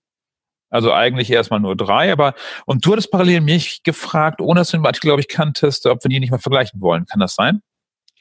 Also 0.68 0.92
eigentlich 0.92 1.30
erstmal 1.30 1.60
nur 1.60 1.76
drei, 1.76 2.12
aber 2.12 2.34
und 2.66 2.84
du 2.84 2.92
hattest 2.92 3.10
parallel 3.10 3.40
mich 3.42 3.82
gefragt, 3.82 4.40
ohne 4.40 4.60
dass 4.60 4.70
du 4.70 4.78
den 4.78 4.86
Artikel, 4.86 5.08
glaube 5.08 5.20
ich, 5.20 5.28
kanntest, 5.28 5.86
ob 5.86 6.02
wir 6.04 6.08
die 6.08 6.20
nicht 6.20 6.30
mal 6.30 6.38
vergleichen 6.38 6.80
wollen. 6.80 7.04
Kann 7.06 7.20
das 7.20 7.34
sein? 7.34 7.60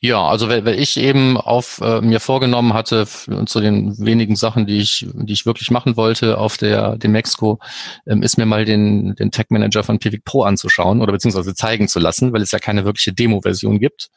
Ja, 0.03 0.27
also 0.27 0.49
weil, 0.49 0.65
weil 0.65 0.79
ich 0.79 0.97
eben 0.97 1.37
auf 1.37 1.79
äh, 1.79 2.01
mir 2.01 2.19
vorgenommen 2.19 2.73
hatte, 2.73 3.05
zu 3.05 3.59
den 3.59 3.95
wenigen 3.99 4.35
Sachen, 4.35 4.65
die 4.65 4.79
ich, 4.79 5.05
die 5.13 5.33
ich 5.33 5.45
wirklich 5.45 5.69
machen 5.69 5.95
wollte 5.95 6.39
auf 6.39 6.57
der 6.57 6.97
dem 6.97 7.11
Mexiko, 7.11 7.59
ähm, 8.07 8.23
ist 8.23 8.35
mir 8.39 8.47
mal 8.47 8.65
den, 8.65 9.13
den 9.13 9.29
Tech 9.29 9.45
Manager 9.49 9.83
von 9.83 9.99
Pivik 9.99 10.25
Pro 10.25 10.41
anzuschauen 10.41 11.01
oder 11.01 11.11
beziehungsweise 11.11 11.53
zeigen 11.53 11.87
zu 11.87 11.99
lassen, 11.99 12.33
weil 12.33 12.41
es 12.41 12.49
ja 12.51 12.57
keine 12.57 12.83
wirkliche 12.83 13.13
Demo-Version 13.13 13.79
gibt 13.79 14.09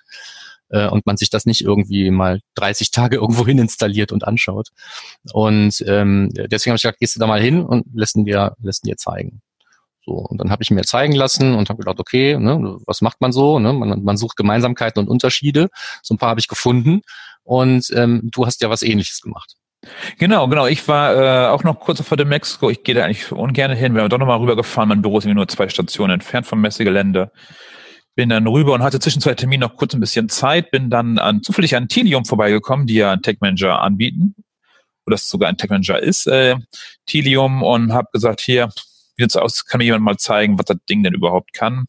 äh, 0.71 0.89
und 0.89 1.05
man 1.05 1.19
sich 1.19 1.29
das 1.29 1.45
nicht 1.45 1.61
irgendwie 1.61 2.11
mal 2.11 2.41
30 2.55 2.91
Tage 2.91 3.17
irgendwo 3.21 3.47
hin 3.47 3.59
installiert 3.59 4.11
und 4.11 4.27
anschaut. 4.27 4.71
Und 5.35 5.85
ähm, 5.87 6.31
deswegen 6.33 6.71
habe 6.73 6.77
ich 6.77 6.83
gesagt, 6.83 6.99
gehst 7.01 7.17
du 7.17 7.21
da 7.21 7.27
mal 7.27 7.43
hin 7.43 7.63
und 7.63 7.87
lässt 7.95 8.17
ihn 8.17 8.25
dir, 8.25 8.57
lässt 8.63 8.85
ihn 8.87 8.89
dir 8.89 8.97
zeigen. 8.97 9.43
So, 10.07 10.13
und 10.13 10.39
dann 10.39 10.51
habe 10.51 10.63
ich 10.63 10.71
mir 10.71 10.83
zeigen 10.83 11.15
lassen 11.15 11.55
und 11.55 11.71
habe 11.71 11.79
gedacht, 11.79 11.99
okay, 11.99 12.37
ne, 12.39 12.79
was 12.87 13.01
macht 13.01 13.21
man 13.21 13.33
so? 13.33 13.59
Ne? 13.59 13.73
Man, 13.73 14.05
man 14.05 14.17
sucht 14.17 14.37
Gemeinsamkeiten 14.37 15.01
und 15.01 15.09
Unterschiede. 15.09 15.69
So 16.03 16.15
ein 16.15 16.19
paar 16.19 16.31
habe 16.31 16.41
ich 16.41 16.49
gefunden. 16.49 17.03
Und 17.43 17.91
ähm, 17.95 18.21
du 18.25 18.47
hast 18.47 18.63
ja 18.63 18.71
was 18.71 18.83
ähnliches 18.83 19.21
gemacht. 19.21 19.57
Genau, 20.19 20.49
genau. 20.49 20.67
Ich 20.67 20.87
war 20.89 21.15
äh, 21.15 21.49
auch 21.49 21.63
noch 21.63 21.81
kurz 21.81 22.01
vor 22.03 22.17
dem 22.17 22.29
Mexiko. 22.29 22.71
Ich 22.71 22.83
gehe 22.83 22.95
da 22.95 23.05
eigentlich 23.05 23.31
ungern 23.33 23.73
hin. 23.73 23.95
Wir 23.95 24.03
haben 24.03 24.09
doch 24.09 24.19
nochmal 24.19 24.39
rübergefahren. 24.39 24.89
Mein 24.89 25.03
Büro 25.03 25.19
ist 25.19 25.27
nur 25.27 25.49
zwei 25.49 25.69
Stationen 25.69 26.15
entfernt 26.15 26.47
vom 26.47 26.61
Messegelände. 26.61 27.31
Bin 28.15 28.29
dann 28.29 28.47
rüber 28.47 28.75
und 28.75 28.83
hatte 28.83 29.01
zwischen 29.01 29.21
zwei 29.21 29.35
Terminen 29.35 29.61
noch 29.61 29.77
kurz 29.77 29.95
ein 29.95 30.01
bisschen 30.01 30.29
Zeit. 30.29 30.71
Bin 30.71 30.89
dann 30.89 31.19
an, 31.19 31.43
zufällig 31.43 31.77
an 31.77 31.89
Tilium 31.89 32.25
vorbeigekommen, 32.25 32.87
die 32.87 32.95
ja 32.95 33.13
einen 33.13 33.23
Tech 33.23 33.39
Manager 33.41 33.81
anbieten. 33.81 34.35
Oder 35.07 35.17
es 35.17 35.29
sogar 35.29 35.49
ein 35.49 35.59
Tech 35.59 35.71
Manager 35.71 36.03
ist, 36.03 36.27
äh, 36.27 36.57
Tilium. 37.07 37.63
Und 37.63 37.93
habe 37.93 38.09
gesagt, 38.13 38.41
hier, 38.41 38.71
wie 39.17 39.23
sieht's 39.23 39.37
aus? 39.37 39.65
Kann 39.67 39.79
mir 39.79 39.85
jemand 39.85 40.05
mal 40.05 40.17
zeigen, 40.17 40.59
was 40.59 40.67
das 40.67 40.79
Ding 40.89 41.03
denn 41.03 41.15
überhaupt 41.15 41.53
kann? 41.53 41.87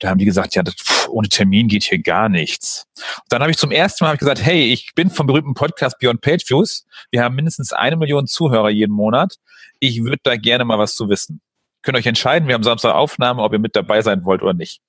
Da 0.00 0.08
haben 0.08 0.18
die 0.18 0.24
gesagt, 0.24 0.54
ja, 0.54 0.62
das, 0.62 0.74
pff, 0.74 1.08
ohne 1.08 1.28
Termin 1.28 1.68
geht 1.68 1.84
hier 1.84 2.00
gar 2.00 2.28
nichts. 2.28 2.86
Und 2.96 3.32
dann 3.32 3.42
habe 3.42 3.50
ich 3.50 3.56
zum 3.56 3.70
ersten 3.70 4.04
Mal 4.04 4.14
ich 4.14 4.20
gesagt, 4.20 4.44
hey, 4.44 4.72
ich 4.72 4.94
bin 4.94 5.10
vom 5.10 5.26
berühmten 5.26 5.54
Podcast 5.54 5.98
Beyond 5.98 6.20
Page 6.20 6.44
Views. 6.48 6.86
Wir 7.10 7.22
haben 7.22 7.34
mindestens 7.34 7.72
eine 7.72 7.96
Million 7.96 8.26
Zuhörer 8.26 8.70
jeden 8.70 8.92
Monat. 8.92 9.36
Ich 9.78 10.02
würde 10.02 10.20
da 10.22 10.36
gerne 10.36 10.64
mal 10.64 10.78
was 10.78 10.94
zu 10.94 11.08
wissen. 11.08 11.40
Könnt 11.82 11.96
euch 11.96 12.06
entscheiden, 12.06 12.48
wir 12.48 12.54
haben 12.54 12.62
Samstag 12.62 12.94
Aufnahme, 12.94 13.42
ob 13.42 13.52
ihr 13.52 13.58
mit 13.58 13.76
dabei 13.76 14.02
sein 14.02 14.24
wollt 14.24 14.42
oder 14.42 14.54
nicht. 14.54 14.80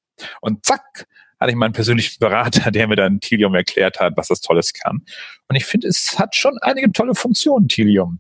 Und 0.42 0.66
zack, 0.66 1.08
hatte 1.40 1.52
ich 1.52 1.58
meinen 1.58 1.74
persönlichen 1.74 2.18
Berater, 2.20 2.72
der 2.72 2.88
mir 2.88 2.96
dann 2.96 3.20
Tilium 3.20 3.54
erklärt 3.56 4.00
hat, 4.00 4.14
was 4.16 4.28
das 4.28 4.42
Tolles 4.42 4.74
kann. 4.74 5.06
Und 5.48 5.56
ich 5.56 5.66
finde, 5.66 5.88
es 5.88 6.18
hat 6.18 6.36
schon 6.36 6.58
einige 6.62 6.92
tolle 6.92 7.16
Funktionen, 7.16 7.68
Tilium. 7.68 8.20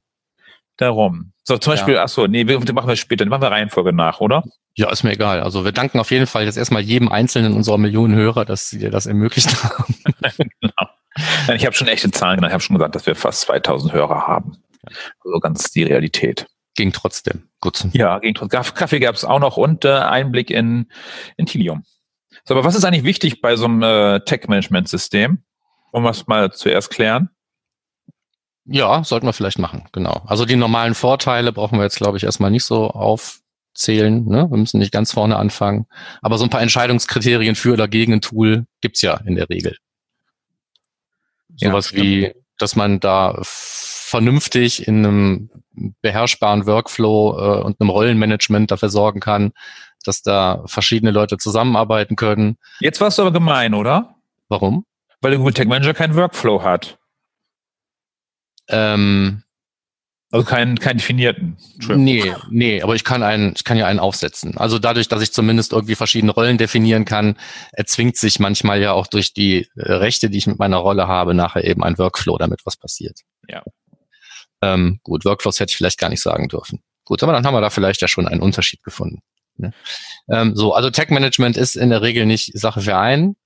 Darum. 0.77 1.31
So, 1.43 1.57
zum 1.57 1.71
Ja. 1.71 1.77
Beispiel, 1.77 1.97
ach 1.97 2.09
so, 2.09 2.27
nee, 2.27 2.47
wir, 2.47 2.59
machen 2.73 2.87
wir 2.87 2.95
später, 2.95 3.23
dann 3.23 3.29
machen 3.29 3.41
wir 3.43 3.51
Reihenfolge 3.51 3.93
nach, 3.93 4.19
oder? 4.19 4.43
Ja, 4.75 4.89
ist 4.91 5.03
mir 5.03 5.11
egal. 5.13 5.41
Also 5.41 5.63
wir 5.63 5.71
danken 5.71 5.99
auf 5.99 6.11
jeden 6.11 6.27
Fall 6.27 6.43
jetzt 6.43 6.57
erstmal 6.57 6.81
jedem 6.81 7.09
einzelnen 7.09 7.53
unserer 7.53 7.77
Millionen 7.77 8.15
Hörer, 8.15 8.43
dass 8.45 8.69
sie 8.69 8.79
dir 8.79 8.91
das 8.91 9.05
ermöglicht 9.05 9.63
haben. 9.63 9.95
Nein, 11.47 11.55
ich 11.55 11.65
habe 11.65 11.75
schon 11.75 11.87
echte 11.87 12.11
Zahlen 12.11 12.37
genannt. 12.37 12.51
Ich 12.51 12.53
habe 12.53 12.63
schon 12.63 12.75
gesagt, 12.75 12.95
dass 12.95 13.05
wir 13.05 13.15
fast 13.15 13.41
2000 13.41 13.93
Hörer 13.93 14.27
haben. 14.27 14.57
Also 15.23 15.39
ganz 15.39 15.71
die 15.71 15.83
Realität. 15.83 16.47
Ging 16.75 16.91
trotzdem. 16.91 17.47
Gut. 17.61 17.85
Ja, 17.93 18.19
gegen 18.19 18.33
Kaffee 18.49 18.99
gab 18.99 19.15
es 19.15 19.23
auch 19.23 19.39
noch 19.39 19.55
und 19.55 19.85
äh, 19.85 19.91
Einblick 19.93 20.49
in, 20.49 20.91
in 21.37 21.45
Tilium. 21.45 21.83
So, 22.43 22.53
aber 22.53 22.65
was 22.65 22.75
ist 22.75 22.83
eigentlich 22.83 23.05
wichtig 23.05 23.41
bei 23.41 23.55
so 23.55 23.65
einem 23.65 23.81
äh, 23.81 24.19
Tech-Management-System? 24.19 25.41
Um 25.93 26.03
was 26.03 26.27
mal 26.27 26.51
zuerst 26.51 26.89
klären. 26.89 27.29
Ja, 28.65 29.03
sollten 29.03 29.27
wir 29.27 29.33
vielleicht 29.33 29.59
machen, 29.59 29.85
genau. 29.91 30.23
Also 30.25 30.45
die 30.45 30.55
normalen 30.55 30.95
Vorteile 30.95 31.51
brauchen 31.51 31.77
wir 31.77 31.83
jetzt, 31.83 31.97
glaube 31.97 32.17
ich, 32.17 32.23
erstmal 32.23 32.49
nicht 32.49 32.63
so 32.63 32.89
aufzählen. 32.89 34.25
Ne? 34.25 34.47
Wir 34.49 34.57
müssen 34.57 34.79
nicht 34.79 34.91
ganz 34.91 35.11
vorne 35.11 35.37
anfangen. 35.37 35.85
Aber 36.21 36.37
so 36.37 36.45
ein 36.45 36.49
paar 36.49 36.61
Entscheidungskriterien 36.61 37.55
für 37.55 37.73
oder 37.73 37.87
gegen 37.87 38.13
ein 38.13 38.21
Tool 38.21 38.65
gibt's 38.81 39.01
ja 39.01 39.17
in 39.25 39.35
der 39.35 39.49
Regel. 39.49 39.77
Ja, 41.57 41.69
Sowas 41.69 41.89
stimmt. 41.89 42.03
wie, 42.03 42.33
dass 42.57 42.75
man 42.75 42.99
da 42.99 43.39
vernünftig 43.43 44.87
in 44.87 45.05
einem 45.05 45.49
beherrschbaren 46.01 46.65
Workflow 46.65 47.37
äh, 47.37 47.63
und 47.63 47.79
einem 47.79 47.89
Rollenmanagement 47.89 48.71
dafür 48.71 48.89
sorgen 48.89 49.19
kann, 49.19 49.51
dass 50.03 50.21
da 50.21 50.63
verschiedene 50.65 51.11
Leute 51.11 51.37
zusammenarbeiten 51.37 52.15
können. 52.15 52.57
Jetzt 52.79 53.01
warst 53.01 53.17
du 53.17 53.23
aber 53.23 53.31
gemein, 53.31 53.73
oder? 53.73 54.15
Warum? 54.47 54.85
Weil 55.21 55.31
der 55.31 55.37
Google 55.39 55.53
Tech 55.53 55.67
Manager 55.67 55.93
keinen 55.93 56.15
Workflow 56.15 56.63
hat. 56.63 56.97
Ähm, 58.69 59.43
Also 60.31 60.45
keinen, 60.45 60.79
keinen 60.79 60.97
definierten. 60.97 61.57
Nee, 61.87 62.33
nee, 62.49 62.81
aber 62.81 62.95
ich 62.95 63.03
kann 63.03 63.23
einen, 63.23 63.53
ich 63.55 63.63
kann 63.63 63.77
ja 63.77 63.85
einen 63.85 63.99
aufsetzen. 63.99 64.57
Also 64.57 64.79
dadurch, 64.79 65.07
dass 65.07 65.21
ich 65.21 65.31
zumindest 65.31 65.71
irgendwie 65.71 65.95
verschiedene 65.95 66.33
Rollen 66.33 66.57
definieren 66.57 67.05
kann, 67.05 67.37
erzwingt 67.71 68.17
sich 68.17 68.39
manchmal 68.39 68.81
ja 68.81 68.91
auch 68.91 69.07
durch 69.07 69.33
die 69.33 69.69
äh, 69.75 69.93
Rechte, 69.93 70.29
die 70.29 70.37
ich 70.37 70.47
mit 70.47 70.59
meiner 70.59 70.77
Rolle 70.77 71.07
habe, 71.07 71.33
nachher 71.33 71.63
eben 71.63 71.83
ein 71.83 71.97
Workflow, 71.97 72.37
damit 72.37 72.65
was 72.65 72.75
passiert. 72.75 73.21
Ja. 73.47 73.63
Ähm, 74.61 74.99
gut, 75.03 75.25
Workflows 75.25 75.59
hätte 75.59 75.71
ich 75.71 75.77
vielleicht 75.77 75.99
gar 75.99 76.09
nicht 76.09 76.21
sagen 76.21 76.49
dürfen. 76.49 76.81
Gut, 77.05 77.21
aber 77.21 77.33
dann 77.33 77.45
haben 77.45 77.53
wir 77.53 77.61
da 77.61 77.69
vielleicht 77.69 78.01
ja 78.01 78.07
schon 78.07 78.27
einen 78.27 78.41
Unterschied 78.41 78.83
gefunden. 78.83 79.21
Ne? 79.57 79.71
Ähm, 80.27 80.55
so, 80.55 80.73
also 80.73 80.89
Tech 80.89 81.09
Management 81.09 81.55
ist 81.55 81.75
in 81.75 81.91
der 81.91 82.01
Regel 82.01 82.25
nicht 82.25 82.57
Sache 82.57 82.81
für 82.81 82.97
einen, 82.97 83.37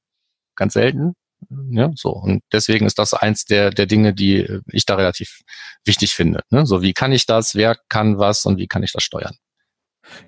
ganz 0.55 0.73
selten. 0.73 1.13
Ja, 1.49 1.89
so. 1.95 2.11
Und 2.11 2.43
deswegen 2.51 2.85
ist 2.85 2.99
das 2.99 3.13
eins 3.13 3.45
der, 3.45 3.71
der 3.71 3.87
Dinge, 3.87 4.13
die 4.13 4.37
äh, 4.37 4.61
ich 4.67 4.85
da 4.85 4.95
relativ 4.95 5.41
wichtig 5.83 6.13
finde. 6.13 6.41
Ne? 6.49 6.65
So, 6.65 6.81
wie 6.81 6.93
kann 6.93 7.11
ich 7.11 7.25
das? 7.25 7.55
Wer 7.55 7.75
kann 7.89 8.19
was 8.19 8.45
und 8.45 8.57
wie 8.57 8.67
kann 8.67 8.83
ich 8.83 8.91
das 8.91 9.03
steuern? 9.03 9.35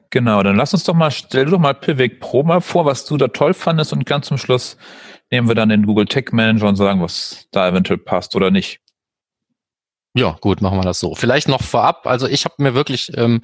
Genau, 0.10 0.44
dann 0.44 0.58
lass 0.58 0.74
uns 0.74 0.84
doch 0.84 0.94
mal, 0.94 1.12
stell 1.12 1.46
doch 1.46 1.60
mal 1.60 1.74
Pivot 1.74 2.20
Pro 2.20 2.44
mal 2.44 2.62
vor, 2.62 2.86
was 2.86 3.06
du 3.06 3.18
da 3.18 3.28
toll 3.28 3.54
fandest 3.54 3.94
und 3.94 4.06
ganz 4.06 4.28
zum 4.28 4.38
Schluss 4.38 4.78
nehmen 5.32 5.48
wir 5.48 5.56
dann 5.56 5.70
den 5.70 5.86
Google 5.86 6.06
Tech 6.06 6.26
Manager 6.32 6.68
und 6.68 6.76
sagen, 6.76 7.02
was 7.02 7.48
da 7.52 7.70
eventuell 7.70 7.98
passt 7.98 8.36
oder 8.36 8.52
nicht. 8.52 8.80
Ja, 10.14 10.38
gut, 10.42 10.62
machen 10.62 10.78
wir 10.78 10.84
das 10.84 11.00
so. 11.00 11.16
Vielleicht 11.16 11.48
noch 11.48 11.64
vorab, 11.64 12.06
also 12.06 12.28
ich 12.28 12.44
habe 12.44 12.56
mir 12.58 12.74
wirklich 12.74 13.18
ähm, 13.18 13.42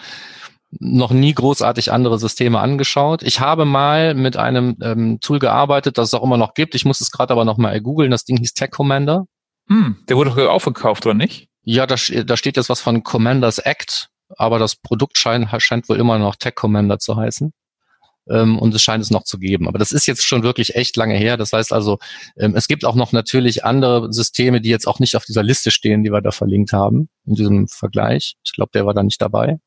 noch 0.70 1.12
nie 1.12 1.34
großartig 1.34 1.92
andere 1.92 2.20
Systeme 2.20 2.60
angeschaut. 2.60 3.24
Ich 3.24 3.40
habe 3.40 3.66
mal 3.66 4.14
mit 4.14 4.38
einem 4.38 4.76
ähm, 4.82 5.20
Tool 5.22 5.40
gearbeitet, 5.40 5.98
das 5.98 6.10
es 6.10 6.14
auch 6.14 6.24
immer 6.24 6.38
noch 6.38 6.54
gibt. 6.54 6.76
Ich 6.76 6.86
muss 6.86 7.02
es 7.02 7.12
gerade 7.12 7.32
aber 7.32 7.46
noch 7.46 7.58
mal 7.58 7.80
googeln. 7.80 8.12
Das 8.12 8.26
Ding 8.26 8.38
hieß 8.38 8.54
Tech 8.54 8.72
Commander. 8.72 9.26
Hm, 9.70 9.98
der 10.08 10.18
wurde 10.18 10.32
doch 10.32 10.50
aufgekauft, 10.50 11.06
oder 11.06 11.16
nicht? 11.16 11.48
Ja, 11.64 11.86
da, 11.86 11.96
da 11.96 12.38
steht 12.38 12.58
jetzt 12.58 12.70
was 12.70 12.82
von 12.82 13.04
Commanders 13.04 13.60
Act, 13.60 14.10
aber 14.38 14.60
das 14.60 14.76
Produkt 14.76 15.18
scheint, 15.18 15.50
scheint 15.62 15.90
wohl 15.90 15.98
immer 15.98 16.18
noch 16.20 16.36
Tech 16.36 16.56
Commander 16.56 17.00
zu 17.00 17.16
heißen 17.16 17.54
ähm, 18.30 18.60
und 18.60 18.74
es 18.74 18.82
scheint 18.82 19.04
es 19.04 19.12
noch 19.12 19.24
zu 19.24 19.38
geben. 19.40 19.68
Aber 19.68 19.80
das 19.80 19.92
ist 19.92 20.06
jetzt 20.06 20.24
schon 20.24 20.44
wirklich 20.44 20.76
echt 20.76 20.96
lange 20.96 21.16
her. 21.16 21.38
Das 21.38 21.54
heißt 21.54 21.74
also, 21.74 22.00
ähm, 22.38 22.56
es 22.56 22.68
gibt 22.68 22.86
auch 22.86 22.96
noch 22.96 23.12
natürlich 23.12 23.66
andere 23.66 24.12
Systeme, 24.12 24.62
die 24.62 24.70
jetzt 24.70 24.88
auch 24.88 25.00
nicht 25.00 25.16
auf 25.16 25.26
dieser 25.26 25.44
Liste 25.44 25.72
stehen, 25.72 26.04
die 26.04 26.12
wir 26.12 26.22
da 26.22 26.32
verlinkt 26.32 26.74
haben, 26.74 27.10
in 27.26 27.36
diesem 27.36 27.68
Vergleich. 27.68 28.36
Ich 28.44 28.54
glaube, 28.54 28.72
der 28.74 28.86
war 28.86 28.94
da 28.94 29.04
nicht 29.04 29.22
dabei. 29.22 29.58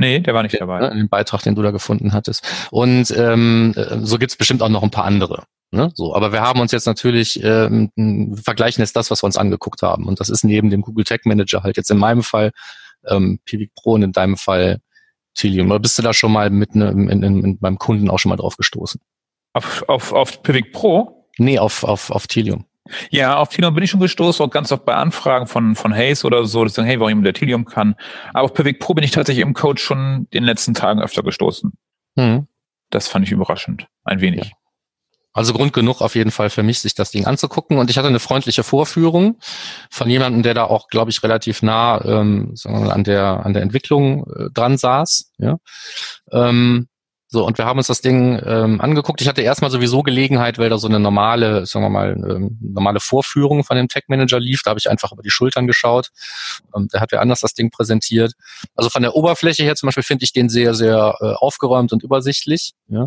Nee, 0.00 0.20
der 0.20 0.34
war 0.34 0.42
nicht 0.42 0.58
dabei. 0.58 0.88
In 0.88 0.98
dem 0.98 1.08
Beitrag, 1.08 1.42
den 1.42 1.54
du 1.54 1.62
da 1.62 1.70
gefunden 1.70 2.12
hattest. 2.12 2.42
Und 2.70 3.14
ähm, 3.16 3.74
äh, 3.76 3.98
so 4.00 4.18
gibt's 4.18 4.36
bestimmt 4.36 4.62
auch 4.62 4.68
noch 4.68 4.82
ein 4.82 4.90
paar 4.90 5.04
andere. 5.04 5.44
Ne? 5.72 5.92
So, 5.94 6.14
aber 6.14 6.32
wir 6.32 6.40
haben 6.40 6.58
uns 6.60 6.72
jetzt 6.72 6.86
natürlich 6.86 7.40
ähm, 7.44 7.90
vergleichen 8.42 8.82
jetzt 8.82 8.96
das, 8.96 9.10
was 9.10 9.22
wir 9.22 9.26
uns 9.26 9.36
angeguckt 9.36 9.82
haben. 9.82 10.06
Und 10.06 10.18
das 10.18 10.30
ist 10.30 10.42
neben 10.42 10.70
dem 10.70 10.80
Google 10.80 11.04
Tag 11.04 11.26
Manager 11.26 11.62
halt 11.62 11.76
jetzt 11.76 11.90
in 11.90 11.98
meinem 11.98 12.22
Fall 12.22 12.50
ähm, 13.06 13.40
Pivik 13.44 13.74
Pro 13.74 13.92
und 13.92 14.02
in 14.02 14.12
deinem 14.12 14.36
Fall 14.36 14.80
Tilium? 15.34 15.70
Oder 15.70 15.80
bist 15.80 15.98
du 15.98 16.02
da 16.02 16.12
schon 16.12 16.32
mal 16.32 16.50
mit 16.50 16.74
ne, 16.74 16.90
in, 16.90 17.08
in, 17.08 17.44
in, 17.44 17.58
beim 17.58 17.78
Kunden 17.78 18.10
auch 18.10 18.18
schon 18.18 18.30
mal 18.30 18.36
drauf 18.36 18.56
gestoßen? 18.56 19.00
Auf, 19.52 19.84
auf, 19.88 20.12
auf 20.12 20.42
Pivik 20.42 20.72
Pro? 20.72 21.26
Nee, 21.38 21.58
auf, 21.58 21.84
auf, 21.84 22.10
auf 22.10 22.26
Tilium. 22.26 22.64
Ja, 23.10 23.36
auf 23.36 23.48
Tilium 23.48 23.74
bin 23.74 23.84
ich 23.84 23.90
schon 23.90 24.00
gestoßen, 24.00 24.44
auch 24.44 24.50
ganz 24.50 24.72
oft 24.72 24.84
bei 24.84 24.94
Anfragen 24.94 25.46
von, 25.46 25.74
von 25.74 25.94
Hayes 25.94 26.24
oder 26.24 26.44
so, 26.44 26.64
die 26.64 26.70
sagen, 26.70 26.88
hey, 26.88 27.00
warum 27.00 27.22
der 27.22 27.34
Tilium 27.34 27.64
kann. 27.64 27.94
Aber 28.32 28.44
auf 28.44 28.54
Pivik 28.54 28.80
Pro 28.80 28.94
bin 28.94 29.04
ich 29.04 29.10
tatsächlich 29.10 29.44
im 29.44 29.54
Code 29.54 29.80
schon 29.80 30.26
in 30.30 30.42
den 30.42 30.44
letzten 30.44 30.74
Tagen 30.74 31.00
öfter 31.00 31.22
gestoßen. 31.22 31.72
Mhm. 32.16 32.46
Das 32.90 33.08
fand 33.08 33.26
ich 33.26 33.32
überraschend. 33.32 33.86
Ein 34.04 34.20
wenig. 34.20 34.46
Ja. 34.46 34.50
Also 35.32 35.52
Grund 35.52 35.72
genug 35.72 36.00
auf 36.00 36.16
jeden 36.16 36.32
Fall 36.32 36.50
für 36.50 36.64
mich, 36.64 36.80
sich 36.80 36.94
das 36.94 37.12
Ding 37.12 37.24
anzugucken. 37.24 37.78
Und 37.78 37.88
ich 37.88 37.98
hatte 37.98 38.08
eine 38.08 38.18
freundliche 38.18 38.64
Vorführung 38.64 39.38
von 39.88 40.10
jemandem, 40.10 40.42
der 40.42 40.54
da 40.54 40.64
auch, 40.64 40.88
glaube 40.88 41.12
ich, 41.12 41.22
relativ 41.22 41.62
nah 41.62 42.04
ähm, 42.04 42.50
sagen 42.54 42.76
wir 42.76 42.86
mal, 42.86 42.92
an 42.92 43.04
der 43.04 43.46
an 43.46 43.52
der 43.52 43.62
Entwicklung 43.62 44.26
äh, 44.26 44.50
dran 44.52 44.76
saß. 44.76 45.30
Ja. 45.38 45.58
Ähm, 46.32 46.88
so, 47.32 47.46
und 47.46 47.58
wir 47.58 47.64
haben 47.64 47.78
uns 47.78 47.86
das 47.86 48.00
Ding 48.00 48.42
ähm, 48.44 48.80
angeguckt. 48.80 49.20
Ich 49.20 49.28
hatte 49.28 49.40
erstmal 49.40 49.70
sowieso 49.70 50.02
Gelegenheit, 50.02 50.58
weil 50.58 50.68
da 50.68 50.78
so 50.78 50.88
eine 50.88 50.98
normale, 50.98 51.64
sagen 51.64 51.84
wir 51.84 51.88
mal, 51.88 52.10
ähm, 52.28 52.58
normale 52.60 52.98
Vorführung 52.98 53.62
von 53.62 53.76
dem 53.76 53.86
Tech 53.86 54.02
Manager 54.08 54.40
lief. 54.40 54.62
Da 54.64 54.70
habe 54.70 54.80
ich 54.80 54.90
einfach 54.90 55.12
über 55.12 55.22
die 55.22 55.30
Schultern 55.30 55.68
geschaut. 55.68 56.10
Ähm, 56.74 56.88
der 56.92 57.00
hat 57.00 57.12
ja 57.12 57.20
anders 57.20 57.38
das 57.38 57.54
Ding 57.54 57.70
präsentiert. 57.70 58.32
Also 58.74 58.90
von 58.90 59.02
der 59.02 59.14
Oberfläche 59.14 59.62
her 59.62 59.76
zum 59.76 59.86
Beispiel 59.86 60.02
finde 60.02 60.24
ich 60.24 60.32
den 60.32 60.48
sehr, 60.48 60.74
sehr 60.74 61.14
äh, 61.20 61.34
aufgeräumt 61.34 61.92
und 61.92 62.02
übersichtlich. 62.02 62.72
Ja? 62.88 63.06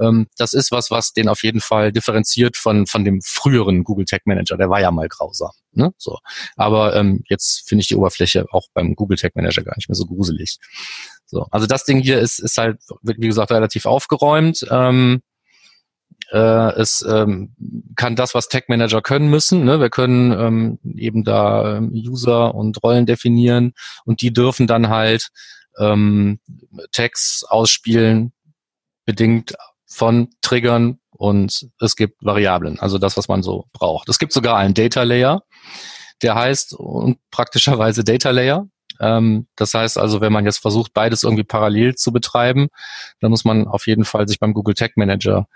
Ähm, 0.00 0.28
das 0.38 0.54
ist 0.54 0.72
was, 0.72 0.90
was 0.90 1.12
den 1.12 1.28
auf 1.28 1.42
jeden 1.42 1.60
Fall 1.60 1.92
differenziert 1.92 2.56
von, 2.56 2.86
von 2.86 3.04
dem 3.04 3.20
früheren 3.20 3.84
Google 3.84 4.06
Tech 4.06 4.22
Manager. 4.24 4.56
Der 4.56 4.70
war 4.70 4.80
ja 4.80 4.90
mal 4.90 5.08
grausam. 5.08 5.50
Ne? 5.78 5.92
So. 5.96 6.18
Aber 6.56 6.94
ähm, 6.94 7.22
jetzt 7.28 7.68
finde 7.68 7.82
ich 7.82 7.88
die 7.88 7.96
Oberfläche 7.96 8.46
auch 8.50 8.66
beim 8.74 8.94
Google 8.94 9.16
Tech 9.16 9.32
Manager 9.34 9.62
gar 9.62 9.76
nicht 9.76 9.88
mehr 9.88 9.96
so 9.96 10.06
gruselig. 10.06 10.58
So, 11.24 11.46
also 11.50 11.66
das 11.66 11.84
Ding 11.84 12.00
hier 12.00 12.20
ist, 12.20 12.38
ist 12.38 12.58
halt, 12.58 12.78
wie 13.02 13.26
gesagt, 13.26 13.50
relativ 13.50 13.86
aufgeräumt. 13.86 14.66
Ähm, 14.70 15.22
äh, 16.30 16.72
es 16.74 17.04
ähm, 17.08 17.54
kann 17.96 18.16
das, 18.16 18.34
was 18.34 18.48
Tag 18.48 18.68
Manager 18.68 19.00
können 19.00 19.30
müssen. 19.30 19.64
Ne? 19.64 19.80
Wir 19.80 19.90
können 19.90 20.32
ähm, 20.32 20.78
eben 20.96 21.24
da 21.24 21.76
ähm, 21.76 21.90
User 21.92 22.54
und 22.54 22.82
Rollen 22.82 23.06
definieren 23.06 23.72
und 24.04 24.20
die 24.20 24.32
dürfen 24.32 24.66
dann 24.66 24.88
halt 24.88 25.28
ähm, 25.78 26.40
Tags 26.92 27.44
ausspielen, 27.48 28.32
bedingt 29.04 29.54
von 29.88 30.28
Triggern 30.42 30.98
und 31.10 31.68
es 31.80 31.96
gibt 31.96 32.24
Variablen, 32.24 32.78
also 32.78 32.98
das, 32.98 33.16
was 33.16 33.28
man 33.28 33.42
so 33.42 33.66
braucht. 33.72 34.08
Es 34.08 34.18
gibt 34.18 34.32
sogar 34.32 34.56
einen 34.56 34.74
Data 34.74 35.02
Layer, 35.02 35.42
der 36.22 36.34
heißt 36.34 36.74
und 36.74 37.18
praktischerweise 37.30 38.04
Data 38.04 38.30
Layer. 38.30 38.66
Ähm, 39.00 39.46
das 39.56 39.74
heißt 39.74 39.98
also, 39.98 40.20
wenn 40.20 40.32
man 40.32 40.44
jetzt 40.44 40.58
versucht, 40.58 40.92
beides 40.92 41.22
irgendwie 41.22 41.44
parallel 41.44 41.94
zu 41.94 42.12
betreiben, 42.12 42.68
dann 43.20 43.30
muss 43.30 43.44
man 43.44 43.66
auf 43.66 43.86
jeden 43.86 44.04
Fall 44.04 44.28
sich 44.28 44.38
beim 44.38 44.54
Google 44.54 44.74
Tag 44.74 44.96
Manager 44.96 45.46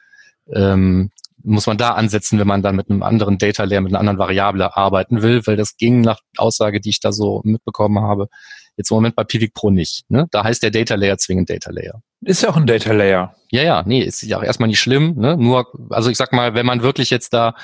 ähm, 0.52 1.10
muss 1.44 1.66
man 1.66 1.76
da 1.76 1.90
ansetzen, 1.90 2.38
wenn 2.38 2.46
man 2.46 2.62
dann 2.62 2.76
mit 2.76 2.88
einem 2.90 3.02
anderen 3.02 3.38
Data 3.38 3.64
Layer, 3.64 3.80
mit 3.80 3.92
einer 3.92 4.00
anderen 4.00 4.18
Variable 4.18 4.76
arbeiten 4.76 5.22
will, 5.22 5.46
weil 5.46 5.56
das 5.56 5.76
ging 5.76 6.00
nach 6.00 6.20
Aussage, 6.36 6.80
die 6.80 6.90
ich 6.90 7.00
da 7.00 7.12
so 7.12 7.40
mitbekommen 7.44 8.00
habe, 8.00 8.28
jetzt 8.76 8.90
im 8.90 8.96
Moment 8.96 9.16
bei 9.16 9.24
Pivik 9.24 9.54
Pro 9.54 9.70
nicht. 9.70 10.04
Ne? 10.08 10.26
Da 10.30 10.44
heißt 10.44 10.62
der 10.62 10.70
Data 10.70 10.94
Layer 10.94 11.18
zwingend 11.18 11.50
Data 11.50 11.70
Layer. 11.70 12.02
Ist 12.24 12.42
ja 12.42 12.50
auch 12.50 12.56
ein 12.56 12.66
Data 12.66 12.92
Layer. 12.92 13.35
Ja, 13.50 13.62
ja, 13.62 13.82
nee, 13.85 14.00
ist 14.00 14.22
ja 14.22 14.38
auch 14.38 14.42
erstmal 14.42 14.68
nicht 14.68 14.80
schlimm. 14.80 15.14
Ne? 15.16 15.37
Nur, 15.37 15.66
also 15.90 16.08
ich 16.08 16.16
sag 16.16 16.32
mal, 16.32 16.54
wenn 16.54 16.66
man 16.66 16.82
wirklich 16.82 17.11
jetzt 17.11 17.32
da 17.32 17.54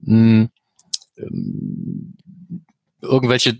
mh, 0.00 0.48
ähm, 1.18 2.14
irgendwelche 3.00 3.58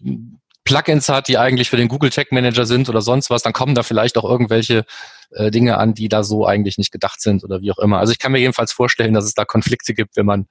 Plugins 0.65 1.09
hat, 1.09 1.29
die 1.29 1.39
eigentlich 1.39 1.71
für 1.71 1.77
den 1.77 1.89
Google 1.89 2.11
Tag 2.11 2.33
Manager 2.33 2.67
sind 2.67 2.89
oder 2.89 3.01
sonst 3.01 3.31
was, 3.31 3.43
dann 3.43 3.53
kommen 3.53 3.75
da 3.75 3.83
vielleicht 3.83 4.19
auch 4.19 4.25
irgendwelche 4.25 4.85
äh, 5.31 5.51
Dinge 5.51 5.79
an, 5.79 5.95
die 5.95 6.09
da 6.09 6.23
so 6.25 6.47
eigentlich 6.47 6.79
nicht 6.79 6.93
gedacht 6.93 7.21
sind 7.21 7.45
oder 7.45 7.61
wie 7.61 7.73
auch 7.73 7.79
immer. 7.79 7.99
Also 7.99 8.13
ich 8.13 8.19
kann 8.19 8.33
mir 8.33 8.41
jedenfalls 8.41 8.73
vorstellen, 8.73 9.15
dass 9.15 9.25
es 9.25 9.35
da 9.35 9.45
Konflikte 9.45 9.95
gibt, 9.95 10.17
wenn 10.17 10.27
man 10.27 10.47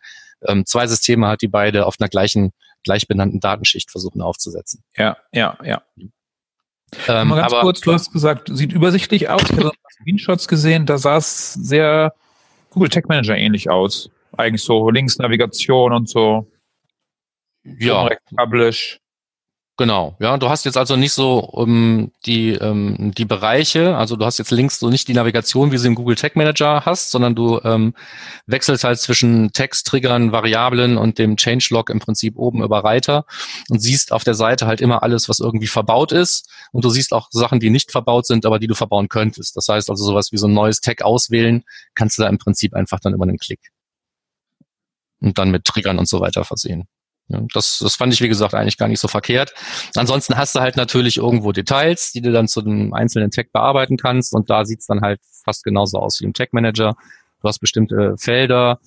ähm, 0.45 0.65
zwei 0.65 0.87
Systeme 0.87 1.27
hat, 1.27 1.41
die 1.41 1.47
beide 1.47 1.85
auf 1.85 1.95
einer 1.99 2.09
gleichen, 2.09 2.51
gleich 2.83 3.07
benannten 3.07 3.39
Datenschicht 3.39 3.91
versuchen 3.91 4.21
aufzusetzen. 4.21 4.83
Ja, 4.95 5.17
ja, 5.31 5.57
ja. 5.63 5.81
Ähm, 7.07 7.29
Mal 7.29 7.41
ganz 7.41 7.53
aber, 7.53 7.61
kurz, 7.61 7.81
du 7.81 7.93
hast 7.93 8.11
gesagt, 8.13 8.49
sieht 8.51 8.71
übersichtlich 8.71 9.29
aus. 9.29 9.41
Ich 9.43 9.57
habe 9.57 9.71
Screenshots 9.95 10.47
gesehen, 10.47 10.85
da 10.85 10.97
sah 10.97 11.17
es 11.17 11.53
sehr 11.53 12.13
Google 12.69 12.89
Tag 12.89 13.07
Manager 13.07 13.37
ähnlich 13.37 13.69
aus. 13.69 14.09
Eigentlich 14.37 14.63
so 14.63 14.89
links 14.89 15.17
Navigation 15.17 15.93
und 15.93 16.09
so. 16.09 16.51
Ja. 17.63 18.09
Publish. 18.35 18.99
Genau, 19.77 20.15
ja, 20.21 20.37
du 20.37 20.47
hast 20.47 20.63
jetzt 20.63 20.77
also 20.77 20.95
nicht 20.95 21.11
so 21.11 21.39
um, 21.39 21.69
ähm, 21.69 22.11
die, 22.25 22.51
ähm, 22.51 23.11
die 23.13 23.25
Bereiche, 23.25 23.97
also 23.97 24.15
du 24.15 24.23
hast 24.23 24.37
jetzt 24.37 24.51
links 24.51 24.79
so 24.79 24.89
nicht 24.89 25.09
die 25.09 25.13
Navigation, 25.13 25.73
wie 25.73 25.77
sie 25.77 25.87
im 25.87 25.95
Google 25.95 26.15
Tag 26.15 26.37
Manager 26.37 26.85
hast, 26.85 27.11
sondern 27.11 27.35
du 27.35 27.59
ähm, 27.61 27.93
wechselst 28.45 28.85
halt 28.85 28.99
zwischen 28.99 29.51
Text, 29.51 29.85
Triggern, 29.87 30.31
Variablen 30.31 30.97
und 30.97 31.19
dem 31.19 31.35
Changelog 31.35 31.89
im 31.89 31.99
Prinzip 31.99 32.37
oben 32.37 32.63
über 32.63 32.85
Reiter 32.85 33.25
und 33.69 33.79
siehst 33.81 34.13
auf 34.13 34.23
der 34.23 34.35
Seite 34.35 34.65
halt 34.65 34.79
immer 34.79 35.03
alles, 35.03 35.27
was 35.27 35.41
irgendwie 35.41 35.67
verbaut 35.67 36.13
ist 36.13 36.49
und 36.71 36.85
du 36.85 36.89
siehst 36.89 37.11
auch 37.11 37.27
Sachen, 37.31 37.59
die 37.59 37.69
nicht 37.69 37.91
verbaut 37.91 38.25
sind, 38.27 38.45
aber 38.45 38.59
die 38.59 38.67
du 38.67 38.75
verbauen 38.75 39.09
könntest. 39.09 39.57
Das 39.57 39.67
heißt 39.67 39.89
also 39.89 40.05
sowas 40.05 40.31
wie 40.31 40.37
so 40.37 40.47
ein 40.47 40.53
neues 40.53 40.79
Tag 40.79 41.01
auswählen, 41.01 41.65
kannst 41.95 42.17
du 42.17 42.21
da 42.21 42.29
im 42.29 42.37
Prinzip 42.37 42.73
einfach 42.75 43.01
dann 43.01 43.13
über 43.13 43.23
einen 43.23 43.39
Klick 43.39 43.59
und 45.19 45.37
dann 45.37 45.51
mit 45.51 45.65
Triggern 45.65 45.99
und 45.99 46.07
so 46.07 46.21
weiter 46.21 46.45
versehen. 46.45 46.87
Das, 47.27 47.79
das 47.79 47.95
fand 47.95 48.13
ich, 48.13 48.21
wie 48.21 48.27
gesagt, 48.27 48.53
eigentlich 48.53 48.77
gar 48.77 48.87
nicht 48.87 48.99
so 48.99 49.07
verkehrt. 49.07 49.53
Ansonsten 49.95 50.37
hast 50.37 50.55
du 50.55 50.59
halt 50.59 50.77
natürlich 50.77 51.17
irgendwo 51.17 51.51
Details, 51.51 52.11
die 52.11 52.21
du 52.21 52.31
dann 52.31 52.47
zu 52.47 52.61
einem 52.61 52.93
einzelnen 52.93 53.31
Tag 53.31 53.51
bearbeiten 53.51 53.97
kannst 53.97 54.33
und 54.33 54.49
da 54.49 54.63
sieht's 54.65 54.85
dann 54.85 55.01
halt 55.01 55.19
fast 55.43 55.63
genauso 55.63 55.97
aus 55.97 56.19
wie 56.21 56.25
im 56.25 56.33
Tag 56.33 56.53
Manager. 56.53 56.95
Du 57.41 57.47
hast 57.47 57.59
bestimmte 57.59 58.15
Felder, 58.17 58.79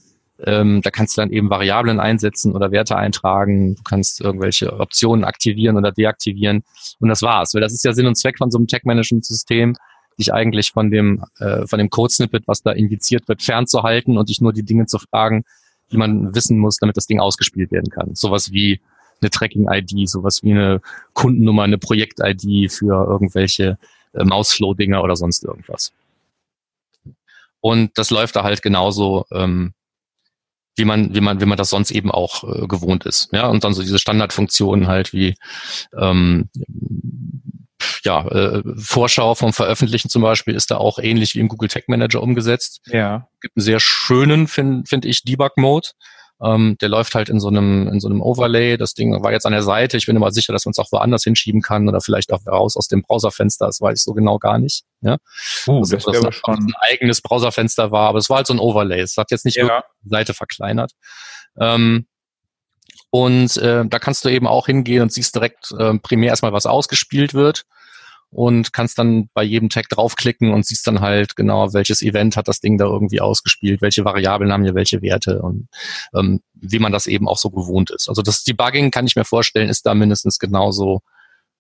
ähm, 0.45 0.83
da 0.83 0.91
kannst 0.91 1.17
du 1.17 1.23
dann 1.23 1.31
eben 1.31 1.51
Variablen 1.51 1.99
einsetzen 1.99 2.55
oder 2.55 2.71
Werte 2.71 2.97
eintragen. 2.97 3.75
Du 3.75 3.83
kannst 3.83 4.21
irgendwelche 4.21 4.73
Optionen 4.79 5.25
aktivieren 5.25 5.77
oder 5.77 5.91
deaktivieren. 5.91 6.63
Und 7.01 7.09
das 7.09 7.23
war's. 7.23 7.55
Weil 7.55 7.61
das 7.61 7.73
ist 7.73 7.85
ja 7.85 7.93
Sinn 7.93 8.07
und 8.07 8.15
Zweck 8.15 8.39
von 8.39 8.51
so 8.51 8.59
einem 8.59 8.69
Tag-Management-System, 8.69 9.75
dich 10.19 10.33
eigentlich 10.33 10.71
von 10.71 10.91
dem, 10.91 11.25
äh, 11.39 11.67
von 11.67 11.79
dem 11.79 11.91
Code-Snippet, 11.91 12.47
was 12.47 12.63
da 12.63 12.71
indiziert 12.71 13.27
wird, 13.29 13.43
fernzuhalten 13.43 14.17
und 14.17 14.29
dich 14.29 14.41
nur 14.41 14.53
die 14.53 14.65
Dinge 14.65 14.87
zu 14.87 14.99
fragen, 14.99 15.45
die 15.91 15.97
man 15.97 16.35
wissen 16.35 16.59
muss, 16.59 16.77
damit 16.77 16.97
das 16.97 17.07
Ding 17.07 17.21
ausgespielt 17.21 17.73
werden 17.73 17.91
kann. 17.91 18.15
Sowas 18.15 18.53
wie 18.53 18.81
eine 19.21 19.31
Tracking-ID, 19.31 20.09
sowas 20.09 20.43
wie 20.43 20.53
eine 20.53 20.81
Kundennummer, 21.13 21.63
eine 21.63 21.79
Projekt-ID 21.79 22.73
für 22.73 23.07
irgendwelche 23.09 23.79
äh, 24.15 24.25
Mausflow-Dinger 24.25 25.03
oder 25.03 25.17
sonst 25.17 25.45
irgendwas. 25.45 25.93
Und 27.61 27.99
das 27.99 28.11
läuft 28.11 28.37
da 28.37 28.45
halt 28.45 28.63
genauso, 28.63 29.27
ähm, 29.33 29.75
wie 30.77 30.85
man, 30.85 31.13
wie 31.15 31.21
man, 31.21 31.41
wie 31.41 31.47
man 31.47 31.59
das 31.59 31.71
sonst 31.71 31.91
eben 31.91 32.11
auch 32.11 32.45
äh, 32.45 32.67
gewohnt 32.69 33.05
ist. 33.05 33.31
Ja, 33.33 33.49
und 33.49 33.65
dann 33.65 33.75
so 33.75 33.83
diese 33.83 33.99
Standardfunktionen 33.99 34.87
halt 34.87 35.13
wie 35.13 35.35
ähm, 35.99 36.49
ja, 38.05 38.27
äh, 38.29 38.63
Vorschau 38.77 39.35
vom 39.35 39.53
Veröffentlichen 39.53 40.09
zum 40.09 40.23
Beispiel 40.23 40.55
ist 40.55 40.71
da 40.71 40.77
auch 40.79 40.99
ähnlich 40.99 41.35
wie 41.35 41.41
im 41.41 41.49
Google 41.49 41.69
Tag 41.69 41.89
Manager 41.89 42.23
umgesetzt. 42.23 42.81
Ja. 42.87 43.29
Gibt 43.41 43.57
einen 43.57 43.65
sehr 43.65 43.81
schönen, 43.81 44.49
finde 44.49 44.87
find 44.89 45.05
ich, 45.05 45.23
Debug-Mode, 45.25 45.89
Ähm, 46.41 46.77
der 46.81 46.89
läuft 46.89 47.17
halt 47.17 47.29
in 47.29 47.41
so 47.41 47.49
einem 47.49 47.89
in 47.89 47.99
so 47.99 48.07
einem 48.09 48.21
Overlay. 48.23 48.77
Das 48.77 48.95
Ding 48.95 49.13
war 49.25 49.33
jetzt 49.33 49.45
an 49.45 49.53
der 49.53 49.65
Seite. 49.65 49.97
Ich 49.97 50.07
bin 50.07 50.15
immer 50.15 50.31
sicher, 50.31 50.53
dass 50.53 50.65
man 50.67 50.71
es 50.71 50.79
auch 50.79 50.93
woanders 50.93 51.25
hinschieben 51.25 51.63
kann 51.63 51.89
oder 51.89 52.01
vielleicht 52.01 52.33
auch 52.33 52.47
raus 52.47 52.77
aus 52.77 52.87
dem 52.87 53.03
Browserfenster. 53.03 53.67
Das 53.67 53.81
weiß 53.81 53.99
ich 53.99 54.05
so 54.05 54.15
genau 54.15 54.39
gar 54.39 54.59
nicht. 54.59 54.85
Ja, 55.01 55.17
Uh, 55.67 55.79
also, 55.79 55.97
das 55.97 56.05
dass 56.05 56.21
das 56.21 56.35
schon. 56.37 56.55
ein 56.55 56.73
eigenes 56.81 57.21
Browserfenster 57.23 57.91
war, 57.91 58.09
aber 58.09 58.19
es 58.21 58.31
war 58.31 58.37
halt 58.37 58.47
so 58.47 58.55
ein 58.55 58.61
Overlay. 58.61 59.01
Es 59.01 59.17
hat 59.17 59.33
jetzt 59.33 59.45
nicht 59.45 59.57
Ja. 59.57 59.83
die 60.05 60.11
Seite 60.11 60.33
verkleinert. 60.33 60.93
Ähm, 61.61 62.07
und 63.11 63.57
äh, 63.57 63.85
da 63.87 63.99
kannst 63.99 64.25
du 64.25 64.29
eben 64.29 64.47
auch 64.47 64.67
hingehen 64.67 65.03
und 65.03 65.13
siehst 65.13 65.35
direkt 65.35 65.73
äh, 65.79 65.99
primär 65.99 66.29
erstmal, 66.31 66.53
was 66.53 66.67
ausgespielt 66.67 67.33
wird 67.35 67.65
und 68.31 68.73
kannst 68.73 68.99
dann 68.99 69.29
bei 69.33 69.43
jedem 69.43 69.71
Tag 69.71 69.89
draufklicken 69.89 70.53
und 70.53 70.67
siehst 70.67 70.87
dann 70.87 71.01
halt 71.01 71.35
genau, 71.37 71.73
welches 71.73 72.03
Event 72.03 72.37
hat 72.37 72.49
das 72.49 72.61
Ding 72.61 72.77
da 72.77 72.85
irgendwie 72.85 73.21
ausgespielt, 73.21 73.81
welche 73.81 74.05
Variablen 74.05 74.53
haben 74.53 74.65
hier 74.65 74.75
welche 74.75 75.01
Werte 75.01 75.41
und 75.41 75.69
ähm, 76.15 76.41
wie 76.55 76.79
man 76.79 76.93
das 76.93 77.07
eben 77.07 77.27
auch 77.29 77.39
so 77.39 77.51
gewohnt 77.51 77.91
ist. 77.91 78.09
Also 78.09 78.23
das 78.23 78.45
Debugging 78.45 78.91
kann 78.91 79.07
ich 79.07 79.17
mir 79.17 79.25
vorstellen, 79.25 79.69
ist 79.69 79.87
da 79.87 79.95
mindestens 79.95 80.39
genauso 80.39 81.01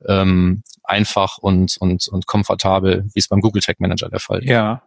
ähm, 0.07 0.63
einfach 0.85 1.39
und, 1.39 1.77
und, 1.81 2.07
und 2.09 2.27
komfortabel, 2.27 3.07
wie 3.15 3.19
es 3.19 3.29
beim 3.29 3.41
Google 3.41 3.63
Tag 3.63 3.81
Manager 3.81 4.09
der 4.09 4.21
Fall 4.21 4.41
ist. 4.41 4.51
Ja. 4.51 4.83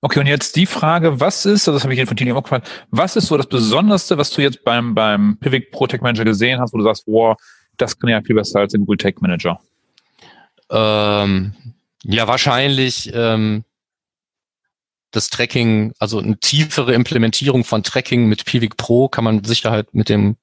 Okay, 0.00 0.20
und 0.20 0.26
jetzt 0.26 0.54
die 0.56 0.66
Frage, 0.66 1.18
was 1.18 1.46
ist, 1.46 1.66
also 1.66 1.72
das 1.72 1.84
habe 1.84 1.94
ich 1.94 2.04
von 2.04 2.16
Tini 2.16 2.30
auch 2.32 2.42
gefragt, 2.42 2.70
was 2.90 3.16
ist 3.16 3.26
so 3.26 3.38
das 3.38 3.46
Besonderste, 3.46 4.18
was 4.18 4.30
du 4.30 4.42
jetzt 4.42 4.62
beim, 4.62 4.94
beim 4.94 5.38
Pivot 5.38 5.70
Pro 5.70 5.86
Tech 5.86 6.02
Manager 6.02 6.24
gesehen 6.24 6.60
hast, 6.60 6.74
wo 6.74 6.78
du 6.78 6.84
sagst, 6.84 7.04
wow, 7.06 7.36
das 7.78 7.98
kann 7.98 8.10
ja 8.10 8.20
viel 8.20 8.36
besser 8.36 8.60
als 8.60 8.72
der 8.72 8.80
Google 8.80 8.98
Tech 8.98 9.14
Manager? 9.20 9.58
Ähm, 10.74 11.54
ja, 12.02 12.26
wahrscheinlich 12.26 13.10
ähm, 13.14 13.64
das 15.10 15.30
Tracking, 15.30 15.92
also 15.98 16.18
eine 16.18 16.38
tiefere 16.38 16.92
Implementierung 16.92 17.64
von 17.64 17.82
Tracking 17.82 18.26
mit 18.26 18.44
Pivik 18.44 18.76
Pro 18.76 19.08
kann 19.08 19.24
man 19.24 19.44
sicher 19.44 19.70
halt 19.70 19.94
mit 19.94 20.08
dem 20.08 20.36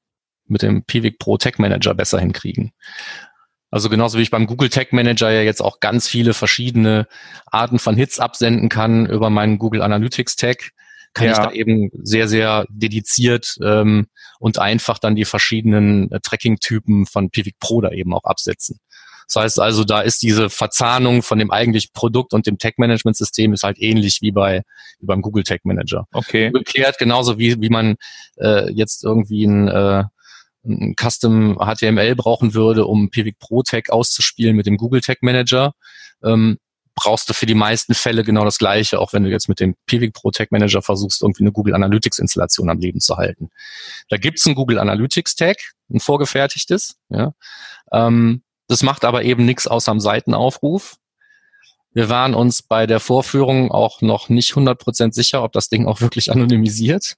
mit 0.48 0.62
dem 0.62 0.84
Pivik 0.84 1.20
Pro 1.20 1.38
Tag 1.38 1.60
Manager 1.60 1.94
besser 1.94 2.20
hinkriegen. 2.20 2.72
Also 3.70 3.89
genauso 3.89 4.17
wie 4.17 4.22
ich 4.24 4.32
beim 4.32 4.48
Google 4.48 4.70
Tag 4.70 4.91
Manager 4.91 5.32
ja 5.32 5.41
jetzt 5.41 5.62
auch 5.62 5.80
ganz 5.80 6.08
viele 6.08 6.34
verschiedene 6.34 7.08
Arten 7.46 7.80
von 7.80 7.96
Hits 7.96 8.20
absenden 8.20 8.67
kann 8.67 9.06
über 9.06 9.30
meinen 9.30 9.60
Google 9.60 9.82
Analytics 9.82 10.36
Tag, 10.36 10.72
kann 11.13 11.28
Ja. 11.28 11.32
ich 11.32 11.38
da 11.38 11.52
eben 11.52 11.89
sehr, 12.04 12.28
sehr 12.28 12.65
dediziert 12.70 13.56
ähm, 13.63 14.08
und 14.39 14.60
einfach 14.60 15.00
dann 15.00 15.15
die 15.15 15.26
verschiedenen 15.26 16.12
äh, 16.12 16.20
Tracking-Typen 16.20 17.06
von 17.06 17.30
Pivik 17.30 17.60
Pro 17.60 17.80
da 17.80 17.91
eben 17.91 18.13
auch 18.13 18.26
absetzen. 18.26 18.80
Das 19.28 19.44
heißt 19.44 19.60
also, 19.60 19.84
da 19.84 20.02
ist 20.02 20.22
diese 20.22 20.50
Verzahnung 20.50 21.24
von 21.24 21.40
dem 21.40 21.52
eigentlichen 21.52 21.92
Produkt 21.94 22.34
und 22.34 22.48
dem 22.48 22.58
Tag-Management-System 22.58 23.54
ist 23.54 23.64
halt 23.64 23.80
ähnlich 23.80 24.22
wie 24.22 24.32
bei 24.32 24.64
wie 25.00 25.06
beim 25.06 25.22
Google 25.22 25.44
Tag 25.44 25.66
Manager. 25.66 26.08
Okay. 26.12 26.48
Umgekehrt 26.48 26.98
genauso 26.98 27.38
wie 27.38 27.60
wie 27.62 27.70
man 27.70 27.96
äh, 28.38 28.72
jetzt 28.72 29.04
irgendwie 29.04 29.46
ein, 29.46 29.68
äh, 29.68 30.04
ein 30.66 30.96
Custom 31.00 31.58
HTML 31.58 32.16
brauchen 32.16 32.54
würde, 32.54 32.86
um 32.86 33.10
Pivik 33.10 33.40
Pro 33.40 33.64
Tag 33.64 33.90
auszuspielen 33.90 34.56
mit 34.56 34.66
dem 34.66 34.78
Google 34.78 35.02
Tag 35.02 35.24
Manager, 35.24 35.74
ähm, 36.24 36.58
brauchst 36.96 37.30
du 37.30 37.34
für 37.34 37.46
die 37.46 37.56
meisten 37.56 37.94
Fälle 37.94 38.24
genau 38.24 38.46
das 38.46 38.58
Gleiche, 38.58 39.00
auch 39.00 39.14
wenn 39.14 39.24
du 39.24 39.30
jetzt 39.30 39.48
mit 39.48 39.60
dem 39.60 39.76
Pivik 39.86 40.14
Pro 40.14 40.32
Tag 40.32 40.52
Manager 40.52 40.82
versuchst, 40.82 41.22
irgendwie 41.22 41.44
eine 41.44 41.52
Google 41.52 41.74
Analytics 41.74 42.20
Installation 42.20 42.70
am 42.70 42.80
Leben 42.80 43.00
zu 43.00 43.18
halten. 43.18 43.50
Da 44.10 44.18
gibt's 44.18 44.46
ein 44.46 44.56
Google 44.56 44.80
Analytics 44.80 45.36
Tag, 45.36 45.58
ein 45.90 46.00
vorgefertigtes. 46.00 46.98
Ja. 47.10 47.34
Ähm, 47.92 48.44
das 48.72 48.84
macht 48.84 49.06
aber 49.06 49.24
eben 49.24 49.46
nichts 49.46 49.68
außer 49.68 49.92
am 49.92 50.00
Seitenaufruf. 50.00 50.96
Wir 51.94 52.08
waren 52.08 52.34
uns 52.34 52.62
bei 52.64 52.88
der 52.88 53.02
Vorführung 53.02 53.70
auch 53.72 54.02
noch 54.02 54.30
nicht 54.30 54.54
100% 54.54 55.12
sicher, 55.14 55.44
ob 55.44 55.52
das 55.52 55.68
Ding 55.68 55.88
auch 55.88 56.00
wirklich 56.00 56.32
anonymisiert. 56.32 57.16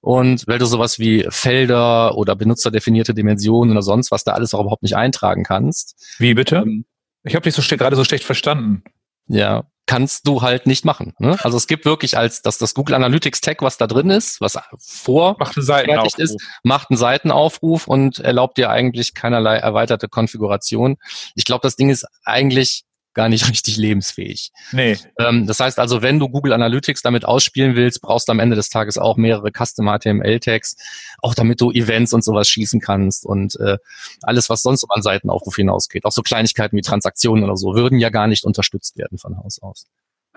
Und 0.00 0.46
weil 0.46 0.58
du 0.58 0.64
sowas 0.64 0.98
wie 0.98 1.26
Felder 1.28 2.16
oder 2.16 2.34
benutzerdefinierte 2.36 3.12
Dimensionen 3.14 3.72
oder 3.72 3.82
sonst 3.82 4.10
was 4.10 4.24
da 4.24 4.32
alles 4.32 4.54
auch 4.54 4.60
überhaupt 4.60 4.82
nicht 4.84 4.96
eintragen 4.96 5.42
kannst, 5.44 6.16
Wie 6.18 6.34
bitte? 6.34 6.56
ähm, 6.56 6.86
Ich 7.24 7.34
habe 7.34 7.42
dich 7.42 7.54
so 7.54 7.62
gerade 7.76 7.96
so 7.96 8.04
schlecht 8.04 8.24
verstanden. 8.24 8.84
ja, 9.26 9.64
kannst 9.88 10.28
du 10.28 10.42
halt 10.42 10.66
nicht 10.66 10.84
machen. 10.84 11.14
Ne? 11.18 11.36
Also 11.42 11.56
es 11.56 11.66
gibt 11.66 11.86
wirklich 11.86 12.16
als 12.18 12.42
das, 12.42 12.58
das 12.58 12.74
Google 12.74 12.94
Analytics 12.94 13.40
Tag, 13.40 13.62
was 13.62 13.78
da 13.78 13.86
drin 13.86 14.10
ist, 14.10 14.38
was 14.40 14.58
vor 14.78 15.34
Macht 15.38 15.54
Seitenaufruf. 15.56 16.18
ist, 16.18 16.36
macht 16.62 16.90
einen 16.90 16.98
Seitenaufruf 16.98 17.88
und 17.88 18.18
erlaubt 18.20 18.58
dir 18.58 18.68
eigentlich 18.68 19.14
keinerlei 19.14 19.56
erweiterte 19.56 20.08
Konfiguration. 20.08 20.98
Ich 21.34 21.46
glaube, 21.46 21.62
das 21.62 21.76
Ding 21.76 21.88
ist 21.88 22.06
eigentlich 22.24 22.84
gar 23.18 23.28
nicht 23.28 23.48
richtig 23.50 23.76
lebensfähig. 23.76 24.52
Nee. 24.70 24.96
Ähm, 25.18 25.46
das 25.46 25.58
heißt 25.58 25.80
also, 25.80 26.02
wenn 26.02 26.20
du 26.20 26.28
Google 26.28 26.52
Analytics 26.52 27.02
damit 27.02 27.24
ausspielen 27.24 27.74
willst, 27.74 28.00
brauchst 28.00 28.28
du 28.28 28.32
am 28.32 28.38
Ende 28.38 28.54
des 28.54 28.68
Tages 28.70 28.96
auch 28.96 29.16
mehrere 29.16 29.50
Custom 29.50 29.86
HTML-Tags, 29.86 30.76
auch 31.20 31.34
damit 31.34 31.60
du 31.60 31.72
Events 31.72 32.12
und 32.12 32.22
sowas 32.22 32.48
schießen 32.48 32.80
kannst 32.80 33.26
und 33.26 33.58
äh, 33.60 33.78
alles, 34.22 34.48
was 34.48 34.62
sonst 34.62 34.84
um 34.84 34.90
an 34.92 35.02
Seitenaufruf 35.02 35.56
hinausgeht. 35.56 36.04
Auch 36.04 36.12
so 36.12 36.22
Kleinigkeiten 36.22 36.76
wie 36.76 36.82
Transaktionen 36.82 37.42
oder 37.42 37.56
so 37.56 37.74
würden 37.74 37.98
ja 37.98 38.10
gar 38.10 38.28
nicht 38.28 38.44
unterstützt 38.44 38.96
werden 38.96 39.18
von 39.18 39.36
Haus 39.36 39.60
aus. 39.60 39.86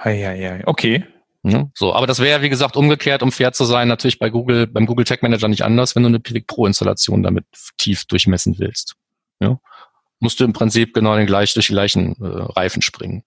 Hei, 0.03 0.17
hei, 0.23 0.37
hei. 0.39 0.63
Okay. 0.65 1.05
So, 1.75 1.93
aber 1.93 2.07
das 2.07 2.19
wäre, 2.19 2.41
wie 2.41 2.49
gesagt, 2.49 2.75
umgekehrt, 2.75 3.21
um 3.21 3.31
fair 3.31 3.53
zu 3.53 3.65
sein, 3.65 3.87
natürlich 3.87 4.17
bei 4.17 4.29
Google, 4.31 4.65
beim 4.65 4.87
Google 4.87 5.05
Tag 5.05 5.21
Manager 5.21 5.47
nicht 5.47 5.63
anders, 5.63 5.95
wenn 5.95 6.03
du 6.03 6.09
eine 6.09 6.19
Pivik 6.19 6.47
Pro 6.47 6.65
Installation 6.65 7.21
damit 7.21 7.45
tief 7.77 8.05
durchmessen 8.05 8.57
willst. 8.57 8.95
Ja? 9.39 9.59
Musst 10.21 10.39
du 10.39 10.45
im 10.45 10.53
Prinzip 10.53 10.93
genau 10.93 11.15
den 11.17 11.27
gleich, 11.27 11.53
durch 11.53 11.67
die 11.67 11.73
gleichen 11.73 12.15
äh, 12.21 12.25
Reifen 12.25 12.81
springen. 12.81 13.23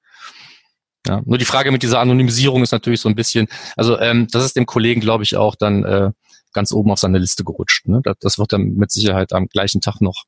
Ja, 1.06 1.20
nur 1.26 1.36
die 1.36 1.44
Frage 1.44 1.70
mit 1.70 1.82
dieser 1.82 2.00
Anonymisierung 2.00 2.62
ist 2.62 2.72
natürlich 2.72 3.00
so 3.00 3.10
ein 3.10 3.14
bisschen, 3.14 3.48
also 3.76 3.98
ähm, 4.00 4.26
das 4.30 4.44
ist 4.44 4.56
dem 4.56 4.64
Kollegen, 4.64 5.02
glaube 5.02 5.22
ich, 5.22 5.36
auch 5.36 5.54
dann 5.54 5.84
äh, 5.84 6.12
ganz 6.54 6.72
oben 6.72 6.90
auf 6.90 6.98
seine 6.98 7.18
Liste 7.18 7.44
gerutscht. 7.44 7.86
Ne? 7.86 8.00
Das, 8.02 8.16
das 8.20 8.38
wird 8.38 8.54
dann 8.54 8.74
mit 8.74 8.90
Sicherheit 8.90 9.34
am 9.34 9.48
gleichen 9.48 9.82
Tag 9.82 10.00
noch 10.00 10.24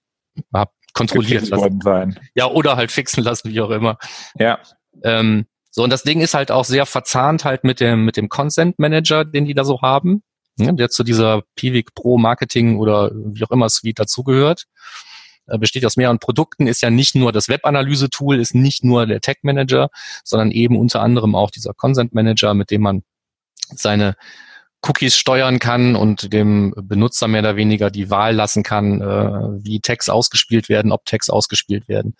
ab, 0.52 0.72
kontrolliert 0.92 1.48
lassen. 1.48 1.80
sein. 1.82 2.20
Ja, 2.34 2.46
oder 2.48 2.76
halt 2.76 2.92
fixen 2.92 3.24
lassen, 3.24 3.50
wie 3.50 3.60
auch 3.62 3.70
immer. 3.70 3.96
Ja. 4.38 4.58
Ähm, 5.02 5.46
so, 5.70 5.82
und 5.82 5.90
das 5.90 6.02
Ding 6.02 6.20
ist 6.20 6.34
halt 6.34 6.50
auch 6.50 6.64
sehr 6.64 6.86
verzahnt 6.86 7.44
halt 7.44 7.64
mit 7.64 7.80
dem, 7.80 8.04
mit 8.04 8.16
dem 8.16 8.28
Consent 8.28 8.78
Manager, 8.78 9.24
den 9.24 9.44
die 9.44 9.54
da 9.54 9.64
so 9.64 9.82
haben, 9.82 10.22
ne, 10.56 10.74
der 10.74 10.88
zu 10.88 11.04
dieser 11.04 11.42
Pivik 11.54 11.94
Pro 11.94 12.18
Marketing 12.18 12.78
oder 12.78 13.12
wie 13.14 13.44
auch 13.44 13.50
immer 13.50 13.68
Suite 13.68 13.98
dazugehört. 13.98 14.64
Äh, 15.46 15.58
besteht 15.58 15.84
aus 15.84 15.96
mehreren 15.96 16.18
Produkten, 16.18 16.66
ist 16.66 16.82
ja 16.82 16.90
nicht 16.90 17.14
nur 17.14 17.32
das 17.32 17.48
Webanalyse-Tool, 17.48 18.40
ist 18.40 18.54
nicht 18.54 18.84
nur 18.84 19.06
der 19.06 19.20
Tag 19.20 19.38
Manager, 19.42 19.90
sondern 20.24 20.50
eben 20.50 20.76
unter 20.76 21.02
anderem 21.02 21.34
auch 21.34 21.50
dieser 21.50 21.74
Consent 21.74 22.14
Manager, 22.14 22.54
mit 22.54 22.70
dem 22.70 22.82
man 22.82 23.02
seine 23.74 24.16
Cookies 24.82 25.16
steuern 25.16 25.58
kann 25.58 25.96
und 25.96 26.32
dem 26.32 26.72
Benutzer 26.76 27.28
mehr 27.28 27.40
oder 27.40 27.56
weniger 27.56 27.90
die 27.90 28.10
Wahl 28.10 28.34
lassen 28.34 28.62
kann, 28.62 29.00
äh, 29.00 29.04
wie 29.64 29.80
Tags 29.80 30.08
ausgespielt 30.08 30.68
werden, 30.68 30.92
ob 30.92 31.04
Tags 31.04 31.28
ausgespielt 31.28 31.88
werden. 31.88 32.14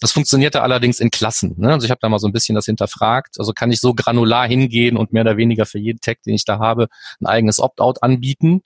Das 0.00 0.12
funktionierte 0.12 0.62
allerdings 0.62 0.98
in 0.98 1.10
Klassen. 1.10 1.54
Ne? 1.58 1.72
Also 1.72 1.84
ich 1.84 1.90
habe 1.90 2.00
da 2.00 2.08
mal 2.08 2.18
so 2.18 2.26
ein 2.26 2.32
bisschen 2.32 2.54
das 2.54 2.64
hinterfragt. 2.64 3.36
Also 3.38 3.52
kann 3.52 3.70
ich 3.70 3.80
so 3.80 3.94
granular 3.94 4.48
hingehen 4.48 4.96
und 4.96 5.12
mehr 5.12 5.22
oder 5.22 5.36
weniger 5.36 5.66
für 5.66 5.78
jeden 5.78 6.00
Tag, 6.00 6.22
den 6.22 6.34
ich 6.34 6.44
da 6.44 6.58
habe, 6.58 6.88
ein 7.20 7.26
eigenes 7.26 7.60
Opt-out 7.60 8.02
anbieten? 8.02 8.62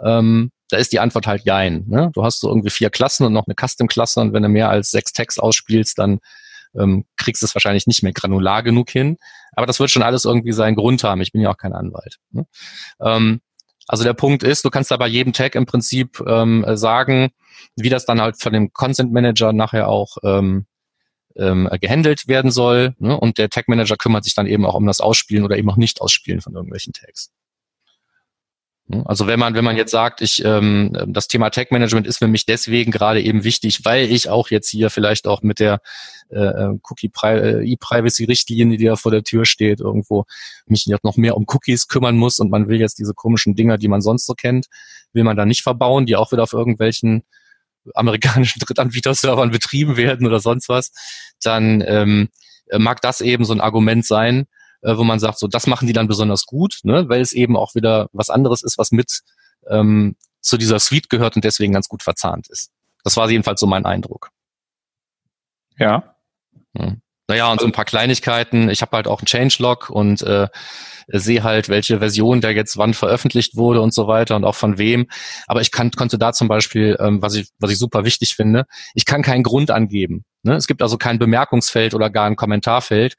Ähm, 0.00 0.52
da 0.68 0.76
ist 0.76 0.92
die 0.92 1.00
Antwort 1.00 1.26
halt 1.26 1.44
jein. 1.44 1.84
Ne? 1.86 2.10
Du 2.12 2.24
hast 2.24 2.40
so 2.40 2.48
irgendwie 2.48 2.70
vier 2.70 2.90
Klassen 2.90 3.24
und 3.24 3.32
noch 3.32 3.46
eine 3.46 3.54
Custom-Klasse 3.54 4.20
und 4.20 4.32
wenn 4.32 4.42
du 4.42 4.48
mehr 4.48 4.68
als 4.68 4.90
sechs 4.90 5.12
Tags 5.12 5.38
ausspielst, 5.38 5.98
dann 5.98 6.18
ähm, 6.74 7.04
kriegst 7.16 7.42
du 7.42 7.46
es 7.46 7.54
wahrscheinlich 7.54 7.86
nicht 7.86 8.02
mehr 8.02 8.12
granular 8.12 8.62
genug 8.62 8.90
hin. 8.90 9.16
Aber 9.52 9.66
das 9.66 9.80
wird 9.80 9.90
schon 9.90 10.02
alles 10.02 10.24
irgendwie 10.24 10.52
seinen 10.52 10.76
Grund 10.76 11.04
haben. 11.04 11.20
Ich 11.20 11.32
bin 11.32 11.40
ja 11.40 11.50
auch 11.50 11.56
kein 11.56 11.72
Anwalt. 11.72 12.18
Ne? 12.30 12.46
Ähm, 13.00 13.40
also 13.88 14.02
der 14.02 14.14
Punkt 14.14 14.42
ist, 14.42 14.64
du 14.64 14.70
kannst 14.70 14.90
da 14.90 14.96
bei 14.96 15.06
jedem 15.06 15.32
Tag 15.32 15.54
im 15.54 15.66
Prinzip 15.66 16.20
ähm, 16.26 16.64
sagen, 16.76 17.30
wie 17.76 17.88
das 17.88 18.04
dann 18.04 18.20
halt 18.20 18.40
von 18.40 18.52
dem 18.52 18.72
Consent 18.72 19.12
Manager 19.12 19.52
nachher 19.52 19.88
auch 19.88 20.16
ähm, 20.24 20.66
ähm, 21.36 21.68
gehandelt 21.80 22.26
werden 22.26 22.50
soll. 22.50 22.94
Ne? 22.98 23.18
Und 23.18 23.38
der 23.38 23.48
Tag 23.48 23.68
Manager 23.68 23.96
kümmert 23.96 24.24
sich 24.24 24.34
dann 24.34 24.46
eben 24.46 24.66
auch 24.66 24.74
um 24.74 24.86
das 24.86 25.00
Ausspielen 25.00 25.44
oder 25.44 25.56
eben 25.56 25.70
auch 25.70 25.76
Nicht-Ausspielen 25.76 26.40
von 26.40 26.54
irgendwelchen 26.54 26.92
Tags. 26.92 27.30
Ne? 28.88 29.04
Also 29.06 29.26
wenn 29.26 29.38
man, 29.38 29.54
wenn 29.54 29.64
man 29.64 29.76
jetzt 29.76 29.90
sagt, 29.90 30.22
ich 30.22 30.44
ähm, 30.44 30.92
das 31.08 31.28
Thema 31.28 31.50
Tag 31.50 31.72
Management 31.72 32.06
ist 32.06 32.18
für 32.18 32.28
mich 32.28 32.46
deswegen 32.46 32.92
gerade 32.92 33.20
eben 33.20 33.44
wichtig, 33.44 33.84
weil 33.84 34.10
ich 34.10 34.28
auch 34.28 34.50
jetzt 34.50 34.68
hier 34.68 34.90
vielleicht 34.90 35.26
auch 35.26 35.42
mit 35.42 35.58
der 35.58 35.80
äh, 36.28 36.68
Cookie 36.88 37.10
äh, 37.24 37.64
E-Privacy 37.72 38.24
Richtlinie, 38.24 38.78
die 38.78 38.84
da 38.84 38.96
vor 38.96 39.10
der 39.10 39.24
Tür 39.24 39.44
steht, 39.44 39.80
irgendwo 39.80 40.24
mich 40.66 40.86
noch 41.02 41.16
mehr 41.16 41.36
um 41.36 41.44
Cookies 41.48 41.88
kümmern 41.88 42.16
muss 42.16 42.38
und 42.38 42.50
man 42.50 42.68
will 42.68 42.80
jetzt 42.80 42.98
diese 42.98 43.14
komischen 43.14 43.54
Dinger, 43.54 43.78
die 43.78 43.88
man 43.88 44.00
sonst 44.00 44.26
so 44.26 44.34
kennt, 44.34 44.66
will 45.12 45.24
man 45.24 45.36
da 45.36 45.44
nicht 45.44 45.62
verbauen, 45.62 46.06
die 46.06 46.16
auch 46.16 46.32
wieder 46.32 46.44
auf 46.44 46.52
irgendwelchen 46.52 47.24
amerikanischen 47.94 48.60
Drittanbieter-Servern 48.64 49.50
betrieben 49.50 49.96
werden 49.96 50.26
oder 50.26 50.40
sonst 50.40 50.68
was, 50.68 50.92
dann 51.42 51.82
ähm, 51.86 52.28
mag 52.72 53.00
das 53.00 53.20
eben 53.20 53.44
so 53.44 53.52
ein 53.52 53.60
Argument 53.60 54.04
sein, 54.04 54.46
äh, 54.86 54.96
wo 54.96 55.04
man 55.04 55.18
sagt, 55.18 55.38
so 55.38 55.48
das 55.48 55.66
machen 55.66 55.86
die 55.86 55.92
dann 55.92 56.06
besonders 56.06 56.46
gut, 56.46 56.78
ne, 56.84 57.08
weil 57.08 57.20
es 57.20 57.32
eben 57.32 57.56
auch 57.56 57.74
wieder 57.74 58.08
was 58.12 58.30
anderes 58.30 58.62
ist, 58.62 58.78
was 58.78 58.92
mit 58.92 59.20
ähm, 59.68 60.16
zu 60.40 60.56
dieser 60.56 60.78
Suite 60.78 61.10
gehört 61.10 61.34
und 61.34 61.44
deswegen 61.44 61.72
ganz 61.72 61.88
gut 61.88 62.04
verzahnt 62.04 62.48
ist. 62.48 62.70
Das 63.02 63.16
war 63.16 63.28
jedenfalls 63.28 63.60
so 63.60 63.66
mein 63.66 63.84
Eindruck. 63.84 64.30
Ja. 65.76 66.14
Ja. 66.74 66.94
Naja, 67.28 67.50
und 67.50 67.60
so 67.60 67.66
ein 67.66 67.72
paar 67.72 67.84
Kleinigkeiten. 67.84 68.68
Ich 68.68 68.82
habe 68.82 68.96
halt 68.96 69.08
auch 69.08 69.18
einen 69.18 69.26
Changelog 69.26 69.90
und 69.90 70.22
äh, 70.22 70.46
sehe 71.08 71.42
halt, 71.42 71.68
welche 71.68 71.98
Version 71.98 72.40
der 72.40 72.52
jetzt 72.52 72.76
wann 72.76 72.94
veröffentlicht 72.94 73.56
wurde 73.56 73.80
und 73.80 73.92
so 73.92 74.06
weiter 74.06 74.36
und 74.36 74.44
auch 74.44 74.54
von 74.54 74.78
wem. 74.78 75.08
Aber 75.48 75.60
ich 75.60 75.72
kann, 75.72 75.90
konnte 75.90 76.18
da 76.18 76.32
zum 76.32 76.46
Beispiel, 76.46 76.96
ähm, 77.00 77.22
was, 77.22 77.34
ich, 77.34 77.48
was 77.58 77.72
ich 77.72 77.78
super 77.78 78.04
wichtig 78.04 78.36
finde, 78.36 78.66
ich 78.94 79.04
kann 79.04 79.22
keinen 79.22 79.42
Grund 79.42 79.72
angeben. 79.72 80.24
Ne? 80.44 80.54
Es 80.54 80.68
gibt 80.68 80.82
also 80.82 80.98
kein 80.98 81.18
Bemerkungsfeld 81.18 81.94
oder 81.94 82.10
gar 82.10 82.26
ein 82.26 82.36
Kommentarfeld, 82.36 83.16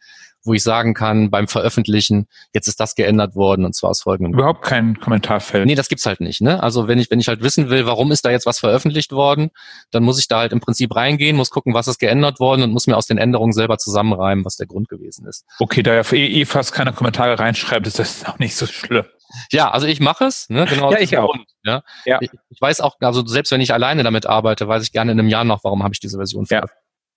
wo 0.47 0.53
ich 0.53 0.63
sagen 0.63 0.93
kann, 0.93 1.29
beim 1.29 1.47
Veröffentlichen, 1.47 2.27
jetzt 2.53 2.67
ist 2.67 2.79
das 2.79 2.95
geändert 2.95 3.35
worden 3.35 3.65
und 3.65 3.75
zwar 3.75 3.91
aus 3.91 4.01
folgendem. 4.01 4.33
Überhaupt 4.33 4.63
kein 4.63 4.99
Kommentarfeld. 4.99 5.65
Nee, 5.65 5.75
das 5.75 5.89
gibt's 5.89 6.05
halt 6.05 6.21
nicht. 6.21 6.41
Ne? 6.41 6.61
Also 6.63 6.87
wenn 6.87 6.99
ich, 6.99 7.11
wenn 7.11 7.19
ich 7.19 7.27
halt 7.27 7.41
wissen 7.41 7.69
will, 7.69 7.85
warum 7.85 8.11
ist 8.11 8.25
da 8.25 8.31
jetzt 8.31 8.45
was 8.45 8.59
veröffentlicht 8.59 9.11
worden, 9.11 9.51
dann 9.91 10.03
muss 10.03 10.19
ich 10.19 10.27
da 10.27 10.39
halt 10.39 10.51
im 10.51 10.59
Prinzip 10.59 10.95
reingehen, 10.95 11.35
muss 11.35 11.51
gucken, 11.51 11.73
was 11.73 11.87
ist 11.87 11.99
geändert 11.99 12.39
worden 12.39 12.63
und 12.63 12.71
muss 12.71 12.87
mir 12.87 12.97
aus 12.97 13.05
den 13.05 13.17
Änderungen 13.17 13.53
selber 13.53 13.77
zusammenreimen, 13.77 14.45
was 14.45 14.55
der 14.55 14.67
Grund 14.67 14.89
gewesen 14.89 15.27
ist. 15.27 15.45
Okay, 15.59 15.83
da 15.83 15.93
ja 15.93 16.01
eh, 16.13 16.41
eh 16.41 16.45
fast 16.45 16.73
keine 16.73 16.93
Kommentare 16.93 17.37
reinschreibt, 17.39 17.85
ist 17.85 17.99
das 17.99 18.25
auch 18.25 18.39
nicht 18.39 18.55
so 18.55 18.65
schlimm. 18.65 19.05
Ja, 19.51 19.71
also 19.71 19.87
ich 19.87 19.99
mache 19.99 20.25
es, 20.25 20.49
ne? 20.49 20.65
Genau. 20.65 20.91
Ja, 20.97 20.99
ich 20.99 21.17
auch. 21.17 21.33
Grund, 21.33 21.47
ja. 21.63 21.83
ja. 22.05 22.19
Ich, 22.21 22.31
ich, 22.49 22.61
weiß 22.61 22.81
auch, 22.81 22.95
also 23.01 23.25
selbst 23.25 23.51
wenn 23.51 23.61
ich 23.61 23.73
alleine 23.73 24.03
damit 24.03 24.25
arbeite, 24.25 24.67
weiß 24.67 24.83
ich 24.83 24.91
gerne 24.91 25.11
in 25.11 25.19
einem 25.19 25.29
Jahr 25.29 25.43
noch, 25.43 25.63
warum 25.63 25.83
habe 25.83 25.93
ich 25.93 25.99
diese 25.99 26.17
Version 26.17 26.45
ja. 26.49 26.63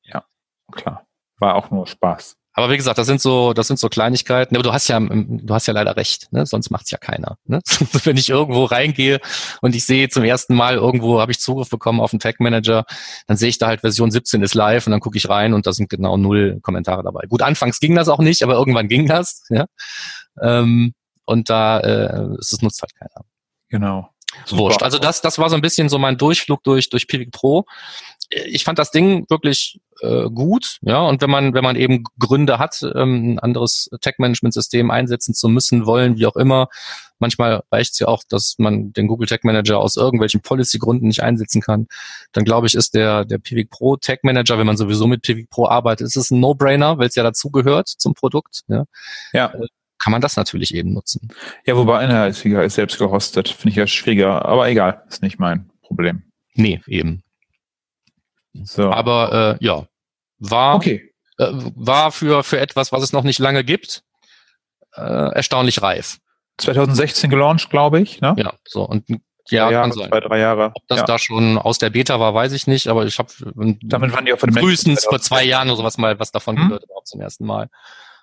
ja, 0.02 0.24
klar. 0.72 1.06
War 1.38 1.54
auch 1.54 1.70
nur 1.70 1.86
Spaß. 1.86 2.36
Aber 2.52 2.70
wie 2.70 2.76
gesagt, 2.76 2.98
das 2.98 3.06
sind 3.06 3.20
so, 3.20 3.52
das 3.52 3.68
sind 3.68 3.78
so 3.78 3.88
Kleinigkeiten. 3.88 4.56
Aber 4.56 4.62
du 4.62 4.72
hast 4.72 4.88
ja, 4.88 4.98
du 4.98 5.54
hast 5.54 5.66
ja 5.66 5.72
leider 5.72 5.96
recht. 5.96 6.32
Ne? 6.32 6.46
Sonst 6.46 6.70
macht's 6.70 6.90
ja 6.90 6.98
keiner. 6.98 7.36
Ne? 7.44 7.60
Wenn 8.04 8.16
ich 8.16 8.28
irgendwo 8.28 8.64
reingehe 8.64 9.20
und 9.60 9.74
ich 9.74 9.86
sehe 9.86 10.08
zum 10.08 10.24
ersten 10.24 10.54
Mal 10.54 10.74
irgendwo 10.74 11.20
habe 11.20 11.32
ich 11.32 11.38
Zugriff 11.38 11.70
bekommen 11.70 12.00
auf 12.00 12.12
einen 12.12 12.20
Tag 12.20 12.40
Manager, 12.40 12.84
dann 13.26 13.36
sehe 13.36 13.48
ich 13.48 13.58
da 13.58 13.68
halt 13.68 13.80
Version 13.82 14.10
17 14.10 14.42
ist 14.42 14.54
live 14.54 14.86
und 14.86 14.90
dann 14.90 15.00
gucke 15.00 15.16
ich 15.16 15.28
rein 15.28 15.54
und 15.54 15.66
da 15.66 15.72
sind 15.72 15.88
genau 15.88 16.16
null 16.16 16.58
Kommentare 16.62 17.02
dabei. 17.02 17.26
Gut, 17.28 17.42
anfangs 17.42 17.78
ging 17.78 17.94
das 17.94 18.08
auch 18.08 18.18
nicht, 18.18 18.42
aber 18.42 18.54
irgendwann 18.54 18.88
ging 18.88 19.06
das. 19.06 19.44
Ja? 19.48 19.66
Ähm, 20.42 20.92
und 21.24 21.48
da 21.48 21.78
äh, 21.80 22.36
es 22.40 22.60
nutzt 22.60 22.82
halt 22.82 22.94
keiner. 22.96 23.24
Genau. 23.68 24.10
Wurscht. 24.48 24.82
Also 24.82 24.98
das, 24.98 25.20
das 25.20 25.38
war 25.38 25.50
so 25.50 25.56
ein 25.56 25.62
bisschen 25.62 25.88
so 25.88 25.98
mein 25.98 26.16
Durchflug 26.16 26.62
durch 26.64 26.88
durch 26.88 27.06
Pivik 27.06 27.32
Pro 27.32 27.64
ich 28.30 28.64
fand 28.64 28.78
das 28.78 28.90
Ding 28.90 29.26
wirklich 29.28 29.80
äh, 30.02 30.30
gut, 30.30 30.78
ja, 30.82 31.00
und 31.02 31.20
wenn 31.20 31.30
man, 31.30 31.52
wenn 31.52 31.64
man 31.64 31.76
eben 31.76 32.04
Gründe 32.18 32.58
hat, 32.58 32.80
ähm, 32.94 33.34
ein 33.34 33.38
anderes 33.40 33.90
Tech-Management-System 34.00 34.90
einsetzen 34.90 35.34
zu 35.34 35.48
müssen, 35.48 35.84
wollen, 35.84 36.16
wie 36.16 36.26
auch 36.26 36.36
immer, 36.36 36.68
manchmal 37.18 37.64
reicht 37.72 37.92
es 37.94 37.98
ja 37.98 38.06
auch, 38.06 38.22
dass 38.28 38.54
man 38.58 38.92
den 38.92 39.08
Google 39.08 39.26
Tech 39.26 39.40
Manager 39.42 39.78
aus 39.78 39.96
irgendwelchen 39.96 40.42
Policy-Gründen 40.42 41.08
nicht 41.08 41.22
einsetzen 41.22 41.60
kann, 41.60 41.88
dann 42.32 42.44
glaube 42.44 42.68
ich, 42.68 42.74
ist 42.74 42.94
der, 42.94 43.24
der 43.24 43.38
Pivik 43.38 43.68
Pro 43.68 43.96
Tech 43.96 44.20
Manager, 44.22 44.58
wenn 44.58 44.66
man 44.66 44.76
sowieso 44.76 45.06
mit 45.06 45.22
Pivik 45.22 45.50
Pro 45.50 45.66
arbeitet, 45.66 46.06
ist 46.06 46.16
es 46.16 46.30
ein 46.30 46.40
No-Brainer, 46.40 46.98
weil 46.98 47.08
es 47.08 47.16
ja 47.16 47.24
dazugehört 47.24 47.88
zum 47.88 48.14
Produkt, 48.14 48.62
ja. 48.68 48.84
Ja. 49.32 49.52
Kann 50.02 50.12
man 50.12 50.20
das 50.20 50.36
natürlich 50.36 50.74
eben 50.74 50.92
nutzen. 50.92 51.28
Ja, 51.66 51.76
wobei 51.76 51.98
einer 51.98 52.26
ist, 52.26 52.40
selbst 52.40 52.98
gehostet, 52.98 53.48
finde 53.48 53.70
ich 53.70 53.76
ja 53.76 53.86
schwieriger, 53.86 54.44
aber 54.46 54.68
egal, 54.68 55.02
ist 55.08 55.22
nicht 55.22 55.38
mein 55.38 55.70
Problem. 55.82 56.22
Nee, 56.54 56.80
eben. 56.86 57.22
So. 58.64 58.90
Aber 58.90 59.58
äh, 59.60 59.64
ja, 59.64 59.86
war, 60.38 60.74
okay. 60.74 61.12
äh, 61.38 61.48
war 61.50 62.12
für, 62.12 62.42
für 62.42 62.58
etwas, 62.58 62.92
was 62.92 63.02
es 63.02 63.12
noch 63.12 63.24
nicht 63.24 63.38
lange 63.38 63.62
gibt, 63.62 64.02
äh, 64.96 65.02
erstaunlich 65.02 65.82
reif. 65.82 66.18
2016 66.58 67.30
gelauncht, 67.30 67.70
glaube 67.70 68.00
ich. 68.00 68.20
Ne? 68.20 68.34
Ja, 68.38 68.54
so 68.64 68.84
und 68.84 69.04
ja, 69.48 69.70
Jahre, 69.70 69.74
kann 69.74 69.92
sein. 69.92 70.08
Zwei, 70.08 70.20
drei 70.20 70.38
Jahre. 70.38 70.72
Ob 70.74 70.86
das 70.88 71.00
ja. 71.00 71.04
da 71.04 71.18
schon 71.18 71.58
aus 71.58 71.78
der 71.78 71.90
Beta 71.90 72.20
war, 72.20 72.34
weiß 72.34 72.52
ich 72.52 72.66
nicht, 72.66 72.88
aber 72.88 73.04
ich 73.04 73.18
habe 73.18 73.30
damit 73.82 74.12
waren 74.12 74.24
die 74.24 74.32
auch 74.32 74.38
von 74.38 74.52
frühestens 74.52 75.04
vor 75.04 75.20
zwei 75.20 75.44
Jahren 75.44 75.68
oder 75.68 75.78
sowas 75.78 75.98
mal 75.98 76.18
was 76.18 76.30
davon 76.32 76.56
hm? 76.56 76.68
gehört, 76.68 76.84
auch 76.94 77.04
zum 77.04 77.20
ersten 77.20 77.44
Mal. 77.44 77.68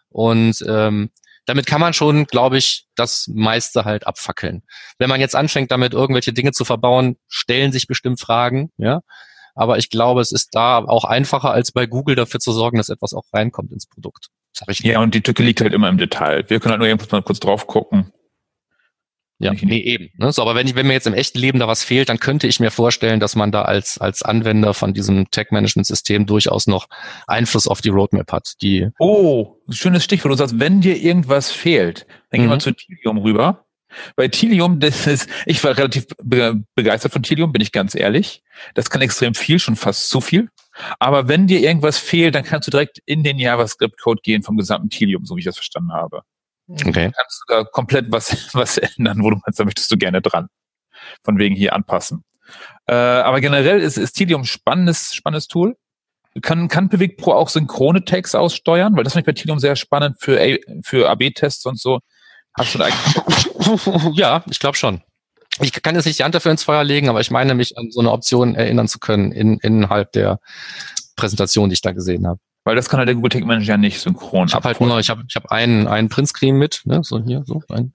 Und 0.09 0.63
ähm, 0.67 1.09
damit 1.47 1.65
kann 1.65 1.81
man 1.81 1.93
schon, 1.93 2.25
glaube 2.25 2.57
ich, 2.57 2.85
das 2.95 3.27
meiste 3.33 3.85
halt 3.85 4.05
abfackeln. 4.05 4.63
Wenn 4.99 5.09
man 5.09 5.21
jetzt 5.21 5.35
anfängt, 5.35 5.71
damit 5.71 5.93
irgendwelche 5.93 6.33
Dinge 6.33 6.51
zu 6.51 6.65
verbauen, 6.65 7.15
stellen 7.29 7.71
sich 7.71 7.87
bestimmt 7.87 8.19
Fragen, 8.19 8.71
ja. 8.77 9.01
Aber 9.55 9.79
ich 9.79 9.89
glaube, 9.89 10.21
es 10.21 10.31
ist 10.31 10.49
da 10.51 10.77
auch 10.77 11.03
einfacher 11.03 11.49
als 11.49 11.71
bei 11.71 11.87
Google 11.87 12.15
dafür 12.15 12.39
zu 12.39 12.51
sorgen, 12.51 12.77
dass 12.77 12.89
etwas 12.89 13.13
auch 13.13 13.23
reinkommt 13.33 13.71
ins 13.71 13.87
Produkt. 13.87 14.27
Sag 14.51 14.69
ich 14.69 14.81
ja, 14.81 14.99
und 14.99 15.15
die 15.15 15.21
Tücke 15.21 15.41
liegt 15.41 15.61
halt 15.61 15.73
immer 15.73 15.89
im 15.89 15.97
Detail. 15.97 16.47
Wir 16.49 16.59
können 16.59 16.71
halt 16.71 16.79
nur 16.79 16.87
irgendwas 16.87 17.11
mal 17.11 17.23
kurz 17.23 17.39
drauf 17.39 17.65
gucken. 17.65 18.11
Ja, 19.39 19.53
nee, 19.53 19.79
eben. 19.81 20.09
Ne? 20.17 20.31
So, 20.31 20.41
aber 20.41 20.55
wenn 20.55 20.65
ich, 20.65 20.73
wenn 20.73 20.87
mir 20.87 20.93
jetzt 20.93 21.05
im 21.05 21.13
echten 21.13 21.37
Leben 21.37 21.59
da 21.59 21.67
was 21.67 21.83
fehlt, 21.83 22.09
dann 22.09 22.19
könnte 22.19 22.47
ich 22.47 22.59
mir 22.59 22.71
vorstellen, 22.71 23.19
dass 23.19 23.35
man 23.35 23.51
da 23.51 23.61
als, 23.63 23.99
als 23.99 24.23
Anwender 24.23 24.73
von 24.73 24.95
diesem 24.95 25.29
Tech-Management-System 25.29 26.25
durchaus 26.25 26.65
noch 26.65 26.87
Einfluss 27.27 27.67
auf 27.67 27.81
die 27.81 27.89
Roadmap 27.89 28.31
hat. 28.31 28.53
Die 28.63 28.89
oh, 28.97 29.57
schönes 29.69 30.03
Stichwort. 30.03 30.31
Du 30.31 30.37
sagst, 30.37 30.59
wenn 30.59 30.81
dir 30.81 30.97
irgendwas 30.97 31.51
fehlt, 31.51 32.07
dann 32.31 32.41
mhm. 32.41 32.43
geh 32.45 32.49
mal 32.49 32.61
zu 32.61 32.71
Tilium 32.71 33.19
rüber. 33.19 33.65
Bei 34.15 34.27
Tilium, 34.27 34.79
das 34.79 35.05
ist, 35.05 35.29
ich 35.45 35.63
war 35.63 35.77
relativ 35.77 36.07
begeistert 36.75 37.13
von 37.13 37.21
Tilium, 37.21 37.51
bin 37.51 37.61
ich 37.61 37.71
ganz 37.71 37.93
ehrlich. 37.93 38.41
Das 38.73 38.89
kann 38.89 39.01
extrem 39.01 39.35
viel, 39.35 39.59
schon 39.59 39.75
fast 39.75 40.09
zu 40.09 40.19
viel. 40.19 40.49
Aber 40.97 41.27
wenn 41.27 41.45
dir 41.45 41.59
irgendwas 41.59 41.99
fehlt, 41.99 42.33
dann 42.33 42.43
kannst 42.43 42.67
du 42.67 42.71
direkt 42.71 42.99
in 43.05 43.23
den 43.23 43.37
JavaScript-Code 43.37 44.21
gehen 44.23 44.41
vom 44.41 44.57
gesamten 44.57 44.89
Tilium, 44.89 45.25
so 45.25 45.35
wie 45.35 45.39
ich 45.39 45.45
das 45.45 45.57
verstanden 45.57 45.93
habe. 45.93 46.23
Okay. 46.69 47.07
Du 47.07 47.11
kannst 47.11 47.39
sogar 47.39 47.65
komplett 47.65 48.11
was, 48.11 48.49
was 48.53 48.77
ändern, 48.77 49.23
wo 49.23 49.29
du 49.29 49.37
meinst, 49.45 49.59
da 49.59 49.65
möchtest 49.65 49.91
du 49.91 49.97
gerne 49.97 50.21
dran. 50.21 50.47
Von 51.23 51.37
wegen 51.37 51.55
hier 51.55 51.73
anpassen. 51.73 52.23
Äh, 52.87 52.93
aber 52.93 53.41
generell 53.41 53.81
ist, 53.81 53.97
ist 53.97 54.13
Tilium 54.13 54.45
spannendes, 54.45 55.13
spannendes 55.13 55.47
Tool. 55.47 55.75
Kann, 56.41 56.67
kann 56.67 56.89
Pivik 56.89 57.17
Pro 57.17 57.33
auch 57.33 57.49
synchrone 57.49 58.05
Tags 58.05 58.35
aussteuern? 58.35 58.95
Weil 58.95 59.03
das 59.03 59.13
finde 59.13 59.21
ich 59.21 59.35
bei 59.35 59.41
Tilium 59.41 59.59
sehr 59.59 59.75
spannend 59.75 60.17
für, 60.19 60.59
für 60.83 61.09
AB-Tests 61.09 61.65
und 61.65 61.79
so. 61.79 61.99
Hast 62.53 62.73
du 62.73 62.79
da 62.79 62.89
Ja, 64.13 64.43
ich 64.49 64.59
glaube 64.59 64.77
schon. 64.77 65.01
Ich 65.59 65.71
kann 65.71 65.95
jetzt 65.95 66.05
nicht 66.05 66.19
die 66.19 66.23
Hand 66.23 66.35
dafür 66.35 66.51
ins 66.51 66.63
Feuer 66.63 66.83
legen, 66.83 67.09
aber 67.09 67.19
ich 67.19 67.31
meine 67.31 67.55
mich 67.55 67.77
an 67.77 67.89
so 67.89 67.99
eine 67.99 68.11
Option 68.11 68.55
erinnern 68.55 68.87
zu 68.87 68.99
können 68.99 69.31
in, 69.31 69.57
innerhalb 69.59 70.11
der 70.11 70.39
Präsentation, 71.15 71.69
die 71.69 71.73
ich 71.73 71.81
da 71.81 71.93
gesehen 71.93 72.27
habe. 72.27 72.39
Weil 72.67 72.75
das 72.75 72.89
kann 72.89 72.97
halt 72.97 73.07
der 73.07 73.15
Google 73.15 73.29
Tag 73.29 73.45
Manager 73.45 73.77
nicht 73.77 73.97
synchron. 73.97 74.49
Ich 74.49 74.53
habe 74.53 74.65
halt 74.65 74.81
nur, 74.81 74.99
ich 74.99 75.09
habe 75.09 75.23
ich 75.25 75.37
hab 75.37 75.49
einen, 75.53 75.87
einen 75.87 76.09
Printscreen 76.09 76.57
mit, 76.57 76.81
ne, 76.83 76.99
so 77.01 77.23
hier, 77.23 77.45
so 77.45 77.61
ein, 77.69 77.93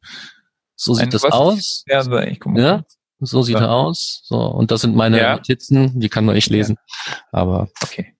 so 0.76 0.94
sieht 0.94 1.04
ein, 1.04 1.10
das 1.10 1.24
aus. 1.24 1.84
Ja, 1.86 2.02
so, 2.02 2.16
ich 2.18 2.40
guck 2.40 2.54
mal. 2.54 2.62
Ja, 2.62 2.84
so 3.20 3.42
sieht 3.42 3.56
ja. 3.56 3.66
er 3.66 3.70
aus. 3.70 4.22
So 4.24 4.38
und 4.38 4.70
das 4.70 4.80
sind 4.80 4.96
meine 4.96 5.20
ja. 5.20 5.36
Notizen, 5.36 6.00
die 6.00 6.08
kann 6.08 6.24
nur 6.24 6.34
ich 6.36 6.48
lesen. 6.48 6.78
Ja. 7.06 7.16
Aber 7.32 7.68
okay. 7.82 8.14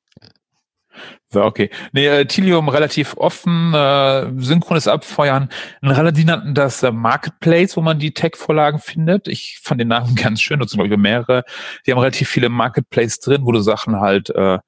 So, 1.31 1.43
okay. 1.43 1.71
Nee, 1.93 2.07
äh, 2.09 2.27
Tilium 2.27 2.69
relativ 2.69 3.17
offen, 3.17 3.73
äh, 3.73 4.31
synchrones 4.37 4.89
Abfeuern. 4.89 5.49
Ein 5.81 5.91
relativ 5.91 6.27
nannten 6.27 6.55
das 6.55 6.83
äh, 6.83 6.93
Marketplace, 6.93 7.79
wo 7.79 7.81
man 7.81 7.99
die 7.99 8.13
Tech-Vorlagen 8.13 8.79
findet. 8.79 9.27
Ich 9.27 9.59
fand 9.63 9.81
den 9.81 9.89
Namen 9.89 10.15
ganz 10.17 10.43
schön, 10.43 10.59
nutzen 10.59 10.77
glaube 10.77 10.93
ich 10.93 11.01
mehrere. 11.01 11.45
Die 11.87 11.93
haben 11.93 11.99
relativ 11.99 12.29
viele 12.29 12.51
Marketplace 12.51 13.21
drin, 13.21 13.47
wo 13.47 13.53
du 13.53 13.61
Sachen 13.61 14.01
halt 14.01 14.29
äh, 14.29 14.59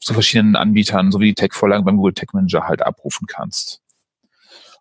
zu 0.00 0.14
verschiedenen 0.14 0.56
Anbietern, 0.56 1.10
so 1.12 1.20
wie 1.20 1.28
die 1.28 1.34
Tech-Vorlagen 1.34 1.84
beim 1.84 1.96
Google 1.96 2.14
Tech 2.14 2.28
Manager 2.32 2.68
halt 2.68 2.82
abrufen 2.82 3.26
kannst. 3.26 3.80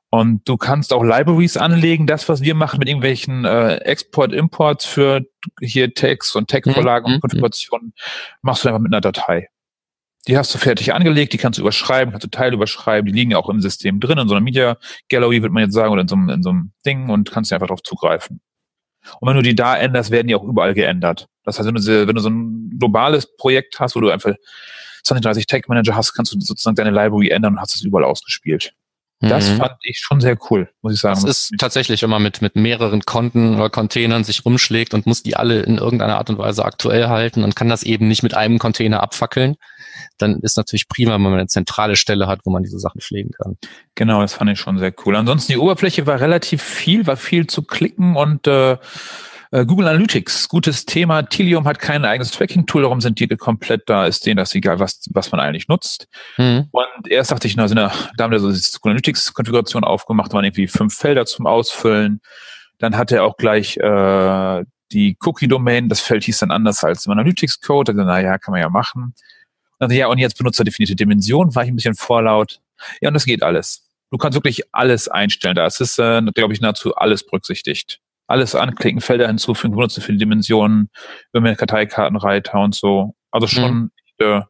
Und 0.09 0.47
du 0.47 0.55
kannst 0.55 0.93
auch 0.93 1.03
Libraries 1.03 1.57
anlegen, 1.57 2.07
das, 2.07 2.29
was 2.29 2.41
wir 2.41 2.55
machen 2.55 2.79
mit 2.79 2.87
irgendwelchen 2.87 3.43
äh, 3.43 3.75
Export-Imports 3.77 4.85
für 4.85 5.25
hier 5.61 5.93
Text 5.93 6.35
und 6.35 6.47
Tech-Vorlagen 6.47 7.07
mhm. 7.07 7.15
und 7.15 7.17
mhm. 7.17 7.21
Konfigurationen, 7.21 7.93
machst 8.41 8.63
du 8.63 8.69
einfach 8.69 8.79
mit 8.79 8.93
einer 8.93 9.01
Datei. 9.01 9.49
Die 10.27 10.37
hast 10.37 10.53
du 10.53 10.57
fertig 10.57 10.93
angelegt, 10.93 11.33
die 11.33 11.37
kannst 11.37 11.57
du 11.57 11.61
überschreiben, 11.61 12.11
kannst 12.11 12.25
du 12.25 12.29
Teile 12.29 12.55
überschreiben, 12.55 13.05
die 13.05 13.17
liegen 13.17 13.31
ja 13.31 13.37
auch 13.37 13.49
im 13.49 13.61
System 13.61 13.99
drin, 13.99 14.17
in 14.17 14.27
so 14.27 14.35
einer 14.35 14.43
Media 14.43 14.77
Gallery, 15.09 15.41
würde 15.41 15.53
man 15.53 15.63
jetzt 15.63 15.73
sagen, 15.73 15.91
oder 15.91 16.01
in 16.01 16.07
so 16.07 16.15
einem, 16.15 16.29
in 16.29 16.43
so 16.43 16.49
einem 16.49 16.71
Ding 16.85 17.09
und 17.09 17.31
kannst 17.31 17.51
einfach 17.51 17.67
darauf 17.67 17.83
zugreifen. 17.83 18.41
Und 19.19 19.27
wenn 19.27 19.35
du 19.35 19.41
die 19.41 19.55
da 19.55 19.77
änderst, 19.77 20.11
werden 20.11 20.27
die 20.27 20.35
auch 20.35 20.43
überall 20.43 20.73
geändert. 20.73 21.27
Das 21.43 21.59
heißt, 21.59 21.67
wenn 21.67 21.75
du, 21.75 22.07
wenn 22.07 22.15
du 22.15 22.21
so 22.21 22.29
ein 22.29 22.77
globales 22.77 23.35
Projekt 23.37 23.79
hast, 23.79 23.95
wo 23.95 24.01
du 24.01 24.09
einfach 24.09 24.33
20, 25.07 25.23
30 25.23 25.47
Tech 25.47 25.63
Manager 25.67 25.95
hast, 25.95 26.13
kannst 26.13 26.33
du 26.33 26.39
sozusagen 26.39 26.75
deine 26.75 26.91
Library 26.91 27.29
ändern 27.29 27.53
und 27.53 27.61
hast 27.61 27.75
es 27.75 27.83
überall 27.83 28.03
ausgespielt. 28.03 28.73
Das 29.19 29.49
mhm. 29.49 29.57
fand 29.57 29.73
ich 29.81 29.97
schon 29.99 30.21
sehr 30.21 30.37
cool, 30.49 30.69
muss 30.83 30.93
ich 30.93 30.99
sagen. 30.99 31.19
Das 31.19 31.23
ist 31.23 31.53
tatsächlich 31.57 32.03
immer 32.03 32.19
mit, 32.19 32.43
mit 32.43 32.55
mehreren 32.55 33.01
Konten 33.01 33.55
oder 33.55 33.71
Containern 33.71 34.23
sich 34.23 34.45
rumschlägt 34.45 34.93
und 34.93 35.07
muss 35.07 35.23
die 35.23 35.35
alle 35.35 35.61
in 35.61 35.79
irgendeiner 35.79 36.19
Art 36.19 36.29
und 36.29 36.37
Weise 36.37 36.63
aktuell 36.63 37.07
halten 37.07 37.43
und 37.43 37.55
kann 37.55 37.67
das 37.67 37.81
eben 37.81 38.07
nicht 38.07 38.21
mit 38.21 38.35
einem 38.35 38.59
Container 38.59 39.01
abfackeln. 39.01 39.55
Dann 40.19 40.39
ist 40.41 40.55
natürlich 40.55 40.87
prima, 40.87 41.13
wenn 41.13 41.21
man 41.21 41.33
eine 41.33 41.47
zentrale 41.47 41.95
Stelle 41.95 42.27
hat, 42.27 42.41
wo 42.43 42.51
man 42.51 42.61
diese 42.61 42.77
Sachen 42.77 43.01
pflegen 43.01 43.31
kann. 43.31 43.57
Genau, 43.95 44.21
das 44.21 44.35
fand 44.35 44.51
ich 44.51 44.59
schon 44.59 44.77
sehr 44.77 44.93
cool. 45.03 45.15
Ansonsten 45.15 45.51
die 45.51 45.57
Oberfläche 45.57 46.05
war 46.05 46.19
relativ 46.19 46.61
viel, 46.61 47.07
war 47.07 47.17
viel 47.17 47.47
zu 47.47 47.63
klicken 47.63 48.15
und 48.15 48.45
äh, 48.45 48.77
Google 49.51 49.87
Analytics, 49.87 50.49
gutes 50.49 50.85
Thema. 50.85 51.23
Tilium 51.23 51.65
hat 51.65 51.79
kein 51.79 52.03
eigenes 52.03 52.31
Tracking-Tool, 52.31 52.81
darum 52.81 53.01
sind 53.01 53.19
die 53.19 53.27
komplett 53.27 53.83
da, 53.87 54.05
ist 54.05 54.25
denen 54.25 54.37
das 54.37 54.53
egal, 54.55 54.79
was, 54.79 55.07
was 55.11 55.31
man 55.31 55.39
eigentlich 55.39 55.67
nutzt. 55.67 56.07
Mhm. 56.37 56.67
Und 56.71 57.07
erst 57.09 57.31
dachte 57.31 57.47
ich, 57.47 57.55
na, 57.55 57.67
sind 57.67 57.77
da, 57.77 57.91
da 58.17 58.25
haben 58.25 58.31
wir 58.31 58.39
so 58.39 58.51
die 58.51 58.59
Google 58.81 58.91
Analytics-Konfiguration 58.91 59.83
aufgemacht, 59.83 60.31
da 60.31 60.35
waren 60.35 60.45
irgendwie 60.45 60.67
fünf 60.67 60.95
Felder 60.95 61.25
zum 61.25 61.47
Ausfüllen. 61.47 62.21
Dann 62.79 62.97
hat 62.97 63.11
er 63.11 63.23
auch 63.23 63.37
gleich 63.37 63.77
äh, 63.77 64.65
die 64.91 65.17
Cookie-Domain, 65.21 65.89
das 65.89 65.99
Feld 65.99 66.23
hieß 66.25 66.39
dann 66.39 66.51
anders 66.51 66.83
als 66.83 67.05
im 67.05 67.11
Analytics-Code. 67.13 67.93
Also, 67.93 68.03
naja, 68.03 68.37
kann 68.37 68.51
man 68.51 68.61
ja 68.61 68.69
machen. 68.69 69.13
Also 69.79 69.95
ja, 69.95 70.07
und 70.07 70.17
jetzt 70.17 70.37
benutzerdefinierte 70.37 70.95
Dimension, 70.95 71.53
war 71.55 71.63
ich 71.63 71.69
ein 71.69 71.75
bisschen 71.75 71.95
vorlaut. 71.95 72.59
Ja, 73.01 73.09
und 73.09 73.13
das 73.13 73.25
geht 73.25 73.43
alles. 73.43 73.83
Du 74.11 74.17
kannst 74.17 74.35
wirklich 74.35 74.63
alles 74.73 75.07
einstellen. 75.07 75.55
Da 75.55 75.65
ist 75.65 75.81
es, 75.81 75.97
äh, 75.99 76.21
glaube 76.33 76.53
ich, 76.53 76.61
nahezu 76.61 76.95
alles 76.95 77.25
berücksichtigt. 77.25 77.99
Alles 78.27 78.55
anklicken, 78.55 79.01
Felder 79.01 79.27
hinzufügen, 79.27 79.75
benutzen 79.75 80.01
für 80.01 80.11
die 80.11 80.17
Dimensionen, 80.17 80.89
über 81.33 81.55
Karteikartenreiter 81.55 82.59
und 82.59 82.75
so. 82.75 83.15
Also 83.31 83.47
schon 83.47 83.73
mhm. 83.73 83.91
äh, 84.19 84.41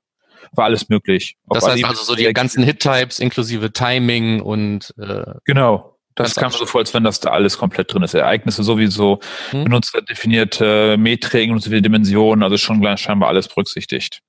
war 0.53 0.65
alles 0.65 0.89
möglich. 0.89 1.38
Das 1.49 1.67
heißt 1.67 1.84
also 1.84 2.03
so 2.03 2.15
die 2.15 2.32
ganzen 2.34 2.63
Hit-Types 2.63 3.19
inklusive 3.19 3.71
Timing 3.71 4.41
und 4.41 4.93
äh, 4.97 5.34
genau. 5.45 5.93
Das 6.15 6.34
kam 6.34 6.51
so 6.51 6.65
vor, 6.65 6.82
als 6.82 6.95
wenn 6.95 7.03
das 7.03 7.19
da 7.19 7.30
alles 7.30 7.59
komplett 7.59 7.93
drin 7.93 8.01
ist. 8.01 8.15
Ereignisse 8.15 8.63
sowieso, 8.63 9.19
hm. 9.51 9.65
benutzerdefinierte 9.65 10.97
Metriken 10.97 11.53
und 11.53 11.59
so 11.59 11.69
viele 11.69 11.84
Dimensionen, 11.84 12.41
also 12.41 12.57
schon 12.57 12.82
scheinbar 12.97 13.30
alles 13.30 13.47
berücksichtigt. 13.47 14.21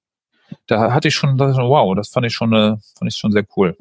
Da 0.66 0.92
hatte 0.92 1.08
ich 1.08 1.14
schon, 1.14 1.38
wow, 1.38 1.94
das 1.96 2.10
fand 2.10 2.26
ich 2.26 2.34
schon, 2.34 2.52
äh, 2.52 2.76
fand 2.98 3.10
ich 3.10 3.16
schon 3.16 3.32
sehr 3.32 3.44
cool. 3.56 3.76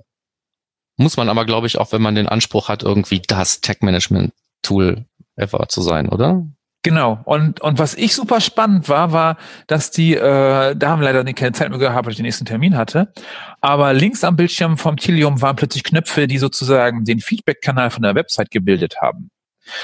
Muss 0.96 1.18
man 1.18 1.28
aber, 1.28 1.46
glaube 1.46 1.68
ich, 1.68 1.78
auch, 1.78 1.92
wenn 1.92 2.02
man 2.02 2.16
den 2.16 2.28
Anspruch 2.28 2.70
hat, 2.70 2.82
irgendwie 2.82 3.22
das 3.26 3.60
Tech-Management-Tool 3.62 5.06
ever 5.38 5.68
zu 5.70 5.82
sein, 5.82 6.10
oder? 6.10 6.46
Genau. 6.84 7.20
Und, 7.26 7.60
und 7.60 7.80
was 7.80 7.96
ich 7.96 8.16
super 8.16 8.40
spannend 8.40 8.88
war, 8.88 9.12
war, 9.12 9.38
dass 9.68 9.92
die, 9.92 10.14
äh, 10.16 10.76
da 10.76 10.90
haben 10.90 11.02
leider 11.02 11.24
keine 11.34 11.52
Zeit 11.52 11.70
mehr 11.70 11.80
gehabt, 11.80 12.06
weil 12.06 12.12
ich 12.12 12.18
den 12.18 12.26
nächsten 12.26 12.46
Termin 12.46 12.78
hatte. 12.78 13.12
Aber 13.60 13.94
links 13.94 14.24
am 14.24 14.36
Bildschirm 14.38 14.78
vom 14.78 14.96
Tilium 14.96 15.42
waren 15.42 15.58
plötzlich 15.58 15.84
Knöpfe, 15.84 16.28
die 16.28 16.38
sozusagen 16.38 17.04
den 17.04 17.20
Feedback-Kanal 17.20 17.90
von 17.90 18.04
der 18.04 18.16
Website 18.16 18.52
gebildet 18.52 19.02
haben. 19.02 19.32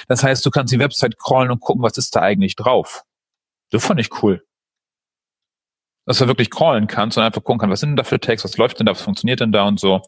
Das 0.07 0.23
heißt, 0.23 0.45
du 0.45 0.49
kannst 0.49 0.71
die 0.71 0.79
Website 0.79 1.17
crawlen 1.19 1.51
und 1.51 1.59
gucken, 1.59 1.83
was 1.83 1.97
ist 1.97 2.15
da 2.15 2.21
eigentlich 2.21 2.55
drauf. 2.55 3.03
Das 3.71 3.85
fand 3.85 3.99
ich 3.99 4.23
cool. 4.23 4.41
Dass 6.05 6.19
du 6.19 6.27
wirklich 6.27 6.51
crawlen 6.51 6.87
kannst 6.87 7.17
und 7.17 7.23
einfach 7.23 7.43
gucken 7.43 7.59
kannst, 7.59 7.73
was 7.73 7.79
sind 7.81 7.89
denn 7.89 7.97
da 7.97 8.03
für 8.03 8.19
Tags, 8.19 8.43
was 8.43 8.57
läuft 8.57 8.79
denn 8.79 8.85
da, 8.85 8.93
was 8.93 9.01
funktioniert 9.01 9.41
denn 9.41 9.51
da 9.51 9.63
und 9.63 9.79
so. 9.79 10.01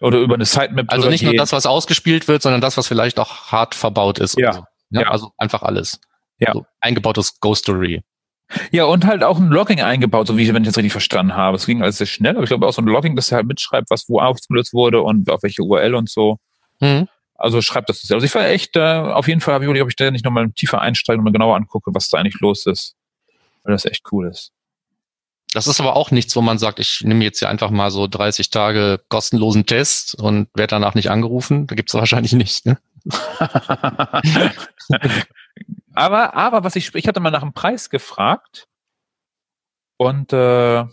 Oder 0.00 0.18
über 0.18 0.34
eine 0.34 0.44
Sitemap. 0.44 0.86
Also 0.88 1.08
nicht 1.08 1.22
nur 1.22 1.34
das, 1.34 1.52
was 1.52 1.64
ausgespielt 1.64 2.28
wird, 2.28 2.42
sondern 2.42 2.60
das, 2.60 2.76
was 2.76 2.86
vielleicht 2.86 3.18
auch 3.18 3.50
hart 3.50 3.74
verbaut 3.74 4.18
ist. 4.18 4.38
Ja. 4.38 4.52
So. 4.52 4.64
Ja, 4.90 5.02
ja. 5.02 5.10
Also 5.10 5.32
einfach 5.36 5.62
alles. 5.62 6.00
Ja. 6.38 6.48
Also 6.48 6.66
eingebautes 6.80 7.40
Ghost 7.40 7.62
Story. 7.62 8.02
Ja, 8.70 8.84
und 8.84 9.04
halt 9.04 9.22
auch 9.22 9.38
ein 9.38 9.48
Logging 9.48 9.82
eingebaut, 9.82 10.26
so 10.26 10.38
wie 10.38 10.42
ich, 10.44 10.54
wenn 10.54 10.62
ich 10.62 10.68
das 10.68 10.78
richtig 10.78 10.92
verstanden 10.92 11.34
habe. 11.34 11.56
Es 11.56 11.66
ging 11.66 11.82
alles 11.82 11.98
sehr 11.98 12.06
schnell, 12.06 12.34
aber 12.34 12.44
ich 12.44 12.48
glaube 12.48 12.66
auch 12.66 12.72
so 12.72 12.80
ein 12.80 12.86
Logging, 12.86 13.14
dass 13.14 13.30
er 13.30 13.36
halt 13.36 13.46
mitschreibt, 13.46 13.90
was 13.90 14.08
wo 14.08 14.20
ausgelöst 14.20 14.72
wurde 14.72 15.02
und 15.02 15.30
auf 15.30 15.42
welche 15.42 15.62
URL 15.62 15.94
und 15.94 16.08
so. 16.08 16.38
Mhm. 16.80 17.08
Also 17.34 17.60
schreibt 17.60 17.88
das. 17.88 18.10
Also 18.10 18.24
ich 18.24 18.34
war 18.34 18.46
echt, 18.46 18.76
äh, 18.76 18.80
auf 18.80 19.28
jeden 19.28 19.40
Fall 19.40 19.54
habe 19.54 19.64
ich, 19.64 19.82
ob 19.82 19.88
ich 19.88 19.96
da 19.96 20.10
nicht 20.10 20.24
nochmal 20.24 20.50
tiefer 20.50 20.80
einsteigen 20.80 21.20
und 21.20 21.24
mal 21.24 21.32
genauer 21.32 21.56
angucke, 21.56 21.94
was 21.94 22.08
da 22.08 22.18
eigentlich 22.18 22.40
los 22.40 22.66
ist. 22.66 22.96
Weil 23.64 23.74
das 23.74 23.84
echt 23.84 24.04
cool 24.12 24.28
ist. 24.28 24.52
Das 25.52 25.66
ist 25.66 25.80
aber 25.80 25.96
auch 25.96 26.10
nichts, 26.10 26.34
wo 26.36 26.42
man 26.42 26.58
sagt, 26.58 26.78
ich 26.78 27.02
nehme 27.04 27.24
jetzt 27.24 27.38
hier 27.38 27.48
einfach 27.48 27.70
mal 27.70 27.90
so 27.90 28.06
30 28.06 28.50
Tage 28.50 29.00
kostenlosen 29.08 29.66
Test 29.66 30.14
und 30.14 30.48
werde 30.54 30.72
danach 30.72 30.94
nicht 30.94 31.10
angerufen. 31.10 31.66
Da 31.66 31.74
gibt's 31.74 31.94
wahrscheinlich 31.94 32.32
nicht. 32.32 32.66
Ne? 32.66 32.78
aber, 35.94 36.34
aber 36.34 36.64
was 36.64 36.76
ich, 36.76 36.94
ich 36.94 37.08
hatte 37.08 37.20
mal 37.20 37.30
nach 37.30 37.42
dem 37.42 37.52
Preis 37.52 37.90
gefragt 37.90 38.68
und 39.96 40.32
äh, 40.32 40.84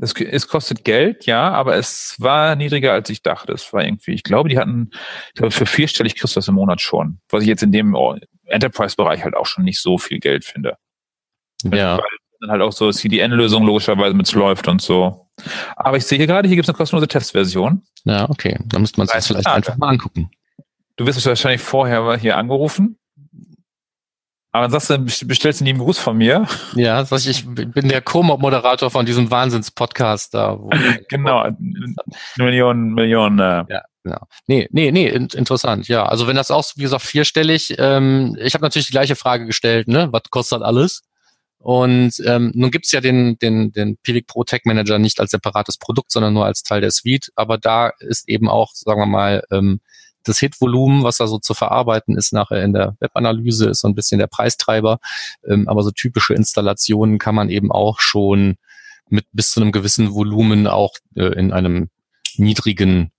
es, 0.00 0.12
es 0.14 0.48
kostet 0.48 0.84
Geld, 0.84 1.26
ja, 1.26 1.50
aber 1.50 1.76
es 1.76 2.16
war 2.18 2.56
niedriger, 2.56 2.92
als 2.92 3.10
ich 3.10 3.22
dachte. 3.22 3.52
Es 3.52 3.72
war 3.72 3.84
irgendwie, 3.84 4.12
ich 4.12 4.24
glaube, 4.24 4.48
die 4.48 4.58
hatten, 4.58 4.90
ich 5.28 5.34
glaube, 5.34 5.52
für 5.52 5.66
vierstellig 5.66 6.16
kriegst 6.16 6.34
du 6.34 6.38
das 6.38 6.48
im 6.48 6.56
Monat 6.56 6.80
schon. 6.80 7.20
Was 7.28 7.42
ich 7.42 7.48
jetzt 7.48 7.62
in 7.62 7.70
dem 7.70 7.96
Enterprise-Bereich 8.46 9.22
halt 9.22 9.36
auch 9.36 9.46
schon 9.46 9.64
nicht 9.64 9.80
so 9.80 9.98
viel 9.98 10.18
Geld 10.18 10.44
finde. 10.44 10.76
Ja. 11.62 11.98
Weil 11.98 12.04
dann 12.40 12.50
halt 12.50 12.62
auch 12.62 12.72
so 12.72 12.90
CDN-Lösung 12.90 13.64
logischerweise 13.64 14.14
mit 14.14 14.30
läuft 14.32 14.68
und 14.68 14.82
so. 14.82 15.28
Aber 15.76 15.96
ich 15.96 16.04
sehe 16.04 16.18
hier 16.18 16.26
gerade, 16.26 16.48
hier 16.48 16.56
gibt 16.56 16.66
es 16.66 16.68
eine 16.68 16.76
kostenlose 16.76 17.08
Testversion. 17.08 17.82
Ja, 18.04 18.28
okay. 18.28 18.58
Da 18.66 18.78
müsste 18.78 19.00
man 19.00 19.06
sich 19.06 19.24
vielleicht 19.24 19.46
einfach 19.46 19.76
mal 19.76 19.88
angucken. 19.88 20.30
Du 20.96 21.06
wirst 21.06 21.24
wahrscheinlich 21.26 21.62
vorher 21.62 22.16
hier 22.16 22.36
angerufen. 22.36 22.98
Aber 24.54 24.68
dann 24.68 24.80
sagst 24.80 25.22
du, 25.22 25.26
bestellst 25.26 25.58
du 25.58 25.64
nie 25.64 25.70
einen 25.70 25.80
Gruß 25.80 25.98
von 25.98 26.16
mir. 26.16 26.46
Ja, 26.76 27.04
sag 27.04 27.18
ich, 27.18 27.28
ich 27.28 27.44
bin 27.46 27.88
der 27.88 28.02
Co-Moderator 28.02 28.88
von 28.88 29.04
diesem 29.04 29.28
Wahnsinns-Podcast 29.28 30.32
da. 30.32 30.60
genau, 31.08 31.48
Millionen, 32.36 32.94
Millionen. 32.94 33.40
Äh. 33.40 33.64
Ja, 33.68 33.82
genau. 34.04 34.20
Nee, 34.46 34.68
nee, 34.70 34.92
nee, 34.92 35.08
interessant, 35.08 35.88
ja. 35.88 36.06
Also 36.06 36.28
wenn 36.28 36.36
das 36.36 36.52
auch, 36.52 36.64
wie 36.76 36.82
gesagt, 36.82 37.02
vierstellig, 37.02 37.74
ähm, 37.78 38.36
ich 38.40 38.54
habe 38.54 38.62
natürlich 38.62 38.86
die 38.86 38.92
gleiche 38.92 39.16
Frage 39.16 39.46
gestellt, 39.46 39.88
ne? 39.88 40.08
Was 40.12 40.22
kostet 40.30 40.62
alles? 40.62 41.02
Und 41.58 42.12
ähm, 42.24 42.52
nun 42.54 42.70
gibt's 42.70 42.92
ja 42.92 43.00
den, 43.00 43.38
den, 43.38 43.72
den 43.72 43.96
Pivik 44.04 44.28
Pro 44.28 44.44
Tech 44.44 44.60
Manager 44.66 45.00
nicht 45.00 45.18
als 45.18 45.32
separates 45.32 45.78
Produkt, 45.78 46.12
sondern 46.12 46.34
nur 46.34 46.44
als 46.44 46.62
Teil 46.62 46.80
der 46.80 46.92
Suite. 46.92 47.32
Aber 47.34 47.58
da 47.58 47.90
ist 47.98 48.28
eben 48.28 48.48
auch, 48.48 48.70
sagen 48.74 49.00
wir 49.00 49.06
mal, 49.06 49.42
ähm, 49.50 49.80
das 50.24 50.38
Hit-Volumen, 50.38 51.04
was 51.04 51.18
da 51.18 51.26
so 51.26 51.38
zu 51.38 51.54
verarbeiten 51.54 52.16
ist 52.16 52.32
nachher 52.32 52.62
in 52.62 52.72
der 52.72 52.96
Webanalyse, 53.00 53.68
ist 53.68 53.80
so 53.80 53.88
ein 53.88 53.94
bisschen 53.94 54.18
der 54.18 54.26
Preistreiber. 54.26 54.98
Ähm, 55.48 55.68
aber 55.68 55.82
so 55.82 55.90
typische 55.90 56.34
Installationen 56.34 57.18
kann 57.18 57.34
man 57.34 57.50
eben 57.50 57.70
auch 57.70 58.00
schon 58.00 58.56
mit 59.08 59.26
bis 59.32 59.50
zu 59.50 59.60
einem 59.60 59.72
gewissen 59.72 60.12
Volumen 60.12 60.66
auch 60.66 60.94
äh, 61.14 61.26
in 61.38 61.52
einem 61.52 61.90
niedrigen 62.36 63.10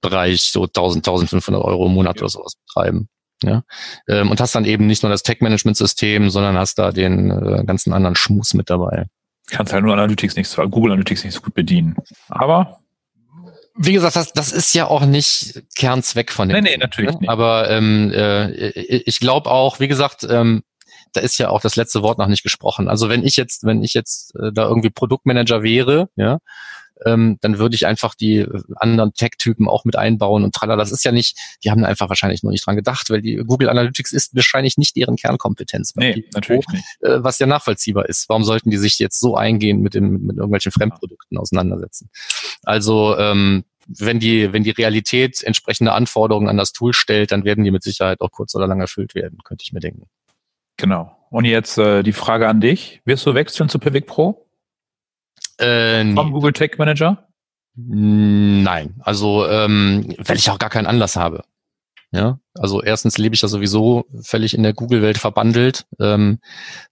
Bereich, 0.00 0.42
so 0.42 0.64
1000, 0.64 1.06
1500 1.06 1.62
Euro 1.62 1.86
im 1.86 1.94
Monat 1.94 2.16
ja. 2.16 2.22
oder 2.22 2.30
sowas 2.30 2.54
betreiben. 2.66 3.08
Ja? 3.42 3.62
Ähm, 4.08 4.30
und 4.30 4.40
hast 4.40 4.54
dann 4.54 4.64
eben 4.64 4.86
nicht 4.86 5.02
nur 5.02 5.10
das 5.10 5.22
Tech-Management-System, 5.22 6.30
sondern 6.30 6.56
hast 6.56 6.78
da 6.78 6.92
den 6.92 7.30
äh, 7.30 7.64
ganzen 7.64 7.92
anderen 7.92 8.16
Schmus 8.16 8.54
mit 8.54 8.70
dabei. 8.70 9.06
Kannst 9.48 9.72
halt 9.72 9.84
nur 9.84 9.92
Analytics 9.92 10.36
nicht, 10.36 10.54
Google 10.56 10.92
Analytics 10.92 11.24
nicht 11.24 11.34
so 11.34 11.40
gut 11.40 11.54
bedienen. 11.54 11.96
Aber 12.28 12.80
wie 13.76 13.92
gesagt, 13.92 14.16
das, 14.16 14.32
das 14.32 14.52
ist 14.52 14.74
ja 14.74 14.86
auch 14.86 15.04
nicht 15.04 15.62
Kernzweck 15.74 16.30
von 16.30 16.48
dem. 16.48 16.62
Nee, 16.62 16.70
nee, 16.70 16.76
natürlich 16.76 17.12
ne? 17.12 17.20
nicht. 17.20 17.30
Aber 17.30 17.70
ähm, 17.70 18.12
äh, 18.12 18.50
ich 18.70 19.20
glaube 19.20 19.50
auch, 19.50 19.80
wie 19.80 19.88
gesagt, 19.88 20.24
ähm, 20.28 20.62
da 21.12 21.20
ist 21.20 21.38
ja 21.38 21.48
auch 21.48 21.60
das 21.60 21.76
letzte 21.76 22.02
Wort 22.02 22.18
noch 22.18 22.28
nicht 22.28 22.42
gesprochen. 22.42 22.88
Also 22.88 23.08
wenn 23.08 23.24
ich 23.24 23.36
jetzt, 23.36 23.64
wenn 23.64 23.82
ich 23.82 23.94
jetzt 23.94 24.34
äh, 24.36 24.52
da 24.52 24.64
irgendwie 24.68 24.90
Produktmanager 24.90 25.62
wäre, 25.62 26.08
ja, 26.16 26.38
ähm, 27.04 27.38
dann 27.40 27.58
würde 27.58 27.74
ich 27.74 27.86
einfach 27.86 28.14
die 28.14 28.38
äh, 28.38 28.62
anderen 28.76 29.12
Tech-Typen 29.14 29.68
auch 29.68 29.84
mit 29.84 29.96
einbauen 29.96 30.44
und 30.44 30.54
tralala. 30.54 30.82
Das 30.82 30.92
ist 30.92 31.04
ja 31.04 31.12
nicht, 31.12 31.38
die 31.62 31.70
haben 31.70 31.84
einfach 31.84 32.08
wahrscheinlich 32.08 32.42
noch 32.42 32.50
nicht 32.50 32.66
dran 32.66 32.76
gedacht, 32.76 33.10
weil 33.10 33.22
die 33.22 33.36
Google 33.36 33.68
Analytics 33.68 34.12
ist 34.12 34.34
wahrscheinlich 34.34 34.78
nicht 34.78 34.96
deren 34.96 35.16
Kernkompetenz. 35.16 35.94
Nee, 35.96 36.24
natürlich 36.34 36.66
nicht. 36.68 36.84
Äh, 37.00 37.22
was 37.22 37.38
ja 37.38 37.46
nachvollziehbar 37.46 38.08
ist. 38.08 38.28
Warum 38.28 38.44
sollten 38.44 38.70
die 38.70 38.76
sich 38.76 38.98
jetzt 38.98 39.20
so 39.20 39.36
eingehen 39.36 39.80
mit 39.80 39.94
dem, 39.94 40.26
mit 40.26 40.36
irgendwelchen 40.36 40.72
Fremdprodukten 40.72 41.38
auseinandersetzen? 41.38 42.10
Also, 42.62 43.16
ähm, 43.18 43.64
wenn 43.86 44.18
die, 44.18 44.52
wenn 44.52 44.64
die 44.64 44.70
Realität 44.70 45.42
entsprechende 45.42 45.92
Anforderungen 45.92 46.48
an 46.48 46.56
das 46.56 46.72
Tool 46.72 46.94
stellt, 46.94 47.32
dann 47.32 47.44
werden 47.44 47.64
die 47.64 47.70
mit 47.70 47.82
Sicherheit 47.82 48.22
auch 48.22 48.30
kurz 48.30 48.54
oder 48.54 48.66
lang 48.66 48.80
erfüllt 48.80 49.14
werden, 49.14 49.38
könnte 49.44 49.62
ich 49.62 49.72
mir 49.72 49.80
denken. 49.80 50.06
Genau. 50.76 51.16
Und 51.30 51.44
jetzt 51.44 51.78
äh, 51.78 52.02
die 52.02 52.12
Frage 52.12 52.48
an 52.48 52.60
dich. 52.60 53.00
Wirst 53.04 53.26
du 53.26 53.34
wechseln 53.34 53.68
zu 53.68 53.78
Pivik 53.78 54.06
Pro? 54.06 54.43
Äh, 55.58 56.14
Vom 56.14 56.32
Google 56.32 56.52
Tech 56.52 56.72
Manager? 56.78 57.28
Nein, 57.76 59.00
also 59.00 59.48
ähm, 59.48 60.14
weil 60.18 60.36
ich 60.36 60.50
auch 60.50 60.58
gar 60.58 60.70
keinen 60.70 60.86
Anlass 60.86 61.16
habe. 61.16 61.42
Ja, 62.12 62.38
also 62.54 62.80
erstens 62.80 63.18
lebe 63.18 63.34
ich 63.34 63.42
ja 63.42 63.48
sowieso 63.48 64.04
völlig 64.22 64.54
in 64.54 64.62
der 64.62 64.72
Google-Welt 64.72 65.18
verbandelt. 65.18 65.84
Ähm, 65.98 66.38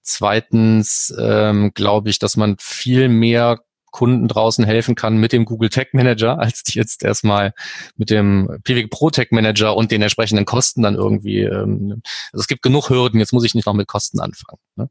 zweitens 0.00 1.14
ähm, 1.16 1.70
glaube 1.74 2.10
ich, 2.10 2.18
dass 2.18 2.36
man 2.36 2.56
viel 2.58 3.08
mehr 3.08 3.60
Kunden 3.92 4.26
draußen 4.26 4.64
helfen 4.64 4.96
kann 4.96 5.18
mit 5.18 5.32
dem 5.32 5.44
Google 5.44 5.68
Tech 5.68 5.88
Manager, 5.92 6.40
als 6.40 6.64
die 6.64 6.78
jetzt 6.78 7.04
erstmal 7.04 7.52
mit 7.96 8.10
dem 8.10 8.58
Pivik 8.64 8.90
Pro 8.90 9.10
Tech 9.10 9.28
Manager 9.30 9.76
und 9.76 9.92
den 9.92 10.02
entsprechenden 10.02 10.44
Kosten 10.44 10.82
dann 10.82 10.96
irgendwie. 10.96 11.42
Ähm, 11.42 12.02
also 12.32 12.40
es 12.40 12.48
gibt 12.48 12.62
genug 12.62 12.90
Hürden, 12.90 13.20
jetzt 13.20 13.32
muss 13.32 13.44
ich 13.44 13.54
nicht 13.54 13.66
noch 13.66 13.74
mit 13.74 13.86
Kosten 13.86 14.18
anfangen. 14.18 14.58
Ne? 14.74 14.90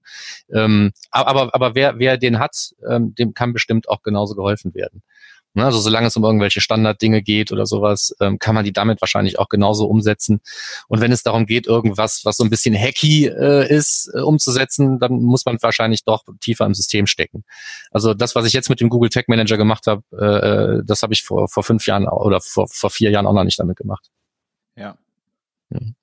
Ähm, 0.53 0.91
aber, 1.09 1.53
aber 1.53 1.75
wer, 1.75 1.99
wer 1.99 2.17
den 2.17 2.39
hat, 2.39 2.71
ähm, 2.87 3.13
dem 3.15 3.33
kann 3.33 3.51
bestimmt 3.51 3.89
auch 3.89 4.03
genauso 4.03 4.35
geholfen 4.35 4.73
werden. 4.73 5.01
Ne, 5.53 5.65
also 5.65 5.79
solange 5.79 6.07
es 6.07 6.15
um 6.15 6.23
irgendwelche 6.23 6.61
Standarddinge 6.61 7.21
geht 7.21 7.51
oder 7.51 7.65
sowas, 7.65 8.15
ähm, 8.21 8.39
kann 8.39 8.55
man 8.55 8.63
die 8.63 8.71
damit 8.71 9.01
wahrscheinlich 9.01 9.37
auch 9.37 9.49
genauso 9.49 9.85
umsetzen. 9.85 10.39
Und 10.87 11.01
wenn 11.01 11.11
es 11.11 11.23
darum 11.23 11.45
geht, 11.45 11.67
irgendwas, 11.67 12.21
was 12.23 12.37
so 12.37 12.45
ein 12.45 12.49
bisschen 12.49 12.73
hacky 12.73 13.27
äh, 13.27 13.69
ist, 13.69 14.09
äh, 14.13 14.21
umzusetzen, 14.21 14.99
dann 14.99 15.21
muss 15.21 15.45
man 15.45 15.57
wahrscheinlich 15.61 16.05
doch 16.05 16.23
tiefer 16.39 16.65
im 16.65 16.73
System 16.73 17.05
stecken. 17.05 17.43
Also 17.91 18.13
das, 18.13 18.33
was 18.33 18.45
ich 18.45 18.53
jetzt 18.53 18.69
mit 18.69 18.79
dem 18.79 18.87
Google 18.87 19.09
Tech 19.09 19.25
Manager 19.27 19.57
gemacht 19.57 19.87
habe, 19.87 20.03
äh, 20.13 20.79
äh 20.79 20.83
das 20.85 21.03
habe 21.03 21.11
ich 21.13 21.23
vor, 21.23 21.49
vor 21.49 21.63
fünf 21.63 21.85
Jahren 21.85 22.07
oder 22.07 22.39
vor, 22.39 22.67
vor 22.69 22.89
vier 22.89 23.11
Jahren 23.11 23.27
auch 23.27 23.33
noch 23.33 23.43
nicht 23.43 23.59
damit 23.59 23.75
gemacht. 23.75 24.09
Ja. 24.77 24.97
Hm. 25.69 25.95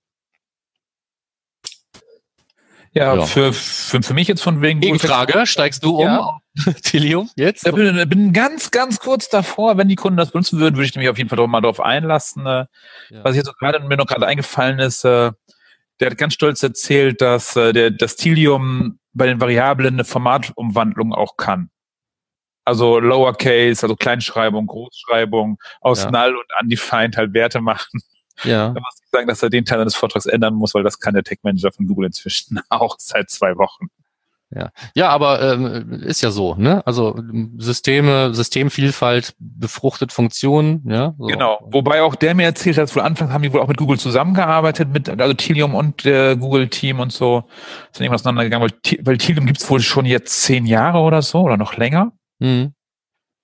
Ja, 2.99 3.15
ja, 3.15 3.27
Für, 3.27 3.53
für, 3.53 4.03
für 4.03 4.15
mich 4.15 4.27
jetzt 4.27 4.43
von 4.43 4.61
wegen. 4.61 4.81
Gegenfrage, 4.81 5.47
steigst 5.47 5.85
du 5.85 5.99
um 5.99 6.07
ja. 6.07 6.41
Tilium 6.83 7.31
jetzt? 7.37 7.65
Ich 7.65 7.73
bin, 7.73 8.09
bin 8.09 8.33
ganz, 8.33 8.73
ganz 8.73 8.99
kurz 8.99 9.29
davor, 9.29 9.79
wenn 9.79 9.89
die 9.89 9.95
Kunden 9.95 10.17
das 10.17 10.33
benutzen 10.33 10.59
würden, 10.59 10.75
würde 10.75 10.87
ich 10.87 10.97
mich 10.97 11.09
auf 11.09 11.17
jeden 11.17 11.31
Fall 11.31 11.47
mal 11.47 11.61
darauf 11.61 11.81
einlassen. 11.81 12.45
Äh, 12.45 12.67
ja. 13.11 13.23
Was 13.23 13.37
jetzt 13.37 13.47
so 13.47 13.53
gerade 13.53 13.79
mir 13.81 13.97
noch 13.97 14.07
gerade 14.07 14.27
eingefallen 14.27 14.81
ist, 14.81 15.05
äh, 15.05 15.31
der 16.01 16.11
hat 16.11 16.19
ganz 16.19 16.35
stolz 16.35 16.61
erzählt, 16.63 17.21
dass 17.21 17.55
äh, 17.55 17.73
der, 17.73 17.93
das 17.93 18.17
Tilium 18.17 18.99
bei 19.13 19.27
den 19.27 19.41
Variablen 19.41 19.95
eine 19.95 20.05
Formatumwandlung 20.05 21.15
auch 21.15 21.37
kann. 21.37 21.71
Also 22.65 22.99
Lowercase, 22.99 23.85
also 23.85 23.95
Kleinschreibung, 23.95 24.67
Großschreibung, 24.67 25.59
aus 25.81 26.03
Ja. 26.03 26.11
Null 26.11 26.37
und 26.37 26.47
undefined 26.61 27.17
halt 27.17 27.33
Werte 27.33 27.61
machen. 27.61 28.01
Ja. 28.45 28.69
Da 28.69 28.81
muss 28.81 29.01
ich 29.03 29.11
sagen, 29.11 29.29
dass 29.29 29.43
er 29.43 29.51
den 29.51 29.65
Teil 29.65 29.79
seines 29.79 29.95
Vortrags 29.95 30.27
ändern 30.27 30.55
muss, 30.55 30.75
weil 30.75 30.83
das 30.83 31.01
kann 31.01 31.15
der 31.15 31.25
Tech 31.25 31.39
Manager 31.43 31.73
von 31.73 31.87
Google 31.87 32.07
inzwischen 32.07 32.61
auch 32.69 32.97
seit 32.99 33.31
zwei 33.31 33.57
Wochen. 33.57 33.89
Ja, 34.95 35.11
aber 35.11 35.43
ähm, 35.43 35.93
ist 36.05 36.23
ja 36.23 36.31
so, 36.31 36.55
ne? 36.55 36.87
Also 36.87 37.21
Systeme, 37.59 38.33
Systemvielfalt 38.33 39.35
befruchtet 39.39 40.11
Funktionen, 40.11 40.83
ja. 40.89 41.15
So. 41.19 41.27
Genau. 41.27 41.59
Wobei 41.71 42.01
auch 42.01 42.15
der 42.15 42.35
mir 42.35 42.45
erzählt 42.45 42.79
hat, 42.79 42.95
wohl 42.97 43.03
anfangs 43.03 43.31
haben 43.31 43.43
die 43.43 43.53
wohl 43.53 43.61
auch 43.61 43.69
mit 43.69 43.77
Google 43.77 43.99
zusammengearbeitet, 43.99 44.89
mit 44.89 45.09
also 45.09 45.35
Tilium 45.35 45.75
und 45.75 46.07
äh, 46.07 46.35
Google 46.37 46.69
Team 46.69 46.99
und 47.01 47.13
so. 47.13 47.45
Sind 47.93 48.05
irgendwas 48.05 48.23
auseinandergegangen, 48.23 48.71
weil, 48.71 48.99
weil 49.05 49.19
Tilium 49.19 49.45
gibt's 49.45 49.69
wohl 49.69 49.81
schon 49.81 50.07
jetzt 50.07 50.43
zehn 50.43 50.65
Jahre 50.65 51.01
oder 51.01 51.21
so 51.21 51.41
oder 51.41 51.59
noch 51.59 51.77
länger. 51.77 52.13
Mhm. 52.39 52.73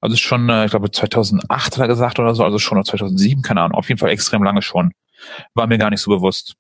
Also 0.05 0.17
schon, 0.17 0.51
äh, 0.51 0.67
ich 0.67 0.71
glaube 0.71 0.91
2008 0.91 1.49
hat 1.49 1.79
er 1.79 1.89
gesagt 1.89 2.19
oder 2.19 2.35
so, 2.35 2.45
also 2.45 2.59
schon 2.59 2.77
noch 2.77 2.85
2007, 2.85 3.41
keine 3.41 3.63
Ahnung. 3.63 3.79
Auf 3.79 3.89
jeden 3.89 3.99
Fall 3.99 4.11
extrem 4.11 4.43
lange 4.43 4.61
schon. 4.61 4.93
War 5.55 5.67
mir 5.67 5.79
gar 5.79 5.89
nicht 5.89 6.03
so 6.03 6.11
bewusst. 6.11 6.57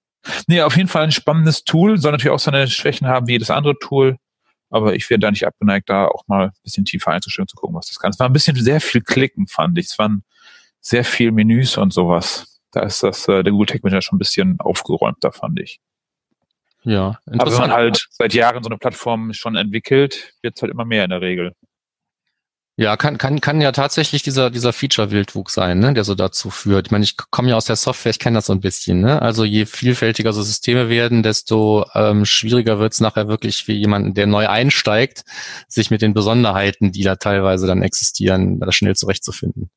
Nee, 0.47 0.62
auf 0.62 0.78
jeden 0.78 0.88
Fall 0.88 1.03
ein 1.03 1.12
spannendes 1.12 1.62
Tool. 1.62 1.99
Soll 1.99 2.12
natürlich 2.12 2.32
auch 2.32 2.38
seine 2.38 2.66
Schwächen 2.68 3.07
haben 3.07 3.26
wie 3.26 3.32
jedes 3.32 3.51
andere 3.51 3.78
Tool. 3.78 4.16
Aber 4.70 4.95
ich 4.95 5.11
wäre 5.11 5.20
da 5.20 5.30
nicht 5.30 5.47
abgeneigt, 5.47 5.90
da 5.90 6.07
auch 6.07 6.22
mal 6.26 6.47
ein 6.47 6.53
bisschen 6.62 6.86
tiefer 6.86 7.11
einzusteigen, 7.11 7.47
zu 7.47 7.57
gucken, 7.57 7.76
was 7.76 7.88
das 7.88 7.99
kann. 7.99 8.12
Es 8.12 8.18
war 8.18 8.30
ein 8.30 8.32
bisschen 8.32 8.57
sehr 8.57 8.80
viel 8.80 9.03
Klicken, 9.03 9.47
fand 9.47 9.76
ich. 9.76 9.88
Es 9.88 9.99
waren 9.99 10.24
sehr 10.80 11.05
viel 11.05 11.30
Menüs 11.30 11.76
und 11.76 11.92
sowas. 11.92 12.62
Da 12.72 12.80
ist 12.80 13.03
das, 13.03 13.28
äh, 13.28 13.42
der 13.42 13.53
Google 13.53 13.66
Tech 13.66 13.82
Manager 13.82 14.01
schon 14.01 14.16
ein 14.16 14.20
bisschen 14.20 14.59
aufgeräumter, 14.59 15.32
fand 15.32 15.61
ich. 15.61 15.80
Ja, 16.82 17.09
Aber 17.09 17.18
wenn 17.26 17.34
interessant. 17.34 17.68
man 17.68 17.76
halt 17.76 18.07
seit 18.11 18.32
Jahren 18.32 18.62
so 18.62 18.70
eine 18.70 18.78
Plattform 18.78 19.34
schon 19.34 19.55
entwickelt, 19.55 20.32
wird's 20.40 20.62
halt 20.62 20.72
immer 20.72 20.86
mehr 20.86 21.05
in 21.05 21.11
der 21.11 21.20
Regel. 21.20 21.53
Ja, 22.77 22.97
kann, 22.97 23.18
kann, 23.18 23.41
kann 23.41 23.61
ja 23.61 23.70
tatsächlich 23.70 24.25
dieser, 24.25 24.51
dieser 24.51 24.72
Feature-Wildwuchs 24.72 25.55
sein, 25.55 25.79
ne, 25.79 25.95
der 25.95 26.03
so 26.03 26.16
dazu 26.16 26.51
führt. 26.51 26.89
Ich 26.89 26.91
meine, 26.91 27.05
ich 27.05 27.16
komme 27.16 27.51
ja 27.51 27.57
aus 27.57 27.66
der 27.66 27.77
Software, 27.77 28.11
ich 28.11 28.18
kenne 28.18 28.39
das 28.39 28.47
so 28.47 28.53
ein 28.53 28.61
bisschen. 28.61 29.01
Ne? 29.01 29.22
Also 29.22 29.45
je 29.45 29.64
vielfältiger 29.64 30.33
so 30.33 30.43
Systeme 30.43 30.89
werden, 30.89 31.22
desto 31.22 31.87
ähm, 31.95 32.25
schwieriger 32.25 32.81
wird 32.81 32.93
es 32.93 33.01
nachher 33.01 33.29
wirklich 33.29 33.62
für 33.62 33.72
jemanden, 33.72 34.14
der 34.14 34.27
neu 34.27 34.49
einsteigt, 34.49 35.25
sich 35.68 35.93
mit 35.93 36.03
den 36.03 36.14
Besonderheiten, 36.14 36.91
die 36.91 37.05
da 37.05 37.14
teilweise 37.14 37.68
dann 37.68 37.81
existieren, 37.83 38.59
da 38.59 38.72
schnell 38.72 38.97
zurechtzufinden. 38.97 39.70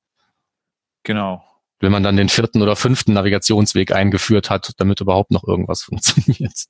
Genau. 1.04 1.44
Wenn 1.80 1.92
man 1.92 2.02
dann 2.02 2.18
den 2.18 2.30
vierten 2.30 2.64
oder 2.64 2.76
fünften 2.76 3.14
Navigationsweg 3.14 3.92
eingeführt 3.92 4.50
hat, 4.50 4.72
damit 4.78 5.02
überhaupt 5.02 5.30
noch 5.30 5.44
irgendwas 5.48 5.84
funktioniert. 5.84 6.66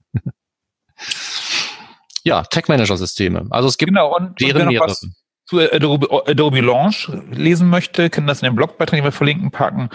ja, 2.25 2.43
Tech-Manager-Systeme. 2.43 3.47
Also 3.49 3.69
es 3.69 3.77
gibt 3.77 3.91
Genau, 3.93 4.13
und, 4.13 4.31
und 4.31 4.41
deren 4.41 4.65
noch 4.65 4.71
mehrere. 4.71 4.89
was 4.89 5.07
zu 5.47 5.59
Adobe, 5.59 6.07
Adobe 6.27 6.59
Launch 6.61 7.09
lesen 7.31 7.69
möchte, 7.69 8.09
kann 8.09 8.27
das 8.27 8.41
in 8.41 8.47
den 8.49 8.55
Blogbeitrag, 8.55 8.97
den 8.99 9.03
wir 9.05 9.11
verlinken, 9.13 9.49
packen. 9.49 9.89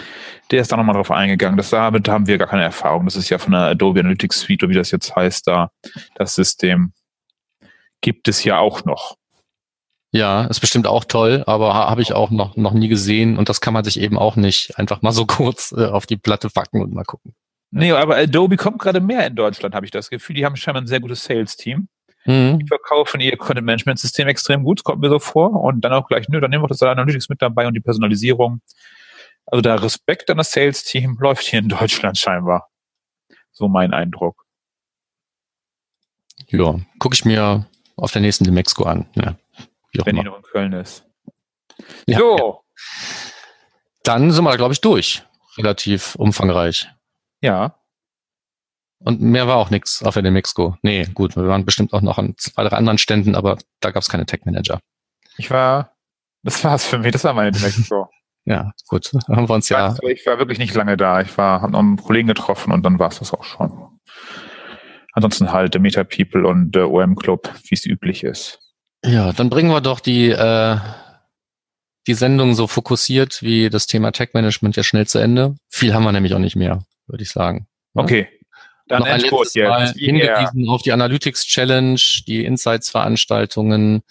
Der 0.51 0.61
ist 0.61 0.71
da 0.71 0.77
nochmal 0.77 0.95
drauf 0.95 1.11
eingegangen. 1.11 1.57
Das 1.57 1.69
damit 1.69 2.09
haben 2.09 2.25
wir 2.27 2.37
gar 2.39 2.47
keine 2.47 2.63
Erfahrung. 2.63 3.05
Das 3.05 3.15
ist 3.15 3.29
ja 3.29 3.37
von 3.37 3.51
der 3.51 3.61
Adobe 3.61 3.99
Analytics 3.99 4.39
Suite, 4.41 4.63
oder 4.63 4.71
wie 4.71 4.75
das 4.75 4.91
jetzt 4.91 5.15
heißt, 5.15 5.47
da 5.47 5.69
das 6.15 6.33
System 6.35 6.91
gibt 8.01 8.27
es 8.27 8.43
ja 8.43 8.57
auch 8.57 8.83
noch. 8.83 9.15
Ja, 10.11 10.45
ist 10.45 10.59
bestimmt 10.59 10.85
auch 10.85 11.05
toll, 11.05 11.43
aber 11.47 11.73
ha- 11.73 11.89
habe 11.89 12.01
ich 12.03 12.13
auch 12.13 12.29
noch, 12.29 12.55
noch 12.55 12.73
nie 12.73 12.87
gesehen 12.87 13.37
und 13.37 13.49
das 13.49 13.61
kann 13.61 13.73
man 13.73 13.83
sich 13.83 13.99
eben 13.99 14.17
auch 14.17 14.35
nicht 14.35 14.77
einfach 14.77 15.01
mal 15.01 15.11
so 15.11 15.25
kurz 15.27 15.71
äh, 15.71 15.85
auf 15.85 16.05
die 16.05 16.17
Platte 16.17 16.49
packen 16.49 16.81
und 16.81 16.93
mal 16.93 17.03
gucken. 17.03 17.33
Nee, 17.71 17.91
aber 17.91 18.17
Adobe 18.17 18.55
kommt 18.57 18.79
gerade 18.79 19.01
mehr 19.01 19.25
in 19.25 19.35
Deutschland, 19.35 19.73
habe 19.73 19.85
ich 19.85 19.91
das 19.91 20.11
Gefühl. 20.11 20.35
Die 20.35 20.45
haben 20.45 20.55
scheinbar 20.55 20.83
ein 20.83 20.87
sehr 20.87 20.99
gutes 20.99 21.23
Sales-Team. 21.23 21.87
Mhm. 22.25 22.59
Die 22.59 22.67
verkaufen 22.67 23.19
ihr 23.19 23.35
Content-Management-System 23.37 24.27
extrem 24.27 24.63
gut, 24.63 24.83
kommt 24.83 25.01
mir 25.01 25.09
so 25.09 25.19
vor. 25.19 25.51
Und 25.61 25.81
dann 25.81 25.93
auch 25.93 26.07
gleich, 26.07 26.29
nö, 26.29 26.39
dann 26.39 26.49
nehmen 26.51 26.61
wir 26.63 26.65
auch 26.65 26.69
das 26.69 26.81
Analytics 26.81 27.29
mit 27.29 27.41
dabei 27.41 27.67
und 27.67 27.73
die 27.73 27.81
Personalisierung. 27.81 28.61
Also 29.45 29.61
da 29.61 29.75
Respekt 29.75 30.29
an 30.29 30.37
das 30.37 30.51
Sales-Team 30.51 31.17
läuft 31.19 31.43
hier 31.43 31.59
in 31.59 31.69
Deutschland 31.69 32.17
scheinbar. 32.17 32.69
So 33.51 33.67
mein 33.67 33.93
Eindruck. 33.93 34.45
Ja, 36.47 36.79
gucke 36.99 37.13
ich 37.15 37.25
mir 37.25 37.65
auf 37.95 38.11
der 38.11 38.21
nächsten 38.21 38.43
Demexco 38.43 38.83
an. 38.83 39.07
Ja, 39.15 39.35
auch 39.99 40.05
wenn 40.05 40.15
die 40.15 40.23
noch 40.23 40.37
in 40.37 40.43
Köln 40.43 40.73
ist. 40.73 41.05
Ja, 42.07 42.19
so, 42.19 42.63
Dann 44.03 44.31
sind 44.31 44.43
wir 44.43 44.51
da, 44.51 44.57
glaube 44.57 44.73
ich, 44.73 44.81
durch. 44.81 45.23
Relativ 45.57 46.15
umfangreich. 46.15 46.87
ja. 47.41 47.77
Und 49.03 49.21
mehr 49.21 49.47
war 49.47 49.57
auch 49.57 49.69
nichts 49.69 50.01
auf 50.03 50.13
der 50.13 50.23
Demexco. 50.23 50.77
Nee, 50.81 51.05
gut, 51.13 51.35
wir 51.35 51.47
waren 51.47 51.65
bestimmt 51.65 51.93
auch 51.93 52.01
noch 52.01 52.17
an 52.17 52.35
zwei, 52.37 52.63
drei 52.63 52.77
anderen 52.77 52.97
Ständen, 52.97 53.35
aber 53.35 53.57
da 53.81 53.91
gab 53.91 54.01
es 54.01 54.09
keine 54.09 54.25
Tech-Manager. 54.25 54.79
Ich 55.37 55.51
war, 55.51 55.95
das 56.43 56.63
war's 56.63 56.85
für 56.85 56.99
mich, 56.99 57.11
das 57.11 57.23
war 57.23 57.33
meine 57.33 57.57
Mexiko. 57.57 58.09
Ja, 58.45 58.73
gut, 58.89 59.09
haben 59.29 59.47
wir 59.47 59.53
uns 59.53 59.69
ja 59.69 59.87
ja. 59.87 60.09
Ich 60.09 60.25
war 60.25 60.37
wirklich 60.37 60.59
nicht 60.59 60.73
lange 60.73 60.97
da. 60.97 61.21
Ich 61.21 61.37
war, 61.37 61.61
hab 61.61 61.69
noch 61.69 61.79
einen 61.79 61.95
Kollegen 61.95 62.27
getroffen 62.27 62.73
und 62.73 62.83
dann 62.83 62.99
war's 62.99 63.19
das 63.19 63.33
auch 63.33 63.45
schon. 63.45 63.71
Ansonsten 65.13 65.53
halt 65.53 65.79
Meta 65.79 66.03
People 66.03 66.45
und 66.45 66.75
äh, 66.75 66.81
OM 66.81 67.15
Club, 67.15 67.49
wie 67.69 67.75
es 67.75 67.85
üblich 67.85 68.25
ist. 68.25 68.59
Ja, 69.05 69.31
dann 69.31 69.49
bringen 69.49 69.71
wir 69.71 69.79
doch 69.79 70.01
die, 70.01 70.29
äh, 70.29 70.77
die 72.05 72.13
Sendung 72.15 72.53
so 72.53 72.67
fokussiert 72.67 73.41
wie 73.41 73.69
das 73.69 73.87
Thema 73.87 74.11
Tech-Management 74.11 74.75
ja 74.75 74.83
schnell 74.83 75.07
zu 75.07 75.19
Ende. 75.19 75.55
Viel 75.69 75.93
haben 75.93 76.03
wir 76.03 76.11
nämlich 76.11 76.33
auch 76.33 76.39
nicht 76.39 76.57
mehr, 76.57 76.83
würde 77.07 77.23
ich 77.23 77.29
sagen. 77.29 77.67
Okay. 77.93 78.27
Dann 78.87 78.99
Noch 78.99 79.07
ein 79.07 79.21
letztes 79.21 79.55
Mal 79.55 79.85
jetzt. 79.85 79.95
Yeah. 79.95 80.05
hingewiesen 80.05 80.69
auf 80.69 80.81
die 80.81 80.91
Analytics 80.91 81.45
Challenge, 81.45 81.99
die 82.27 82.43
Insights-Veranstaltungen 82.43 84.03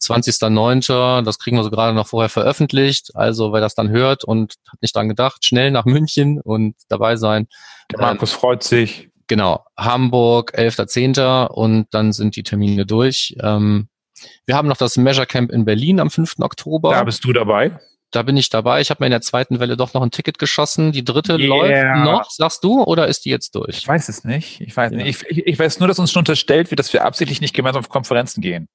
20.09. 0.00 1.22
Das 1.22 1.38
kriegen 1.38 1.56
wir 1.56 1.64
so 1.64 1.70
gerade 1.70 1.94
noch 1.94 2.06
vorher 2.06 2.28
veröffentlicht. 2.28 3.12
Also 3.14 3.52
wer 3.52 3.60
das 3.60 3.74
dann 3.74 3.88
hört 3.88 4.24
und 4.24 4.56
hat 4.70 4.82
nicht 4.82 4.94
dran 4.94 5.08
gedacht, 5.08 5.44
schnell 5.44 5.70
nach 5.70 5.86
München 5.86 6.40
und 6.40 6.76
dabei 6.88 7.16
sein. 7.16 7.48
Der 7.90 8.00
Markus 8.00 8.32
freut 8.32 8.62
sich. 8.62 9.08
Genau, 9.28 9.64
Hamburg, 9.76 10.54
11.10. 10.54 11.46
und 11.48 11.86
dann 11.90 12.12
sind 12.12 12.36
die 12.36 12.42
Termine 12.42 12.86
durch. 12.86 13.36
Ähm, 13.42 13.88
wir 14.46 14.56
haben 14.56 14.68
noch 14.68 14.76
das 14.76 14.96
Measure 14.96 15.26
Camp 15.26 15.50
in 15.50 15.64
Berlin 15.64 16.00
am 16.00 16.10
5. 16.10 16.36
Oktober. 16.40 16.90
Da 16.90 17.04
bist 17.04 17.24
du 17.24 17.32
dabei. 17.32 17.78
Da 18.10 18.22
bin 18.22 18.36
ich 18.38 18.48
dabei. 18.48 18.80
Ich 18.80 18.88
habe 18.90 19.02
mir 19.02 19.06
in 19.06 19.10
der 19.12 19.20
zweiten 19.20 19.60
Welle 19.60 19.76
doch 19.76 19.92
noch 19.92 20.02
ein 20.02 20.10
Ticket 20.10 20.38
geschossen. 20.38 20.92
Die 20.92 21.04
dritte 21.04 21.36
Yeah. 21.36 21.46
läuft 21.46 22.04
noch, 22.04 22.30
sagst 22.30 22.64
du, 22.64 22.82
oder 22.82 23.06
ist 23.06 23.24
die 23.26 23.30
jetzt 23.30 23.54
durch? 23.54 23.76
Ich 23.78 23.88
weiß 23.88 24.08
es 24.08 24.24
nicht. 24.24 24.60
Ich 24.62 24.74
weiß 24.74 24.92
Ja. 24.92 24.96
nicht. 24.98 25.22
Ich, 25.28 25.38
ich, 25.38 25.46
ich 25.46 25.58
weiß 25.58 25.78
nur, 25.78 25.88
dass 25.88 25.98
uns 25.98 26.10
schon 26.10 26.20
unterstellt 26.20 26.70
wird, 26.70 26.78
dass 26.78 26.92
wir 26.92 27.04
absichtlich 27.04 27.40
nicht 27.42 27.54
gemeinsam 27.54 27.80
auf 27.80 27.90
Konferenzen 27.90 28.40
gehen. 28.40 28.68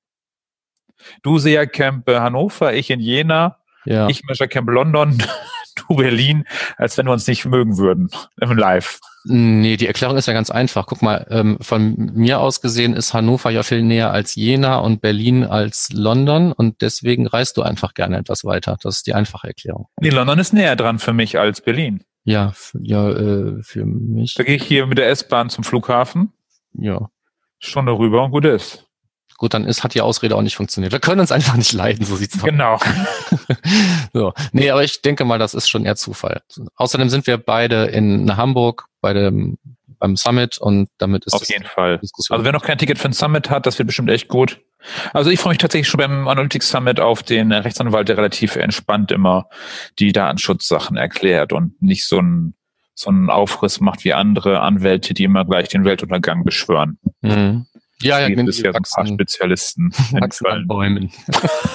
Du 1.23 1.39
SEA 1.39 1.65
Camp 1.65 2.07
äh, 2.07 2.19
Hannover, 2.19 2.73
ich 2.73 2.89
in 2.91 2.99
Jena, 2.99 3.57
Ja. 3.85 4.07
ich 4.07 4.21
Measure 4.23 4.47
Camp 4.47 4.69
London, 4.69 5.17
du 5.87 5.95
Berlin, 5.95 6.45
als 6.77 6.97
wenn 6.97 7.07
wir 7.07 7.13
uns 7.13 7.25
nicht 7.27 7.43
mögen 7.45 7.77
würden 7.77 8.09
im 8.39 8.55
Live. 8.55 8.99
Nee, 9.25 9.77
die 9.77 9.87
Erklärung 9.87 10.17
ist 10.17 10.27
ja 10.27 10.33
ganz 10.33 10.49
einfach. 10.49 10.85
Guck 10.85 11.01
mal, 11.01 11.25
ähm, 11.29 11.57
von 11.61 11.95
mir 12.13 12.39
aus 12.39 12.61
gesehen 12.61 12.93
ist 12.93 13.13
Hannover 13.13 13.49
ja 13.51 13.63
viel 13.63 13.81
näher 13.81 14.11
als 14.11 14.35
Jena 14.35 14.77
und 14.77 15.01
Berlin 15.01 15.45
als 15.45 15.89
London 15.93 16.51
und 16.51 16.81
deswegen 16.81 17.27
reist 17.27 17.55
du 17.57 17.61
einfach 17.61 17.93
gerne 17.93 18.17
etwas 18.17 18.43
weiter. 18.43 18.77
Das 18.81 18.97
ist 18.97 19.07
die 19.07 19.13
einfache 19.13 19.47
Erklärung. 19.47 19.87
Nee, 20.01 20.09
London 20.09 20.39
ist 20.39 20.53
näher 20.53 20.75
dran 20.75 20.99
für 20.99 21.13
mich 21.13 21.39
als 21.39 21.61
Berlin. 21.61 22.03
Ja, 22.25 22.53
ja, 22.79 23.09
äh, 23.11 23.61
für 23.63 23.85
mich. 23.85 24.35
Da 24.35 24.43
gehe 24.43 24.55
ich 24.55 24.63
hier 24.63 24.85
mit 24.87 24.97
der 24.97 25.09
S-Bahn 25.09 25.49
zum 25.49 25.63
Flughafen, 25.63 26.33
Ja. 26.73 27.09
Stunde 27.59 27.93
rüber 27.97 28.23
und 28.25 28.31
gut 28.31 28.45
ist. 28.45 28.87
Gut, 29.43 29.53
dann 29.53 29.65
ist, 29.65 29.83
hat 29.83 29.93
die 29.93 29.99
Ausrede 29.99 30.37
auch 30.37 30.41
nicht 30.41 30.55
funktioniert. 30.55 30.93
Wir 30.93 31.01
können 31.01 31.19
uns 31.19 31.29
einfach 31.29 31.57
nicht 31.57 31.73
leiden, 31.73 32.05
so 32.05 32.15
sieht's 32.15 32.35
aus. 32.35 32.43
Genau. 32.43 32.79
So. 34.13 34.31
Nee, 34.53 34.69
aber 34.69 34.85
ich 34.85 35.01
denke 35.01 35.25
mal, 35.25 35.37
das 35.37 35.53
ist 35.53 35.67
schon 35.67 35.85
eher 35.85 35.97
Zufall. 35.97 36.43
Außerdem 36.77 37.09
sind 37.09 37.27
wir 37.27 37.37
beide 37.37 37.87
in 37.87 38.37
Hamburg 38.37 38.85
bei 39.01 39.11
dem, 39.11 39.57
beim 39.99 40.15
Summit 40.15 40.59
und 40.59 40.87
damit 40.97 41.25
ist 41.25 41.33
Auf 41.33 41.49
jeden 41.49 41.65
Fall. 41.65 41.97
Diskussion. 41.97 42.35
Also 42.37 42.45
wer 42.45 42.53
noch 42.53 42.63
kein 42.63 42.77
Ticket 42.77 42.99
für 42.99 43.09
den 43.09 43.13
Summit 43.13 43.49
hat, 43.49 43.65
das 43.65 43.77
wird 43.79 43.87
bestimmt 43.87 44.09
echt 44.09 44.29
gut. 44.29 44.61
Also 45.11 45.29
ich 45.29 45.41
freue 45.41 45.51
mich 45.51 45.57
tatsächlich 45.57 45.89
schon 45.89 45.97
beim 45.97 46.29
Analytics 46.29 46.69
Summit 46.69 47.01
auf 47.01 47.21
den 47.21 47.51
Rechtsanwalt, 47.51 48.07
der 48.07 48.15
relativ 48.15 48.55
entspannt 48.55 49.11
immer 49.11 49.49
die 49.99 50.13
Datenschutzsachen 50.13 50.95
erklärt 50.95 51.51
und 51.51 51.81
nicht 51.81 52.05
so 52.05 52.21
ein 52.21 52.53
so 52.95 53.09
einen 53.09 53.29
Aufriss 53.29 53.81
macht 53.81 54.05
wie 54.05 54.13
andere 54.13 54.61
Anwälte, 54.61 55.13
die 55.13 55.25
immer 55.25 55.43
gleich 55.43 55.67
den 55.67 55.83
Weltuntergang 55.83 56.45
beschwören. 56.45 56.97
mhm. 57.21 57.65
Ja, 58.03 58.19
ja, 58.19 58.27
Gibt 58.27 58.47
es 58.47 58.61
ja 58.61 58.71
ein 58.71 58.83
paar 58.83 59.07
Spezialisten. 59.07 59.91
wachsen 60.11 60.47
an. 60.47 60.67
Bäumen. 60.67 61.11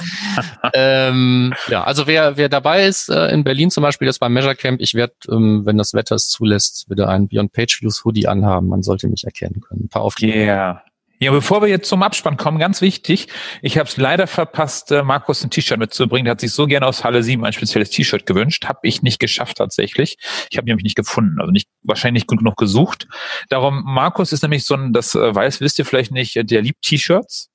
ähm, 0.75 1.55
ja, 1.69 1.85
also 1.85 2.07
wer, 2.07 2.37
wer 2.37 2.49
dabei 2.49 2.87
ist, 2.87 3.09
äh, 3.09 3.29
in 3.29 3.45
Berlin 3.45 3.71
zum 3.71 3.83
Beispiel 3.83 4.07
jetzt 4.07 4.19
beim 4.21 4.33
Measure 4.33 4.55
Camp, 4.55 4.81
ich 4.81 4.95
werde, 4.95 5.15
ähm, 5.31 5.63
wenn 5.65 5.79
das 5.79 5.95
Wetter 5.95 6.15
es 6.15 6.29
zulässt, 6.29 6.89
wieder 6.91 7.09
ein 7.09 7.29
Beyond 7.29 7.53
Page 7.53 7.83
Views 7.83 8.05
Hoodie 8.05 8.29
anhaben. 8.29 8.69
Man 8.69 8.83
sollte 8.83 9.09
mich 9.09 9.25
erkennen 9.25 9.61
können. 9.61 9.85
Ein 9.85 9.89
paar 9.89 10.03
Aufkleber. 10.03 10.37
Yeah. 10.37 10.83
Ja, 11.21 11.33
bevor 11.33 11.63
wir 11.63 11.69
jetzt 11.69 11.89
zum 11.89 12.05
Abspann 12.05 12.37
kommen, 12.37 12.59
ganz 12.59 12.81
wichtig, 12.81 13.27
ich 13.61 13.77
habe 13.77 13.89
es 13.89 13.97
leider 13.97 14.29
verpasst, 14.29 14.93
äh, 14.93 15.03
Markus 15.03 15.43
ein 15.43 15.51
T-Shirt 15.51 15.79
mitzubringen. 15.79 16.27
Der 16.27 16.33
hat 16.33 16.41
sich 16.41 16.53
so 16.53 16.67
gerne 16.67 16.87
aus 16.87 17.03
Halle 17.03 17.25
7 17.25 17.45
ein 17.45 17.53
spezielles 17.53 17.91
T-Shirt 17.91 18.25
gewünscht. 18.25 18.67
Habe 18.67 18.81
ich 18.83 19.03
nicht 19.03 19.19
geschafft 19.19 19.57
tatsächlich. 19.57 20.17
Ich 20.51 20.59
habe 20.59 20.67
nämlich 20.67 20.85
nicht 20.85 20.97
gefunden, 20.97 21.41
also 21.41 21.51
nicht 21.51 21.69
wahrscheinlich 21.83 22.23
nicht 22.23 22.29
gut 22.29 22.39
genug 22.39 22.57
gesucht. 22.57 23.09
Darum, 23.49 23.83
Markus 23.85 24.33
ist 24.33 24.43
nämlich 24.43 24.65
so 24.65 24.75
ein, 24.75 24.93
das 24.93 25.17
äh, 25.17 25.35
weiß, 25.35 25.61
wisst 25.61 25.79
ihr 25.81 25.85
vielleicht 25.85 26.13
nicht, 26.13 26.37
der 26.37 26.63
liebt 26.63 26.83
T-Shirts 26.83 27.51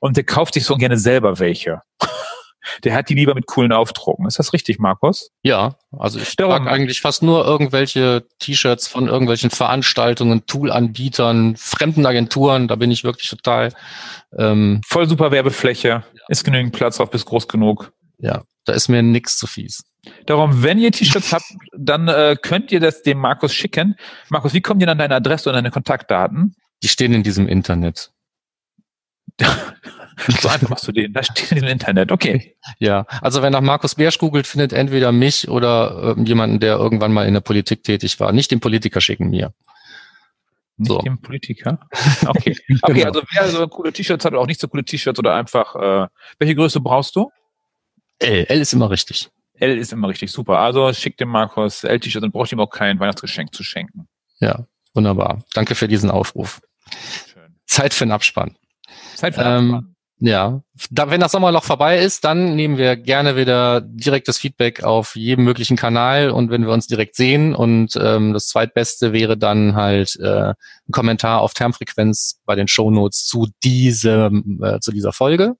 und 0.00 0.16
der 0.16 0.24
kauft 0.24 0.54
sich 0.54 0.64
so 0.64 0.76
gerne 0.76 0.96
selber 0.96 1.38
welche. 1.38 1.82
Der 2.84 2.94
hat 2.94 3.08
die 3.08 3.14
lieber 3.14 3.34
mit 3.34 3.46
coolen 3.46 3.72
Aufdrucken. 3.72 4.26
Ist 4.26 4.38
das 4.38 4.52
richtig, 4.52 4.78
Markus? 4.78 5.30
Ja, 5.42 5.76
also 5.98 6.18
ich 6.18 6.36
Darum- 6.36 6.52
trage 6.56 6.70
eigentlich 6.70 7.00
fast 7.00 7.22
nur 7.22 7.44
irgendwelche 7.44 8.24
T-Shirts 8.38 8.88
von 8.88 9.08
irgendwelchen 9.08 9.50
Veranstaltungen, 9.50 10.46
Toolanbietern, 10.46 11.56
fremden 11.56 12.06
Agenturen. 12.06 12.68
Da 12.68 12.76
bin 12.76 12.90
ich 12.90 13.04
wirklich 13.04 13.28
total, 13.28 13.72
ähm, 14.38 14.80
Voll 14.86 15.08
super 15.08 15.30
Werbefläche. 15.30 16.04
Ist 16.28 16.44
genügend 16.44 16.72
Platz 16.72 17.00
auf 17.00 17.10
bis 17.10 17.24
groß 17.24 17.48
genug. 17.48 17.92
ja, 18.18 18.42
da 18.64 18.72
ist 18.72 18.88
mir 18.88 19.02
nix 19.02 19.36
zu 19.38 19.46
fies. 19.48 19.82
Darum, 20.26 20.62
wenn 20.62 20.78
ihr 20.78 20.92
T-Shirts 20.92 21.32
habt, 21.32 21.44
dann 21.76 22.06
äh, 22.08 22.36
könnt 22.40 22.70
ihr 22.72 22.80
das 22.80 23.02
dem 23.02 23.18
Markus 23.18 23.52
schicken. 23.54 23.96
Markus, 24.28 24.52
wie 24.54 24.60
kommt 24.60 24.80
ihr 24.82 24.88
an 24.88 24.98
deine 24.98 25.14
Adresse 25.16 25.48
und 25.48 25.54
deine 25.54 25.70
Kontaktdaten? 25.70 26.54
Die 26.82 26.88
stehen 26.88 27.12
in 27.12 27.22
diesem 27.22 27.48
Internet. 27.48 28.10
So 30.40 30.48
einfach 30.48 30.68
machst 30.68 30.86
du 30.86 30.92
den. 30.92 31.12
Da 31.12 31.22
steht 31.22 31.50
in 31.52 31.54
diesem 31.56 31.68
Internet. 31.68 32.12
Okay. 32.12 32.56
Ja, 32.78 33.06
also 33.20 33.42
wer 33.42 33.50
nach 33.50 33.60
Markus 33.60 33.94
Bersch 33.94 34.18
googelt, 34.18 34.46
findet 34.46 34.72
entweder 34.72 35.12
mich 35.12 35.48
oder 35.48 36.14
ähm, 36.16 36.24
jemanden, 36.26 36.60
der 36.60 36.76
irgendwann 36.76 37.12
mal 37.12 37.26
in 37.26 37.34
der 37.34 37.40
Politik 37.40 37.82
tätig 37.84 38.18
war. 38.20 38.32
Nicht 38.32 38.50
den 38.50 38.60
Politiker 38.60 39.00
schicken 39.00 39.30
mir. 39.30 39.52
Nicht 40.76 40.88
So. 40.88 40.98
dem 40.98 41.20
Politiker. 41.20 41.78
Okay. 42.26 42.56
Okay, 42.82 42.92
Genau. 42.94 43.06
also 43.06 43.22
wer 43.32 43.48
so 43.48 43.68
coole 43.68 43.92
T-Shirts 43.92 44.24
hat 44.24 44.32
oder 44.32 44.40
auch 44.42 44.46
nicht 44.46 44.60
so 44.60 44.68
coole 44.68 44.84
T-Shirts 44.84 45.18
oder 45.18 45.34
einfach, 45.34 45.74
äh, 45.76 46.06
welche 46.38 46.54
Größe 46.54 46.80
brauchst 46.80 47.16
du? 47.16 47.30
L, 48.18 48.44
L 48.48 48.60
ist 48.60 48.72
immer 48.72 48.90
richtig. 48.90 49.30
L 49.54 49.76
ist 49.78 49.92
immer 49.92 50.08
richtig 50.08 50.30
super. 50.32 50.58
Also 50.58 50.92
schickt 50.92 51.20
dem 51.20 51.28
Markus 51.28 51.84
L-T-Shirt 51.84 52.22
und 52.22 52.32
braucht 52.32 52.50
ihm 52.52 52.60
auch 52.60 52.70
kein 52.70 52.98
Weihnachtsgeschenk 53.00 53.54
zu 53.54 53.62
schenken. 53.62 54.08
Ja, 54.40 54.66
wunderbar. 54.94 55.44
Danke 55.54 55.74
für 55.74 55.88
diesen 55.88 56.10
Aufruf. 56.10 56.60
Schön. 57.32 57.54
Zeit 57.66 57.94
für 57.94 58.04
den 58.04 58.12
Abspann. 58.12 58.56
Zeit 59.14 59.34
für 59.34 59.42
Ähm, 59.42 59.74
Abspann. 59.74 59.91
Ja, 60.24 60.62
da, 60.92 61.10
wenn 61.10 61.20
das 61.20 61.32
Sommerloch 61.32 61.64
vorbei 61.64 61.98
ist, 61.98 62.22
dann 62.22 62.54
nehmen 62.54 62.78
wir 62.78 62.94
gerne 62.94 63.34
wieder 63.34 63.80
direktes 63.80 64.38
Feedback 64.38 64.84
auf 64.84 65.16
jedem 65.16 65.44
möglichen 65.44 65.76
Kanal 65.76 66.30
und 66.30 66.48
wenn 66.48 66.64
wir 66.64 66.72
uns 66.72 66.86
direkt 66.86 67.16
sehen 67.16 67.56
und 67.56 67.98
ähm, 68.00 68.32
das 68.32 68.46
zweitbeste 68.46 69.12
wäre 69.12 69.36
dann 69.36 69.74
halt 69.74 70.16
äh, 70.20 70.50
ein 70.50 70.92
Kommentar 70.92 71.40
auf 71.40 71.54
Termfrequenz 71.54 72.40
bei 72.46 72.54
den 72.54 72.68
Shownotes 72.68 73.26
zu 73.26 73.48
diesem 73.64 74.60
äh, 74.62 74.78
zu 74.78 74.92
dieser 74.92 75.12
Folge. 75.12 75.56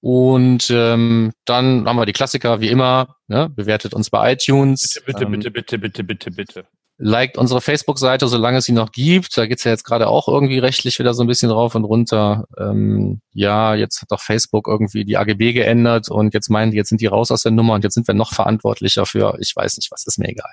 Und 0.00 0.68
ähm, 0.70 1.30
dann 1.44 1.86
haben 1.86 1.96
wir 1.96 2.06
die 2.06 2.12
Klassiker 2.12 2.60
wie 2.60 2.68
immer, 2.68 3.14
ne? 3.28 3.48
bewertet 3.48 3.94
uns 3.94 4.10
bei 4.10 4.32
iTunes, 4.32 4.94
Bitte, 4.94 5.06
bitte, 5.06 5.24
ähm, 5.24 5.30
bitte, 5.30 5.50
bitte, 5.52 5.78
bitte, 5.78 6.04
bitte, 6.04 6.30
bitte. 6.32 6.66
Liked 6.98 7.36
unsere 7.36 7.60
Facebook-Seite, 7.60 8.26
solange 8.26 8.58
es 8.58 8.64
sie 8.64 8.72
noch 8.72 8.90
gibt. 8.90 9.36
Da 9.36 9.46
geht's 9.46 9.64
ja 9.64 9.70
jetzt 9.70 9.84
gerade 9.84 10.08
auch 10.08 10.28
irgendwie 10.28 10.58
rechtlich 10.58 10.98
wieder 10.98 11.12
so 11.12 11.22
ein 11.22 11.26
bisschen 11.26 11.50
rauf 11.50 11.74
und 11.74 11.84
runter. 11.84 12.46
Ähm, 12.58 13.20
ja, 13.32 13.74
jetzt 13.74 14.00
hat 14.00 14.10
doch 14.10 14.20
Facebook 14.20 14.66
irgendwie 14.66 15.04
die 15.04 15.18
AGB 15.18 15.52
geändert 15.52 16.10
und 16.10 16.32
jetzt 16.32 16.48
meinen 16.48 16.70
die, 16.70 16.78
jetzt 16.78 16.88
sind 16.88 17.00
die 17.00 17.06
raus 17.06 17.30
aus 17.30 17.42
der 17.42 17.52
Nummer 17.52 17.74
und 17.74 17.84
jetzt 17.84 17.94
sind 17.94 18.08
wir 18.08 18.14
noch 18.14 18.32
verantwortlicher 18.32 19.04
für, 19.04 19.36
ich 19.40 19.54
weiß 19.54 19.76
nicht 19.76 19.90
was, 19.90 20.06
ist 20.06 20.18
mir 20.18 20.28
egal. 20.28 20.52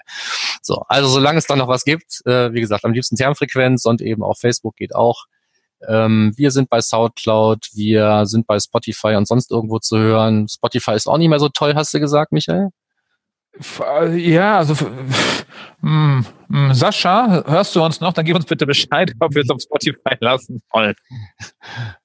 So, 0.62 0.84
also 0.88 1.08
solange 1.08 1.38
es 1.38 1.46
da 1.46 1.56
noch 1.56 1.70
was 1.70 1.86
gibt, 1.86 2.22
äh, 2.26 2.52
wie 2.52 2.62
gesagt, 2.62 2.84
am 2.84 2.92
liebsten 2.92 3.16
Termfrequenz 3.16 3.86
und 3.86 4.02
eben 4.02 4.24
auf 4.24 4.40
Facebook 4.40 4.76
geht 4.76 4.96
auch. 4.96 5.26
Ähm, 5.88 6.34
wir 6.36 6.52
sind 6.52 6.70
bei 6.70 6.82
Soundcloud, 6.82 7.70
wir 7.74 8.26
sind 8.26 8.48
bei 8.48 8.60
Spotify 8.60 9.16
und 9.16 9.28
sonst 9.28 9.52
irgendwo 9.52 9.80
zu 9.80 9.98
hören. 9.98 10.48
Spotify 10.50 10.94
ist 10.94 11.08
auch 11.08 11.18
nicht 11.18 11.30
mehr 11.30 11.40
so 11.40 11.50
toll, 11.50 11.76
hast 11.76 11.94
du 11.94 12.00
gesagt, 12.00 12.32
Michael? 12.32 12.70
Äh, 13.80 14.16
Ja, 14.18 14.58
also 14.58 14.74
f- 14.74 15.46
hm, 15.82 16.26
hm, 16.50 16.74
Sascha, 16.74 17.44
hörst 17.46 17.76
du 17.76 17.84
uns 17.84 18.00
noch? 18.00 18.14
Dann 18.14 18.26
gib 18.26 18.36
uns 18.36 18.46
bitte 18.46 18.66
Bescheid, 18.66 19.12
ob 19.20 19.36
wir 19.36 19.44
es 19.44 19.50
auf 19.50 19.62
Spotify 19.62 20.16
lassen 20.22 20.62
sollen. 20.74 20.96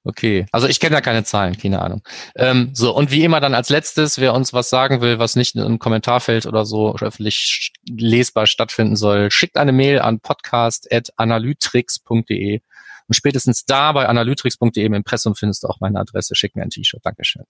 Okay, 0.05 0.47
also 0.53 0.67
ich 0.67 0.79
kenne 0.81 0.97
da 0.97 1.01
keine 1.01 1.25
Zahlen, 1.25 1.57
keine 1.57 1.81
Ahnung. 1.81 2.03
Ähm, 2.37 2.71
so, 2.75 2.95
und 2.95 3.11
wie 3.11 3.25
immer 3.25 3.41
dann 3.41 3.55
als 3.55 3.71
letztes, 3.71 4.19
wer 4.19 4.35
uns 4.35 4.53
was 4.53 4.69
sagen 4.69 5.01
will, 5.01 5.19
was 5.19 5.37
nicht 5.37 5.55
im 5.57 5.79
Kommentarfeld 5.79 6.45
oder 6.47 6.67
so 6.67 6.95
öffentlich 6.97 7.73
lesbar 7.89 8.47
stattfinden 8.47 8.97
soll, 8.97 9.31
schickt 9.31 9.57
eine 9.57 9.73
Mail 9.73 10.01
an 10.01 10.21
podcast.analytrix.de 10.21 12.61
und 13.07 13.15
spätestens 13.15 13.65
da 13.65 13.93
bei 13.93 14.07
analytrix.de 14.07 14.85
im 14.85 14.95
Impressum 14.95 15.35
findest 15.35 15.63
du 15.63 15.69
auch 15.69 15.81
meine 15.81 15.99
Adresse. 16.01 16.35
Schick 16.35 16.57
mir 16.57 16.63
ein 16.63 16.71
T-Shirt. 16.71 17.01
Dankeschön. 17.05 17.45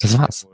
Das 0.00 0.18
war's. 0.18 0.46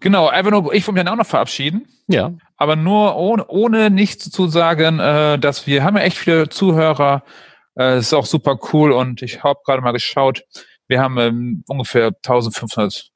Genau, 0.00 0.28
einfach 0.28 0.50
nur, 0.50 0.72
ich 0.74 0.86
wollte 0.86 0.92
mich 0.92 1.04
dann 1.04 1.14
auch 1.14 1.18
noch 1.18 1.26
verabschieden. 1.26 1.86
Ja. 2.10 2.32
aber 2.56 2.74
nur 2.74 3.16
ohne, 3.16 3.46
ohne 3.48 3.90
nichts 3.90 4.30
zu 4.30 4.48
sagen, 4.48 4.98
äh, 4.98 5.38
dass 5.38 5.66
wir 5.66 5.84
haben 5.84 5.96
ja 5.96 6.04
echt 6.04 6.16
viele 6.16 6.48
Zuhörer. 6.48 7.22
Äh, 7.78 7.98
ist 7.98 8.14
auch 8.14 8.24
super 8.24 8.58
cool 8.72 8.92
und 8.92 9.20
ich 9.22 9.44
habe 9.44 9.60
gerade 9.64 9.82
mal 9.82 9.92
geschaut. 9.92 10.42
Wir 10.88 11.00
haben 11.00 11.18
ähm, 11.18 11.64
ungefähr 11.68 12.06
1500 12.06 13.10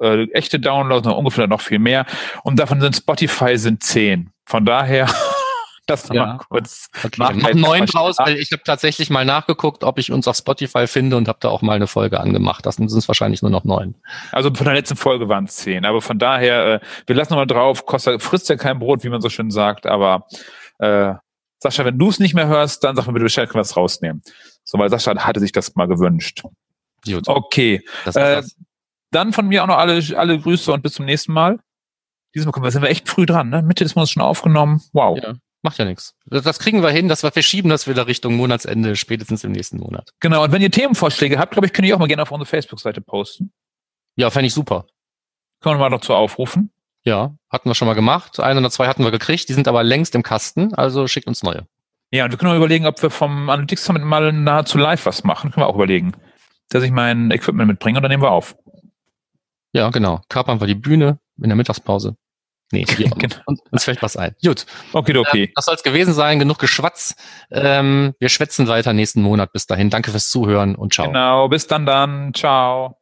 äh, 0.00 0.24
echte 0.32 0.60
Downloads, 0.60 1.06
noch 1.06 1.18
ungefähr 1.18 1.46
noch 1.46 1.60
viel 1.60 1.78
mehr. 1.78 2.06
Und 2.44 2.58
davon 2.58 2.80
sind 2.80 2.96
Spotify 2.96 3.58
sind 3.58 3.82
10. 3.82 4.30
Von 4.44 4.64
daher, 4.64 5.08
das 5.86 6.08
Ja. 6.08 6.26
mal 6.26 6.38
kurz. 6.38 6.88
Okay, 7.02 7.14
Mach 7.18 7.32
mach 7.34 7.54
neun 7.54 7.86
draus, 7.86 8.18
weil 8.18 8.36
ich 8.36 8.52
habe 8.52 8.62
tatsächlich 8.64 9.10
mal 9.10 9.24
nachgeguckt, 9.24 9.84
ob 9.84 9.98
ich 9.98 10.12
uns 10.12 10.28
auf 10.28 10.36
Spotify 10.36 10.86
finde 10.86 11.16
und 11.16 11.28
habe 11.28 11.38
da 11.40 11.48
auch 11.48 11.62
mal 11.62 11.74
eine 11.74 11.86
Folge 11.86 12.20
angemacht. 12.20 12.66
Das 12.66 12.76
sind 12.76 12.90
es 12.90 13.08
wahrscheinlich 13.08 13.42
nur 13.42 13.50
noch 13.50 13.64
neun. 13.64 13.94
Also 14.32 14.52
von 14.52 14.64
der 14.64 14.74
letzten 14.74 14.96
Folge 14.96 15.28
waren 15.28 15.44
es 15.44 15.56
10. 15.56 15.84
Aber 15.84 16.00
von 16.02 16.18
daher, 16.18 16.74
äh, 16.74 16.80
wir 17.06 17.14
lassen 17.16 17.32
noch 17.32 17.38
mal 17.38 17.46
drauf. 17.46 17.86
Kostet, 17.86 18.22
frisst 18.22 18.48
ja 18.48 18.56
kein 18.56 18.78
Brot, 18.78 19.04
wie 19.04 19.08
man 19.08 19.20
so 19.20 19.28
schön 19.28 19.50
sagt. 19.50 19.86
Aber 19.86 20.26
äh, 20.78 21.14
Sascha, 21.58 21.84
wenn 21.84 21.98
du 21.98 22.08
es 22.08 22.18
nicht 22.18 22.34
mehr 22.34 22.48
hörst, 22.48 22.84
dann 22.84 22.96
sag 22.96 23.06
mir 23.06 23.14
bitte 23.14 23.24
Bescheid, 23.24 23.48
können 23.48 23.60
wir 23.60 23.62
es 23.62 23.76
rausnehmen. 23.76 24.22
So, 24.64 24.78
weil 24.78 24.90
Sascha 24.90 25.16
hatte 25.16 25.40
sich 25.40 25.52
das 25.52 25.74
mal 25.74 25.86
gewünscht. 25.88 26.42
Gut, 27.04 27.28
Okay. 27.28 27.82
Äh, 28.14 28.42
dann 29.12 29.32
von 29.32 29.46
mir 29.46 29.62
auch 29.62 29.68
noch 29.68 29.78
alle, 29.78 30.02
alle 30.18 30.38
Grüße 30.38 30.72
und 30.72 30.82
bis 30.82 30.94
zum 30.94 31.06
nächsten 31.06 31.32
Mal. 31.32 31.58
Diesmal 32.34 32.52
kommen 32.52 32.64
wir, 32.64 32.70
sind 32.70 32.82
wir 32.82 32.90
echt 32.90 33.08
früh 33.08 33.24
dran, 33.24 33.48
ne? 33.48 33.62
Mitte 33.62 33.84
des 33.84 33.94
Monats 33.94 34.10
schon 34.10 34.22
aufgenommen. 34.22 34.82
Wow. 34.92 35.18
Ja, 35.22 35.34
macht 35.62 35.78
ja 35.78 35.84
nichts. 35.84 36.14
Das, 36.26 36.58
kriegen 36.58 36.82
wir 36.82 36.90
hin, 36.90 37.08
dass 37.08 37.22
wir 37.22 37.32
verschieben 37.32 37.68
das 37.68 37.88
wieder 37.88 38.06
Richtung 38.06 38.36
Monatsende, 38.36 38.96
spätestens 38.96 39.44
im 39.44 39.52
nächsten 39.52 39.78
Monat. 39.78 40.12
Genau. 40.20 40.44
Und 40.44 40.52
wenn 40.52 40.62
ihr 40.62 40.70
Themenvorschläge 40.70 41.38
habt, 41.38 41.52
glaube 41.52 41.66
ich, 41.66 41.72
könnt 41.72 41.88
ihr 41.88 41.94
auch 41.94 41.98
mal 41.98 42.08
gerne 42.08 42.22
auf 42.22 42.30
unsere 42.30 42.46
Facebook-Seite 42.46 43.00
posten. 43.00 43.52
Ja, 44.16 44.30
fände 44.30 44.46
ich 44.46 44.54
super. 44.54 44.86
Können 45.60 45.76
wir 45.76 45.88
mal 45.88 45.90
dazu 45.90 46.14
aufrufen. 46.14 46.70
Ja, 47.04 47.36
hatten 47.50 47.68
wir 47.68 47.74
schon 47.74 47.86
mal 47.86 47.94
gemacht. 47.94 48.40
Ein 48.40 48.58
oder 48.58 48.70
zwei 48.70 48.88
hatten 48.88 49.04
wir 49.04 49.10
gekriegt, 49.10 49.48
die 49.48 49.52
sind 49.52 49.68
aber 49.68 49.84
längst 49.84 50.14
im 50.14 50.22
Kasten, 50.22 50.74
also 50.74 51.06
schickt 51.06 51.28
uns 51.28 51.42
neue. 51.42 51.66
Ja, 52.10 52.24
und 52.24 52.30
wir 52.30 52.38
können 52.38 52.52
auch 52.52 52.56
überlegen, 52.56 52.86
ob 52.86 53.02
wir 53.02 53.10
vom 53.10 53.50
Analytics 53.50 53.84
Summit 53.84 54.02
mal 54.02 54.32
nahezu 54.32 54.78
live 54.78 55.06
was 55.06 55.24
machen. 55.24 55.50
Können 55.50 55.64
wir 55.64 55.68
auch 55.68 55.74
überlegen. 55.74 56.12
Dass 56.68 56.82
ich 56.82 56.90
mein 56.90 57.30
Equipment 57.30 57.68
mitbringe 57.68 57.98
und 57.98 58.02
dann 58.02 58.10
nehmen 58.10 58.22
wir 58.22 58.30
auf. 58.30 58.56
Ja, 59.72 59.90
genau. 59.90 60.20
Kapern 60.28 60.60
wir 60.60 60.66
die 60.66 60.74
Bühne 60.74 61.18
in 61.40 61.48
der 61.48 61.56
Mittagspause. 61.56 62.16
Nee, 62.72 62.84
wir, 62.96 63.10
Genau. 63.10 63.36
uns, 63.46 63.60
uns 63.70 63.84
fällt 63.84 64.02
was 64.02 64.16
ein. 64.16 64.34
Gut, 64.44 64.66
Okay, 64.92 65.16
okay. 65.16 65.44
ähm, 65.44 65.52
das 65.54 65.66
soll 65.66 65.74
es 65.76 65.82
gewesen 65.82 66.14
sein. 66.14 66.38
Genug 66.38 66.58
Geschwatz. 66.58 67.14
Ähm, 67.50 68.14
wir 68.18 68.28
schwätzen 68.28 68.66
weiter 68.68 68.92
nächsten 68.92 69.22
Monat. 69.22 69.52
Bis 69.52 69.66
dahin. 69.66 69.90
Danke 69.90 70.10
fürs 70.10 70.28
Zuhören 70.30 70.74
und 70.74 70.92
ciao. 70.92 71.06
Genau. 71.06 71.48
Bis 71.48 71.66
dann 71.66 71.86
dann. 71.86 72.34
Ciao. 72.34 72.98